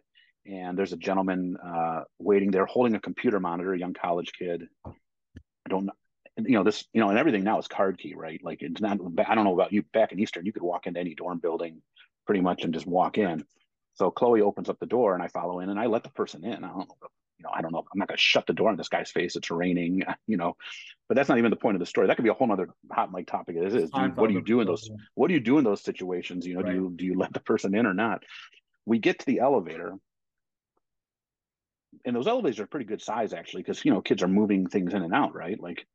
and 0.48 0.78
there's 0.78 0.92
a 0.92 0.96
gentleman 0.96 1.56
uh, 1.56 2.02
waiting 2.18 2.50
there 2.50 2.66
holding 2.66 2.94
a 2.94 3.00
computer 3.00 3.40
monitor, 3.40 3.74
a 3.74 3.78
young 3.78 3.94
college 3.94 4.32
kid. 4.38 4.64
I 4.84 5.68
don't 5.68 5.86
know. 5.86 5.92
You 6.38 6.58
know 6.58 6.64
this, 6.64 6.84
you 6.92 7.00
know, 7.00 7.08
and 7.08 7.18
everything 7.18 7.44
now 7.44 7.58
is 7.58 7.66
card 7.66 7.98
key, 7.98 8.14
right? 8.14 8.38
Like 8.44 8.60
it's 8.60 8.80
not. 8.80 8.98
I 9.26 9.34
don't 9.34 9.44
know 9.44 9.54
about 9.54 9.72
you. 9.72 9.82
Back 9.94 10.12
in 10.12 10.20
Eastern, 10.20 10.44
you 10.44 10.52
could 10.52 10.62
walk 10.62 10.86
into 10.86 11.00
any 11.00 11.14
dorm 11.14 11.38
building, 11.38 11.80
pretty 12.26 12.42
much, 12.42 12.62
and 12.62 12.74
just 12.74 12.86
walk 12.86 13.16
in. 13.16 13.44
So 13.94 14.10
Chloe 14.10 14.42
opens 14.42 14.68
up 14.68 14.78
the 14.78 14.86
door, 14.86 15.14
and 15.14 15.22
I 15.22 15.28
follow 15.28 15.60
in, 15.60 15.70
and 15.70 15.80
I 15.80 15.86
let 15.86 16.04
the 16.04 16.10
person 16.10 16.44
in. 16.44 16.62
I 16.62 16.68
don't 16.68 16.88
know 16.88 17.08
you 17.38 17.44
know, 17.44 17.50
I 17.52 17.60
don't 17.60 17.72
know. 17.72 17.84
I'm 17.92 17.98
not 17.98 18.08
going 18.08 18.16
to 18.16 18.22
shut 18.22 18.46
the 18.46 18.52
door 18.52 18.70
in 18.70 18.76
this 18.76 18.88
guy's 18.88 19.10
face. 19.10 19.36
It's 19.36 19.50
raining, 19.50 20.02
you 20.26 20.36
know, 20.36 20.56
but 21.08 21.16
that's 21.16 21.28
not 21.28 21.38
even 21.38 21.50
the 21.50 21.56
point 21.56 21.76
of 21.76 21.80
the 21.80 21.86
story. 21.86 22.06
That 22.06 22.16
could 22.16 22.24
be 22.24 22.30
a 22.30 22.34
whole 22.34 22.50
other 22.50 22.68
hot 22.90 23.12
mic 23.12 23.26
topic. 23.26 23.56
It 23.56 23.74
is. 23.74 23.90
What 23.92 24.28
do 24.28 24.34
you 24.34 24.42
do 24.42 24.60
in 24.60 24.66
those? 24.66 24.90
What 25.14 25.28
do 25.28 25.34
you 25.34 25.40
do 25.40 25.58
in 25.58 25.64
those 25.64 25.82
situations? 25.82 26.46
You 26.46 26.54
know, 26.54 26.62
right. 26.62 26.72
do 26.72 26.76
you 26.76 26.92
do 26.94 27.04
you 27.04 27.18
let 27.18 27.32
the 27.32 27.40
person 27.40 27.74
in 27.74 27.86
or 27.86 27.94
not? 27.94 28.22
We 28.84 28.98
get 28.98 29.18
to 29.18 29.26
the 29.26 29.40
elevator, 29.40 29.94
and 32.04 32.14
those 32.14 32.26
elevators 32.26 32.60
are 32.60 32.66
pretty 32.66 32.86
good 32.86 33.02
size 33.02 33.32
actually, 33.32 33.62
because 33.62 33.84
you 33.84 33.92
know 33.92 34.00
kids 34.00 34.22
are 34.22 34.28
moving 34.28 34.66
things 34.66 34.94
in 34.94 35.02
and 35.02 35.14
out, 35.14 35.34
right? 35.34 35.60
Like, 35.60 35.86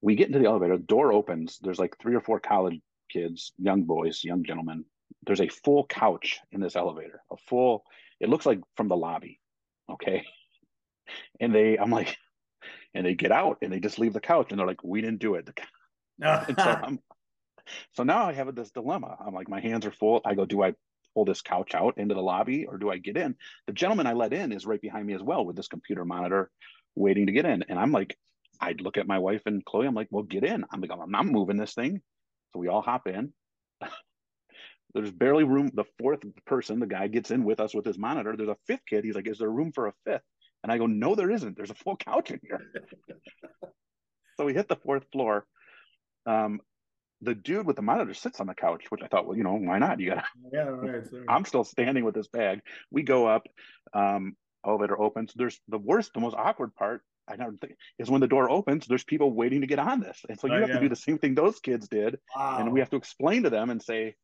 we 0.00 0.14
get 0.14 0.28
into 0.28 0.38
the 0.38 0.46
elevator, 0.46 0.78
door 0.78 1.12
opens. 1.12 1.58
There's 1.60 1.78
like 1.78 1.96
three 2.00 2.14
or 2.14 2.20
four 2.20 2.40
college 2.40 2.80
kids, 3.10 3.52
young 3.58 3.84
boys, 3.84 4.24
young 4.24 4.44
gentlemen. 4.44 4.84
There's 5.26 5.40
a 5.40 5.48
full 5.48 5.86
couch 5.86 6.40
in 6.52 6.60
this 6.60 6.76
elevator, 6.76 7.22
a 7.30 7.36
full. 7.48 7.84
It 8.20 8.28
looks 8.28 8.46
like 8.46 8.60
from 8.76 8.88
the 8.88 8.96
lobby. 8.96 9.40
Okay 9.90 10.24
and 11.40 11.54
they 11.54 11.78
i'm 11.78 11.90
like 11.90 12.16
and 12.94 13.04
they 13.04 13.14
get 13.14 13.32
out 13.32 13.58
and 13.62 13.72
they 13.72 13.80
just 13.80 13.98
leave 13.98 14.12
the 14.12 14.20
couch 14.20 14.48
and 14.50 14.58
they're 14.58 14.66
like 14.66 14.82
we 14.84 15.00
didn't 15.00 15.20
do 15.20 15.34
it 15.34 15.48
so, 16.22 16.56
I'm, 16.58 17.00
so 17.92 18.02
now 18.02 18.26
i 18.26 18.32
have 18.32 18.54
this 18.54 18.70
dilemma 18.70 19.16
i'm 19.24 19.34
like 19.34 19.48
my 19.48 19.60
hands 19.60 19.86
are 19.86 19.92
full 19.92 20.20
i 20.24 20.34
go 20.34 20.44
do 20.44 20.62
i 20.62 20.74
pull 21.14 21.24
this 21.24 21.42
couch 21.42 21.74
out 21.74 21.94
into 21.96 22.14
the 22.14 22.22
lobby 22.22 22.66
or 22.66 22.76
do 22.76 22.90
i 22.90 22.98
get 22.98 23.16
in? 23.16 23.34
The 23.66 23.72
gentleman 23.72 24.06
i 24.06 24.12
let 24.12 24.32
in 24.32 24.52
is 24.52 24.66
right 24.66 24.80
behind 24.80 25.06
me 25.06 25.14
as 25.14 25.22
well 25.22 25.44
with 25.44 25.56
this 25.56 25.68
computer 25.68 26.04
monitor 26.04 26.50
waiting 26.94 27.26
to 27.26 27.32
get 27.32 27.46
in. 27.46 27.64
And 27.68 27.78
i'm 27.78 27.92
like 27.92 28.16
i'd 28.60 28.80
look 28.80 28.96
at 28.96 29.08
my 29.08 29.18
wife 29.18 29.42
and 29.46 29.64
chloe 29.64 29.86
i'm 29.86 29.94
like 29.94 30.08
well 30.10 30.24
get 30.24 30.44
in. 30.44 30.64
I'm 30.70 30.80
like 30.80 30.90
i'm 30.90 31.10
not 31.10 31.26
moving 31.26 31.56
this 31.56 31.74
thing. 31.74 32.00
So 32.52 32.58
we 32.60 32.68
all 32.68 32.82
hop 32.82 33.06
in. 33.06 33.32
There's 34.94 35.10
barely 35.10 35.42
room. 35.44 35.70
The 35.74 35.84
fourth 35.98 36.20
person 36.46 36.78
the 36.78 36.86
guy 36.86 37.08
gets 37.08 37.30
in 37.30 37.44
with 37.44 37.60
us 37.60 37.74
with 37.74 37.84
his 37.84 37.98
monitor. 37.98 38.36
There's 38.36 38.48
a 38.48 38.56
fifth 38.66 38.86
kid. 38.88 39.04
He's 39.04 39.14
like 39.14 39.26
is 39.26 39.38
there 39.38 39.50
room 39.50 39.72
for 39.72 39.88
a 39.88 39.92
fifth? 40.04 40.22
And 40.64 40.72
I 40.72 40.78
go, 40.78 40.86
no, 40.86 41.14
there 41.14 41.30
isn't. 41.30 41.58
There's 41.58 41.70
a 41.70 41.74
full 41.74 41.96
couch 41.96 42.30
in 42.30 42.40
here. 42.42 42.58
so 44.38 44.46
we 44.46 44.54
hit 44.54 44.66
the 44.66 44.76
fourth 44.76 45.04
floor. 45.12 45.46
Um, 46.24 46.60
the 47.22 47.34
dude 47.34 47.66
with 47.66 47.76
the 47.76 47.82
monitor 47.82 48.14
sits 48.14 48.40
on 48.40 48.46
the 48.46 48.54
couch, 48.54 48.84
which 48.90 49.02
I 49.02 49.08
thought, 49.08 49.26
well, 49.26 49.36
you 49.36 49.44
know, 49.44 49.54
why 49.54 49.78
not? 49.78 50.00
You 50.00 50.10
gotta. 50.10 50.24
Yeah, 50.52 50.60
right. 50.62 51.04
I'm 51.28 51.44
still 51.44 51.64
standing 51.64 52.04
with 52.04 52.14
this 52.14 52.28
bag. 52.28 52.60
We 52.90 53.02
go 53.02 53.26
up. 53.26 53.46
Um, 53.92 54.36
elevator 54.66 55.00
opens. 55.00 55.32
There's 55.34 55.60
the 55.68 55.78
worst, 55.78 56.12
the 56.14 56.20
most 56.20 56.34
awkward 56.36 56.74
part. 56.74 57.02
I 57.26 57.36
never 57.36 57.52
think 57.58 57.74
is 57.98 58.10
when 58.10 58.20
the 58.20 58.28
door 58.28 58.50
opens. 58.50 58.86
There's 58.86 59.04
people 59.04 59.32
waiting 59.32 59.62
to 59.62 59.66
get 59.66 59.78
on 59.78 60.00
this, 60.00 60.20
and 60.28 60.38
so 60.38 60.46
you 60.46 60.54
oh, 60.54 60.60
have 60.60 60.68
yeah. 60.68 60.74
to 60.74 60.80
do 60.80 60.88
the 60.90 60.96
same 60.96 61.18
thing 61.18 61.34
those 61.34 61.58
kids 61.58 61.88
did, 61.88 62.18
wow. 62.36 62.58
and 62.58 62.72
we 62.72 62.80
have 62.80 62.90
to 62.90 62.96
explain 62.96 63.44
to 63.44 63.50
them 63.50 63.70
and 63.70 63.82
say, 63.82 64.14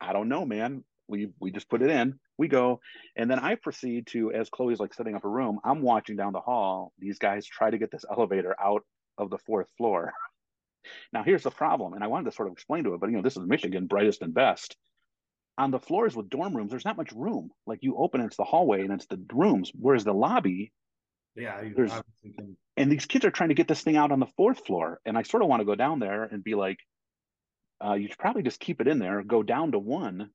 I 0.00 0.12
don't 0.12 0.28
know, 0.28 0.44
man 0.44 0.84
we 1.08 1.28
we 1.40 1.50
just 1.50 1.68
put 1.68 1.82
it 1.82 1.90
in 1.90 2.18
we 2.38 2.48
go 2.48 2.80
and 3.16 3.30
then 3.30 3.38
i 3.38 3.54
proceed 3.54 4.06
to 4.06 4.32
as 4.32 4.48
chloe's 4.48 4.80
like 4.80 4.94
setting 4.94 5.14
up 5.14 5.24
a 5.24 5.28
room 5.28 5.58
i'm 5.64 5.82
watching 5.82 6.16
down 6.16 6.32
the 6.32 6.40
hall 6.40 6.92
these 6.98 7.18
guys 7.18 7.46
try 7.46 7.70
to 7.70 7.78
get 7.78 7.90
this 7.90 8.04
elevator 8.10 8.54
out 8.60 8.82
of 9.18 9.30
the 9.30 9.38
fourth 9.38 9.68
floor 9.76 10.12
now 11.12 11.22
here's 11.22 11.42
the 11.42 11.50
problem 11.50 11.94
and 11.94 12.04
i 12.04 12.06
wanted 12.06 12.24
to 12.24 12.32
sort 12.32 12.48
of 12.48 12.52
explain 12.52 12.84
to 12.84 12.94
it 12.94 13.00
but 13.00 13.10
you 13.10 13.16
know 13.16 13.22
this 13.22 13.36
is 13.36 13.46
michigan 13.46 13.86
brightest 13.86 14.22
and 14.22 14.34
best 14.34 14.76
on 15.56 15.70
the 15.70 15.78
floors 15.78 16.16
with 16.16 16.28
dorm 16.28 16.56
rooms 16.56 16.70
there's 16.70 16.84
not 16.84 16.96
much 16.96 17.12
room 17.12 17.50
like 17.66 17.78
you 17.82 17.96
open 17.96 18.20
it's 18.20 18.36
the 18.36 18.44
hallway 18.44 18.82
and 18.82 18.92
it's 18.92 19.06
the 19.06 19.20
rooms 19.32 19.70
whereas 19.78 20.04
the 20.04 20.12
lobby 20.12 20.72
yeah 21.36 21.62
there's 21.74 21.92
can... 22.22 22.56
and 22.76 22.90
these 22.90 23.06
kids 23.06 23.24
are 23.24 23.30
trying 23.30 23.50
to 23.50 23.54
get 23.54 23.68
this 23.68 23.82
thing 23.82 23.96
out 23.96 24.12
on 24.12 24.20
the 24.20 24.26
fourth 24.36 24.64
floor 24.66 25.00
and 25.04 25.16
i 25.16 25.22
sort 25.22 25.42
of 25.42 25.48
want 25.48 25.60
to 25.60 25.66
go 25.66 25.74
down 25.74 25.98
there 25.98 26.24
and 26.24 26.42
be 26.42 26.54
like 26.54 26.78
uh, 27.84 27.94
you 27.94 28.08
should 28.08 28.18
probably 28.18 28.42
just 28.42 28.60
keep 28.60 28.80
it 28.80 28.88
in 28.88 28.98
there 28.98 29.22
go 29.22 29.42
down 29.42 29.72
to 29.72 29.78
one 29.78 30.30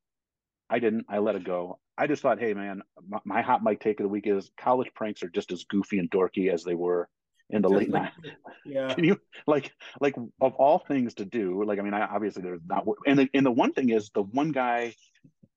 I 0.70 0.80
didn't. 0.80 1.06
I 1.10 1.18
let 1.18 1.36
it 1.36 1.44
go. 1.44 1.80
I 1.98 2.08
just 2.08 2.22
thought, 2.22 2.40
hey 2.40 2.54
man, 2.54 2.82
my, 3.08 3.20
my, 3.26 3.42
hot 3.42 3.64
mic 3.64 3.80
take 3.80 4.00
of 4.00 4.04
the 4.04 4.10
week 4.10 4.28
is 4.28 4.52
college 4.58 4.90
pranks 4.96 5.24
are 5.24 5.30
just 5.30 5.52
as 5.52 5.66
goofy 5.66 6.00
and 6.00 6.10
dorky 6.10 6.54
as 6.54 6.64
they 6.64 6.76
were 6.76 7.10
in 7.50 7.62
the 7.62 7.70
late 7.70 7.90
night. 7.90 8.12
Yeah. 8.66 8.94
Can 8.94 9.04
you 9.04 9.20
like 9.48 9.72
like 10.00 10.16
of 10.42 10.54
all 10.56 10.80
things 10.80 11.16
to 11.16 11.26
do? 11.26 11.64
Like 11.64 11.80
I 11.80 11.82
mean, 11.82 11.94
I, 11.94 12.02
obviously 12.02 12.44
there's 12.44 12.60
not. 12.68 12.86
And 13.08 13.18
the 13.18 13.30
and 13.34 13.44
the 13.44 13.52
one 13.52 13.74
thing 13.74 13.90
is 13.90 14.12
the 14.14 14.22
one 14.22 14.52
guy 14.52 14.94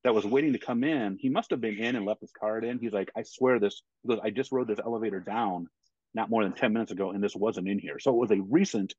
that 0.04 0.14
was 0.14 0.24
waiting 0.24 0.54
to 0.54 0.58
come 0.58 0.82
in, 0.82 1.18
he 1.20 1.28
must 1.28 1.50
have 1.50 1.60
been 1.60 1.76
in 1.76 1.96
and 1.96 2.06
left 2.06 2.22
his 2.22 2.30
card 2.30 2.64
in. 2.64 2.78
He's 2.78 2.92
like, 2.92 3.10
I 3.14 3.24
swear 3.24 3.58
this 3.58 3.82
because 4.02 4.20
I 4.24 4.30
just 4.30 4.50
rode 4.50 4.68
this 4.68 4.78
elevator 4.78 5.20
down 5.20 5.66
not 6.14 6.30
more 6.30 6.42
than 6.44 6.54
ten 6.54 6.72
minutes 6.72 6.92
ago, 6.92 7.10
and 7.10 7.22
this 7.22 7.34
wasn't 7.34 7.68
in 7.68 7.78
here. 7.78 7.98
So 7.98 8.12
it 8.12 8.16
was 8.16 8.30
a 8.30 8.40
recent 8.40 8.94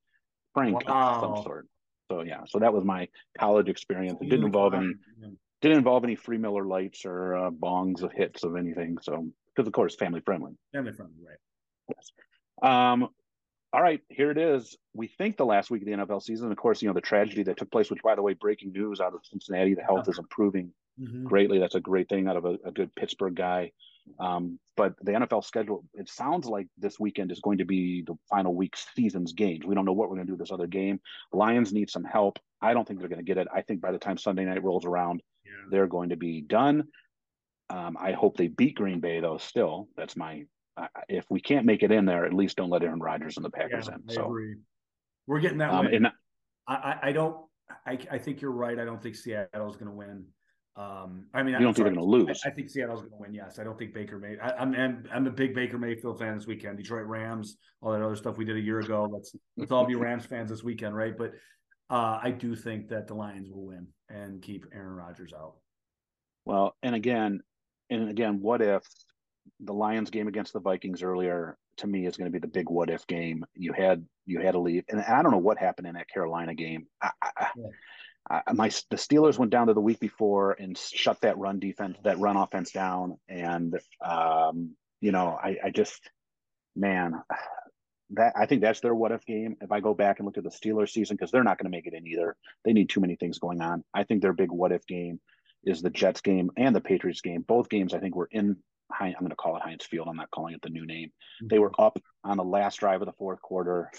prank 0.54 0.86
wow. 0.86 1.14
of 1.14 1.20
some 1.20 1.42
sort. 1.42 1.66
So 2.12 2.22
yeah, 2.22 2.42
so 2.46 2.60
that 2.60 2.72
was 2.72 2.84
my 2.84 3.08
college 3.36 3.68
experience. 3.68 4.18
It 4.20 4.28
didn't 4.28 4.44
involve 4.44 4.74
any 4.74 4.92
didn't 5.64 5.78
involve 5.78 6.04
any 6.04 6.14
free 6.14 6.36
Miller 6.36 6.66
Lites 6.66 7.06
or 7.06 7.34
uh, 7.36 7.50
bongs 7.50 8.02
of 8.02 8.12
hits 8.12 8.44
of 8.44 8.54
anything. 8.54 8.98
So, 9.00 9.30
because 9.54 9.66
of 9.66 9.72
course, 9.72 9.96
family 9.96 10.20
friendly. 10.20 10.52
Family 10.74 10.92
friendly, 10.92 11.16
right? 11.26 11.38
Yes. 11.88 12.12
Um, 12.64 13.08
all 13.72 13.82
right, 13.82 14.00
here 14.08 14.30
it 14.30 14.38
is. 14.38 14.76
We 14.94 15.08
think 15.08 15.36
the 15.36 15.44
last 15.44 15.70
week 15.70 15.82
of 15.82 15.86
the 15.86 15.92
NFL 15.92 16.22
season. 16.22 16.50
Of 16.50 16.56
course, 16.56 16.80
you 16.80 16.88
know 16.88 16.94
the 16.94 17.00
tragedy 17.00 17.42
that 17.44 17.56
took 17.56 17.70
place. 17.70 17.90
Which, 17.90 18.02
by 18.02 18.14
the 18.14 18.22
way, 18.22 18.34
breaking 18.34 18.72
news 18.72 19.00
out 19.00 19.14
of 19.14 19.20
Cincinnati: 19.24 19.74
the 19.74 19.82
health 19.82 20.08
is 20.08 20.18
improving 20.18 20.72
mm-hmm. 21.00 21.24
greatly. 21.24 21.58
That's 21.58 21.74
a 21.74 21.80
great 21.80 22.08
thing 22.08 22.28
out 22.28 22.36
of 22.36 22.44
a, 22.44 22.56
a 22.64 22.72
good 22.72 22.94
Pittsburgh 22.94 23.34
guy. 23.34 23.72
Um, 24.20 24.58
but 24.76 24.94
the 25.02 25.12
NFL 25.12 25.44
schedule, 25.44 25.84
it 25.94 26.08
sounds 26.08 26.46
like 26.46 26.68
this 26.78 27.00
weekend 27.00 27.32
is 27.32 27.40
going 27.40 27.58
to 27.58 27.64
be 27.64 28.02
the 28.02 28.14
final 28.28 28.54
week 28.54 28.76
season's 28.94 29.32
games. 29.32 29.64
We 29.64 29.74
don't 29.74 29.84
know 29.84 29.92
what 29.92 30.08
we're 30.08 30.16
going 30.16 30.26
to 30.26 30.32
do 30.32 30.36
this 30.36 30.52
other 30.52 30.66
game. 30.66 31.00
Lions 31.32 31.72
need 31.72 31.90
some 31.90 32.04
help. 32.04 32.38
I 32.60 32.74
don't 32.74 32.86
think 32.86 33.00
they're 33.00 33.08
going 33.08 33.24
to 33.24 33.24
get 33.24 33.38
it. 33.38 33.48
I 33.54 33.62
think 33.62 33.80
by 33.80 33.92
the 33.92 33.98
time 33.98 34.18
Sunday 34.18 34.44
night 34.44 34.62
rolls 34.62 34.84
around, 34.84 35.22
yeah. 35.44 35.52
they're 35.70 35.86
going 35.86 36.10
to 36.10 36.16
be 36.16 36.42
done. 36.42 36.84
Um, 37.70 37.96
I 37.98 38.12
hope 38.12 38.36
they 38.36 38.48
beat 38.48 38.74
Green 38.74 39.00
Bay 39.00 39.20
though. 39.20 39.38
Still, 39.38 39.88
that's 39.96 40.16
my. 40.16 40.44
If 41.08 41.24
we 41.30 41.40
can't 41.40 41.66
make 41.66 41.82
it 41.82 41.92
in 41.92 42.04
there, 42.04 42.24
at 42.24 42.32
least 42.32 42.56
don't 42.56 42.70
let 42.70 42.82
Aaron 42.82 43.00
Rodgers 43.00 43.36
and 43.36 43.44
the 43.44 43.50
Packers 43.50 43.88
yeah, 43.88 43.94
in. 43.94 44.02
I 44.10 44.14
so 44.14 44.26
agree. 44.26 44.56
we're 45.26 45.40
getting 45.40 45.58
that 45.58 45.70
um, 45.70 45.86
way. 45.86 45.94
And 45.94 46.08
I, 46.66 46.98
I 47.02 47.12
don't. 47.12 47.36
I, 47.86 47.98
I 48.10 48.18
think 48.18 48.40
you're 48.40 48.50
right. 48.50 48.78
I 48.78 48.84
don't 48.84 49.02
think 49.02 49.14
Seattle's 49.14 49.76
going 49.76 49.90
to 49.90 49.96
win. 49.96 50.26
Um, 50.76 51.26
I 51.32 51.42
mean, 51.42 51.54
you 51.54 51.60
don't 51.60 51.74
think 51.74 51.84
they're 51.86 51.94
going 51.94 51.96
to 51.96 52.26
lose? 52.26 52.42
I, 52.44 52.48
I, 52.48 52.52
think 52.52 52.68
Seattle's 52.68 53.00
going 53.00 53.12
to 53.12 53.16
win. 53.16 53.32
Yes, 53.32 53.58
I 53.60 53.64
don't 53.64 53.78
think 53.78 53.94
Baker 53.94 54.18
May. 54.18 54.36
I, 54.42 54.60
am 54.60 54.74
I'm, 54.74 55.04
I'm 55.12 55.26
a 55.26 55.30
big 55.30 55.54
Baker 55.54 55.78
Mayfield 55.78 56.18
fan 56.18 56.36
this 56.36 56.46
weekend. 56.46 56.78
Detroit 56.78 57.06
Rams, 57.06 57.58
all 57.80 57.92
that 57.92 58.02
other 58.02 58.16
stuff 58.16 58.36
we 58.36 58.44
did 58.44 58.56
a 58.56 58.60
year 58.60 58.80
ago. 58.80 59.08
Let's 59.10 59.36
let's 59.56 59.70
all 59.70 59.86
be 59.86 59.94
Rams 59.94 60.26
fans 60.26 60.50
this 60.50 60.64
weekend, 60.64 60.96
right? 60.96 61.16
But 61.16 61.34
uh, 61.90 62.18
I 62.22 62.30
do 62.30 62.56
think 62.56 62.88
that 62.88 63.06
the 63.06 63.14
Lions 63.14 63.50
will 63.50 63.66
win 63.66 63.86
and 64.08 64.42
keep 64.42 64.66
Aaron 64.74 64.94
Rodgers 64.94 65.32
out. 65.32 65.54
Well, 66.44 66.74
and 66.82 66.94
again, 66.94 67.40
and 67.88 68.10
again, 68.10 68.40
what 68.40 68.60
if 68.60 68.82
the 69.60 69.74
Lions 69.74 70.10
game 70.10 70.28
against 70.28 70.52
the 70.52 70.60
Vikings 70.60 71.02
earlier 71.02 71.56
to 71.78 71.86
me 71.86 72.06
is 72.06 72.16
going 72.16 72.30
to 72.30 72.32
be 72.32 72.40
the 72.40 72.52
big 72.52 72.68
what 72.68 72.90
if 72.90 73.06
game. 73.06 73.44
You 73.54 73.72
had 73.72 74.04
you 74.26 74.40
had 74.40 74.52
to 74.52 74.60
leave, 74.60 74.84
and 74.88 75.00
I 75.00 75.22
don't 75.22 75.32
know 75.32 75.38
what 75.38 75.58
happened 75.58 75.86
in 75.86 75.94
that 75.94 76.08
Carolina 76.08 76.54
game. 76.54 76.86
I, 77.02 77.10
I, 77.22 77.46
yeah. 77.56 77.66
I, 78.46 78.52
my 78.52 78.68
the 78.90 78.96
Steelers 78.96 79.38
went 79.38 79.50
down 79.50 79.66
to 79.66 79.74
the 79.74 79.80
week 79.80 80.00
before 80.00 80.52
and 80.52 80.76
shut 80.78 81.20
that 81.20 81.38
run 81.38 81.58
defense, 81.58 81.98
that 82.04 82.18
run 82.18 82.36
offense 82.36 82.70
down, 82.70 83.18
and 83.28 83.78
um, 84.00 84.76
you 85.00 85.12
know, 85.12 85.38
I, 85.42 85.58
I 85.64 85.70
just 85.70 86.00
man, 86.74 87.22
that 88.10 88.32
I 88.36 88.46
think 88.46 88.62
that's 88.62 88.80
their 88.80 88.94
what 88.94 89.12
if 89.12 89.24
game. 89.26 89.56
If 89.60 89.72
I 89.72 89.80
go 89.80 89.94
back 89.94 90.18
and 90.18 90.26
look 90.26 90.38
at 90.38 90.44
the 90.44 90.50
Steelers 90.50 90.90
season, 90.90 91.16
because 91.16 91.30
they're 91.30 91.44
not 91.44 91.58
going 91.58 91.70
to 91.70 91.76
make 91.76 91.86
it 91.86 91.94
in 91.94 92.06
either. 92.06 92.36
They 92.64 92.72
need 92.72 92.88
too 92.88 93.00
many 93.00 93.16
things 93.16 93.38
going 93.38 93.60
on. 93.60 93.84
I 93.92 94.04
think 94.04 94.22
their 94.22 94.32
big 94.32 94.50
what 94.50 94.72
if 94.72 94.86
game 94.86 95.20
is 95.64 95.82
the 95.82 95.90
Jets 95.90 96.20
game 96.20 96.50
and 96.56 96.74
the 96.74 96.80
Patriots 96.80 97.20
game. 97.20 97.42
Both 97.42 97.68
games 97.68 97.94
I 97.94 97.98
think 97.98 98.14
were 98.14 98.28
in 98.30 98.56
I'm 99.00 99.12
going 99.20 99.30
to 99.30 99.36
call 99.36 99.56
it 99.56 99.62
Heinz 99.62 99.84
Field. 99.84 100.08
I'm 100.08 100.16
not 100.16 100.30
calling 100.30 100.54
it 100.54 100.62
the 100.62 100.70
new 100.70 100.86
name. 100.86 101.08
Mm-hmm. 101.08 101.48
They 101.48 101.58
were 101.58 101.72
up 101.78 101.98
on 102.22 102.36
the 102.36 102.44
last 102.44 102.80
drive 102.80 103.02
of 103.02 103.06
the 103.06 103.12
fourth 103.12 103.40
quarter. 103.42 103.90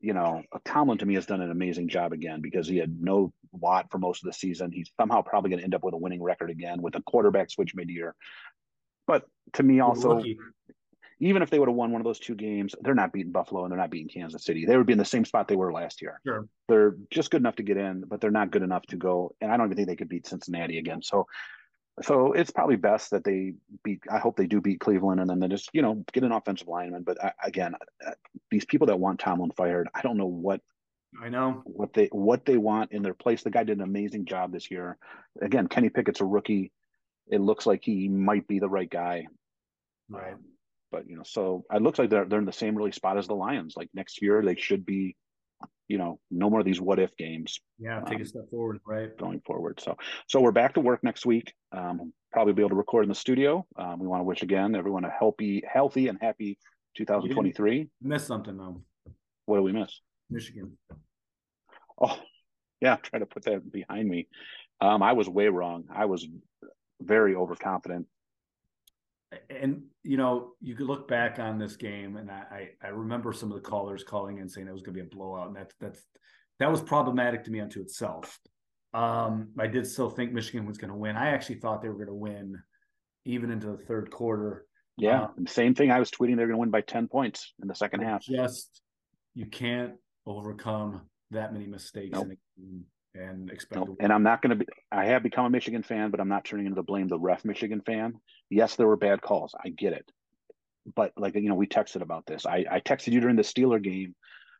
You 0.00 0.14
know, 0.14 0.42
Tomlin 0.64 0.98
to 0.98 1.06
me 1.06 1.14
has 1.14 1.26
done 1.26 1.42
an 1.42 1.50
amazing 1.50 1.88
job 1.88 2.12
again 2.12 2.40
because 2.40 2.66
he 2.66 2.78
had 2.78 3.00
no 3.00 3.32
Watt 3.52 3.90
for 3.90 3.98
most 3.98 4.22
of 4.22 4.28
the 4.28 4.32
season. 4.32 4.72
He's 4.72 4.90
somehow 4.98 5.22
probably 5.22 5.50
going 5.50 5.58
to 5.58 5.64
end 5.64 5.74
up 5.74 5.84
with 5.84 5.94
a 5.94 5.98
winning 5.98 6.22
record 6.22 6.50
again 6.50 6.80
with 6.80 6.94
a 6.94 7.02
quarterback 7.02 7.50
switch 7.50 7.74
mid-year. 7.74 8.14
But 9.06 9.24
to 9.54 9.62
me, 9.62 9.80
also, 9.80 10.22
even 11.18 11.42
if 11.42 11.50
they 11.50 11.58
would 11.58 11.68
have 11.68 11.76
won 11.76 11.92
one 11.92 12.00
of 12.00 12.06
those 12.06 12.18
two 12.18 12.34
games, 12.34 12.74
they're 12.80 12.94
not 12.94 13.12
beating 13.12 13.32
Buffalo 13.32 13.64
and 13.64 13.70
they're 13.70 13.78
not 13.78 13.90
beating 13.90 14.08
Kansas 14.08 14.44
City. 14.44 14.64
They 14.64 14.76
would 14.76 14.86
be 14.86 14.94
in 14.94 14.98
the 14.98 15.04
same 15.04 15.26
spot 15.26 15.48
they 15.48 15.56
were 15.56 15.72
last 15.72 16.00
year. 16.00 16.18
Sure. 16.26 16.46
They're 16.68 16.96
just 17.10 17.30
good 17.30 17.42
enough 17.42 17.56
to 17.56 17.62
get 17.62 17.76
in, 17.76 18.04
but 18.06 18.20
they're 18.22 18.30
not 18.30 18.50
good 18.50 18.62
enough 18.62 18.86
to 18.86 18.96
go. 18.96 19.34
And 19.42 19.52
I 19.52 19.58
don't 19.58 19.66
even 19.66 19.76
think 19.76 19.88
they 19.88 19.96
could 19.96 20.08
beat 20.08 20.26
Cincinnati 20.26 20.78
again. 20.78 21.02
So, 21.02 21.26
so 22.02 22.32
it's 22.32 22.50
probably 22.50 22.76
best 22.76 23.10
that 23.10 23.24
they 23.24 23.54
beat. 23.84 24.02
I 24.10 24.18
hope 24.18 24.36
they 24.36 24.46
do 24.46 24.60
beat 24.60 24.80
Cleveland 24.80 25.20
and 25.20 25.28
then 25.28 25.40
they 25.40 25.48
just 25.48 25.70
you 25.72 25.82
know 25.82 26.04
get 26.12 26.24
an 26.24 26.32
offensive 26.32 26.68
lineman. 26.68 27.02
But 27.02 27.22
I, 27.22 27.32
again, 27.44 27.74
uh, 28.06 28.12
these 28.50 28.64
people 28.64 28.86
that 28.88 29.00
want 29.00 29.20
Tomlin 29.20 29.50
fired, 29.52 29.88
I 29.94 30.02
don't 30.02 30.16
know 30.16 30.26
what 30.26 30.60
I 31.22 31.28
know 31.28 31.62
what 31.64 31.92
they 31.92 32.06
what 32.12 32.44
they 32.44 32.56
want 32.56 32.92
in 32.92 33.02
their 33.02 33.14
place. 33.14 33.42
The 33.42 33.50
guy 33.50 33.64
did 33.64 33.78
an 33.78 33.84
amazing 33.84 34.26
job 34.26 34.52
this 34.52 34.70
year. 34.70 34.96
Again, 35.42 35.66
Kenny 35.66 35.88
Pickett's 35.88 36.20
a 36.20 36.24
rookie. 36.24 36.72
It 37.28 37.40
looks 37.40 37.66
like 37.66 37.82
he 37.84 38.08
might 38.08 38.46
be 38.46 38.58
the 38.58 38.68
right 38.68 38.90
guy. 38.90 39.26
Right. 40.08 40.34
Um, 40.34 40.44
but 40.92 41.08
you 41.08 41.16
know, 41.16 41.22
so 41.24 41.64
it 41.72 41.82
looks 41.82 41.98
like 41.98 42.10
they're 42.10 42.24
they're 42.24 42.38
in 42.38 42.44
the 42.44 42.52
same 42.52 42.76
really 42.76 42.92
spot 42.92 43.18
as 43.18 43.26
the 43.26 43.34
Lions. 43.34 43.74
Like 43.76 43.88
next 43.94 44.22
year, 44.22 44.42
they 44.42 44.56
should 44.56 44.84
be, 44.84 45.16
you 45.90 45.98
know, 45.98 46.20
no 46.30 46.48
more 46.48 46.60
of 46.60 46.64
these 46.64 46.80
what 46.80 47.00
if 47.00 47.16
games. 47.16 47.58
Yeah, 47.80 48.00
take 48.02 48.16
um, 48.16 48.22
a 48.22 48.24
step 48.24 48.48
forward, 48.48 48.78
right? 48.86 49.16
Going 49.18 49.40
forward. 49.40 49.80
So 49.80 49.96
so 50.28 50.40
we're 50.40 50.52
back 50.52 50.74
to 50.74 50.80
work 50.80 51.02
next 51.02 51.26
week. 51.26 51.52
Um, 51.72 52.12
probably 52.32 52.52
be 52.52 52.62
able 52.62 52.70
to 52.70 52.76
record 52.76 53.02
in 53.02 53.08
the 53.08 53.14
studio. 53.16 53.66
Um, 53.76 53.98
we 53.98 54.06
want 54.06 54.20
to 54.20 54.24
wish 54.24 54.42
again 54.42 54.76
everyone 54.76 55.04
a 55.04 55.10
healthy, 55.10 55.64
healthy 55.70 56.06
and 56.06 56.16
happy 56.20 56.58
2023. 56.96 57.88
Miss 58.00 58.24
something 58.24 58.56
though. 58.56 58.80
What 59.46 59.56
do 59.56 59.62
we 59.64 59.72
miss? 59.72 60.00
Michigan. 60.30 60.78
Oh, 62.00 62.16
yeah. 62.80 62.94
Try 63.02 63.18
to 63.18 63.26
put 63.26 63.42
that 63.46 63.72
behind 63.72 64.08
me. 64.08 64.28
Um, 64.80 65.02
I 65.02 65.14
was 65.14 65.28
way 65.28 65.48
wrong. 65.48 65.86
I 65.92 66.04
was 66.04 66.24
very 67.02 67.34
overconfident 67.34 68.06
and 69.48 69.82
you 70.02 70.16
know, 70.16 70.52
you 70.60 70.74
could 70.74 70.86
look 70.86 71.06
back 71.06 71.38
on 71.38 71.58
this 71.58 71.76
game, 71.76 72.16
and 72.16 72.30
I 72.30 72.70
I 72.82 72.88
remember 72.88 73.32
some 73.32 73.50
of 73.50 73.62
the 73.62 73.68
callers 73.68 74.02
calling 74.02 74.38
in 74.38 74.48
saying 74.48 74.66
it 74.66 74.72
was 74.72 74.82
going 74.82 74.96
to 74.96 75.02
be 75.02 75.06
a 75.06 75.16
blowout, 75.16 75.48
and 75.48 75.56
that's 75.56 75.74
that's 75.80 76.06
that 76.58 76.70
was 76.70 76.80
problematic 76.80 77.44
to 77.44 77.50
me 77.50 77.60
unto 77.60 77.80
itself. 77.80 78.38
Um, 78.92 79.50
I 79.58 79.68
did 79.68 79.86
still 79.86 80.10
think 80.10 80.32
Michigan 80.32 80.66
was 80.66 80.78
going 80.78 80.90
to 80.90 80.96
win. 80.96 81.16
I 81.16 81.28
actually 81.28 81.56
thought 81.56 81.80
they 81.80 81.88
were 81.88 81.94
going 81.94 82.08
to 82.08 82.14
win 82.14 82.60
even 83.24 83.50
into 83.50 83.68
the 83.68 83.78
third 83.78 84.10
quarter. 84.10 84.66
Yeah, 84.96 85.28
um, 85.38 85.46
same 85.46 85.74
thing. 85.74 85.90
I 85.90 86.00
was 86.00 86.10
tweeting 86.10 86.36
they're 86.36 86.46
going 86.46 86.56
to 86.56 86.58
win 86.58 86.70
by 86.70 86.80
ten 86.80 87.06
points 87.06 87.54
in 87.62 87.68
the 87.68 87.74
second 87.74 88.02
half. 88.02 88.22
Just 88.22 88.82
you 89.34 89.46
can't 89.46 89.94
overcome 90.26 91.02
that 91.30 91.52
many 91.52 91.66
mistakes 91.66 92.12
nope. 92.12 92.24
in 92.26 92.30
a 92.32 92.60
game 92.60 92.84
and 93.14 93.50
expect. 93.50 93.88
And 94.00 94.12
I'm 94.12 94.22
not 94.22 94.42
going 94.42 94.50
to 94.50 94.56
be. 94.56 94.66
I 94.92 95.06
have 95.06 95.22
become 95.22 95.44
a 95.44 95.50
Michigan 95.50 95.82
fan, 95.82 96.10
but 96.10 96.20
I'm 96.20 96.28
not 96.28 96.44
turning 96.44 96.66
into 96.66 96.76
the 96.76 96.82
blame 96.82 97.08
the 97.08 97.18
ref 97.18 97.44
Michigan 97.44 97.80
fan. 97.80 98.14
Yes, 98.48 98.76
there 98.76 98.86
were 98.86 98.96
bad 98.96 99.20
calls. 99.22 99.54
I 99.62 99.70
get 99.70 99.92
it, 99.92 100.10
but 100.94 101.12
like 101.16 101.34
you 101.34 101.48
know, 101.48 101.54
we 101.54 101.66
texted 101.66 102.02
about 102.02 102.26
this. 102.26 102.46
I, 102.46 102.64
I 102.70 102.80
texted 102.80 103.12
you 103.12 103.20
during 103.20 103.36
the 103.36 103.42
Steeler 103.42 103.82
game 103.82 104.14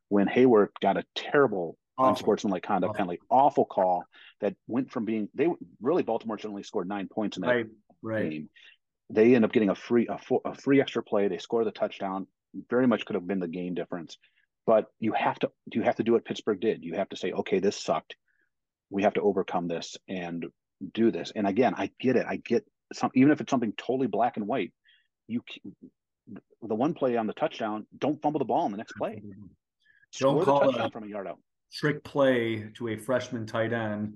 when 0.09 0.27
Heyward 0.27 0.69
got 0.81 0.97
a 0.97 1.05
terrible 1.15 1.77
awful. 1.97 2.11
unsportsmanlike 2.11 2.63
conduct 2.63 2.91
awful. 2.91 2.97
penalty, 2.97 3.21
awful 3.31 3.65
call 3.65 4.05
that 4.41 4.55
went 4.67 4.91
from 4.91 5.05
being 5.05 5.29
they 5.35 5.49
really 5.81 6.03
Baltimore 6.03 6.39
should 6.39 6.51
only 6.51 6.63
scored 6.63 6.89
nine 6.89 7.09
points 7.09 7.37
in 7.37 7.43
that 7.43 7.49
right, 7.49 7.67
right. 8.03 8.31
game. 8.31 8.51
They 9.11 9.35
end 9.35 9.45
up 9.45 9.53
getting 9.53 9.71
a 9.71 9.75
free 9.75 10.09
a, 10.09 10.19
a 10.45 10.55
free 10.55 10.81
extra 10.81 11.03
play. 11.03 11.29
They 11.29 11.39
score 11.39 11.65
the 11.65 11.73
touchdown. 11.73 12.27
Very 12.69 12.87
much 12.87 13.05
could 13.05 13.15
have 13.15 13.27
been 13.27 13.41
the 13.41 13.49
game 13.49 13.75
difference 13.75 14.19
but 14.67 14.87
you 15.01 15.13
have 15.13 15.39
to 15.39 15.51
you 15.73 15.83
have 15.83 15.97
to 15.97 16.05
do 16.05 16.13
what 16.13 16.25
Pittsburgh 16.25 16.61
did. 16.61 16.85
You 16.85 16.95
have 16.95 17.09
to 17.09 17.17
say, 17.17 17.33
okay, 17.33 17.59
this 17.59 17.77
sucked 17.77 18.15
we 18.91 19.03
have 19.05 19.15
to 19.15 19.23
overcome 19.23 19.69
this 19.69 19.97
and 20.09 20.47
do 20.95 21.11
this. 21.11 21.33
And 21.35 21.47
again, 21.47 21.75
I 21.77 21.91
get 22.01 22.17
it. 22.17 22.27
I 22.29 22.37
get 22.37 22.65
some, 22.93 23.11
even 23.15 23.31
if 23.31 23.41
it's 23.41 23.51
something 23.51 23.73
totally 23.77 24.09
black 24.09 24.37
and 24.37 24.47
white, 24.47 24.73
you, 25.29 25.43
the 26.63 26.75
one 26.75 26.95
play 26.95 27.17
on 27.17 27.27
the 27.27 27.33
touchdown, 27.33 27.87
don't 27.97 28.21
fumble 28.21 28.39
the 28.39 28.45
ball 28.45 28.67
in 28.67 28.73
the 28.73 28.79
next 28.79 28.93
play. 28.93 29.23
Don't 30.19 30.45
call 30.45 30.61
touchdown 30.61 30.91
from 30.91 31.05
a 31.05 31.07
yard 31.07 31.29
out. 31.29 31.39
Trick 31.73 32.03
play 32.03 32.69
to 32.75 32.89
a 32.89 32.97
freshman 32.97 33.47
tight 33.47 33.73
end, 33.73 34.15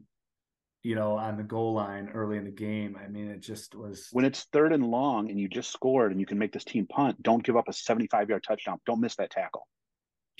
you 0.82 0.96
know, 0.96 1.16
on 1.16 1.36
the 1.36 1.44
goal 1.44 1.72
line 1.72 2.10
early 2.12 2.36
in 2.36 2.44
the 2.44 2.50
game. 2.50 2.96
I 3.00 3.06
mean, 3.06 3.28
it 3.28 3.38
just 3.38 3.76
was. 3.76 4.08
When 4.10 4.24
it's 4.24 4.42
third 4.52 4.72
and 4.72 4.84
long 4.84 5.30
and 5.30 5.38
you 5.38 5.48
just 5.48 5.70
scored 5.70 6.10
and 6.10 6.20
you 6.20 6.26
can 6.26 6.36
make 6.36 6.52
this 6.52 6.64
team 6.64 6.88
punt, 6.88 7.22
don't 7.22 7.44
give 7.44 7.56
up 7.56 7.68
a 7.68 7.72
75 7.72 8.28
yard 8.28 8.42
touchdown. 8.42 8.80
Don't 8.86 9.00
miss 9.00 9.14
that 9.16 9.30
tackle. 9.30 9.68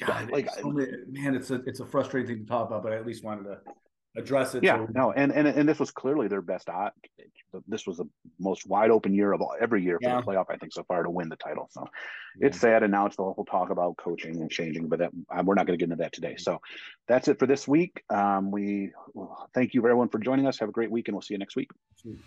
God, 0.01 0.33
like, 0.33 0.51
so 0.51 0.71
many, 0.71 0.91
man, 1.09 1.37
it's 1.37 1.53
a 1.53 1.63
it's 1.67 1.79
a 1.79 1.87
frustrating 1.87 2.27
thing 2.29 2.45
to 2.45 2.51
talk 2.51 2.67
about, 2.67 2.83
but 2.83 2.93
I 2.93 2.97
at 2.97 3.07
least 3.07 3.23
wanted 3.23 3.45
to 3.45 3.59
address 4.17 4.55
it. 4.55 4.63
Yeah, 4.63 4.79
so. 4.79 4.89
no, 4.95 5.13
and 5.13 5.33
and 5.33 5.47
and 5.49 5.69
this 5.69 5.79
was 5.79 5.91
clearly 5.91 6.29
their 6.29 6.43
best. 6.43 6.69
This 7.69 7.87
was 7.87 7.99
the 7.99 8.09
most 8.39 8.67
wide 8.67 8.91
open 8.91 9.15
year 9.15 9.33
of 9.33 9.41
all, 9.41 9.55
every 9.61 9.83
year 9.83 9.99
for 10.03 10.09
yeah. 10.09 10.21
the 10.21 10.27
playoff. 10.27 10.47
I 10.51 10.57
think 10.57 10.73
so 10.73 10.83
far 10.85 11.03
to 11.03 11.11
win 11.11 11.29
the 11.29 11.37
title. 11.37 11.69
So 11.71 11.87
yeah. 12.39 12.49
it's 12.49 12.59
sad, 12.59 12.83
and 12.83 12.93
now 12.93 13.07
it's 13.07 13.17
the 13.17 13.23
whole 13.23 13.45
talk 13.45 13.71
about 13.71 13.97
coaching 13.97 14.41
and 14.41 14.51
changing. 14.51 14.89
But 14.89 14.99
that, 15.01 15.11
um, 15.31 15.47
we're 15.47 15.55
not 15.55 15.67
going 15.67 15.79
to 15.79 15.83
get 15.83 15.91
into 15.91 16.03
that 16.03 16.13
today. 16.13 16.37
So 16.37 16.61
that's 17.09 17.29
it 17.29 17.39
for 17.39 17.47
this 17.47 17.69
week. 17.69 18.03
Um, 18.11 18.51
we 18.51 18.91
well, 19.13 19.49
thank 19.55 19.75
you 19.75 19.81
everyone 19.81 20.09
for 20.09 20.19
joining 20.19 20.47
us. 20.47 20.59
Have 20.59 20.69
a 20.69 20.73
great 20.73 20.91
week, 20.91 21.09
and 21.09 21.15
we'll 21.15 21.23
see 21.23 21.35
you 21.35 21.39
next 21.39 21.57
week. 21.57 21.71
Sweet. 21.97 22.19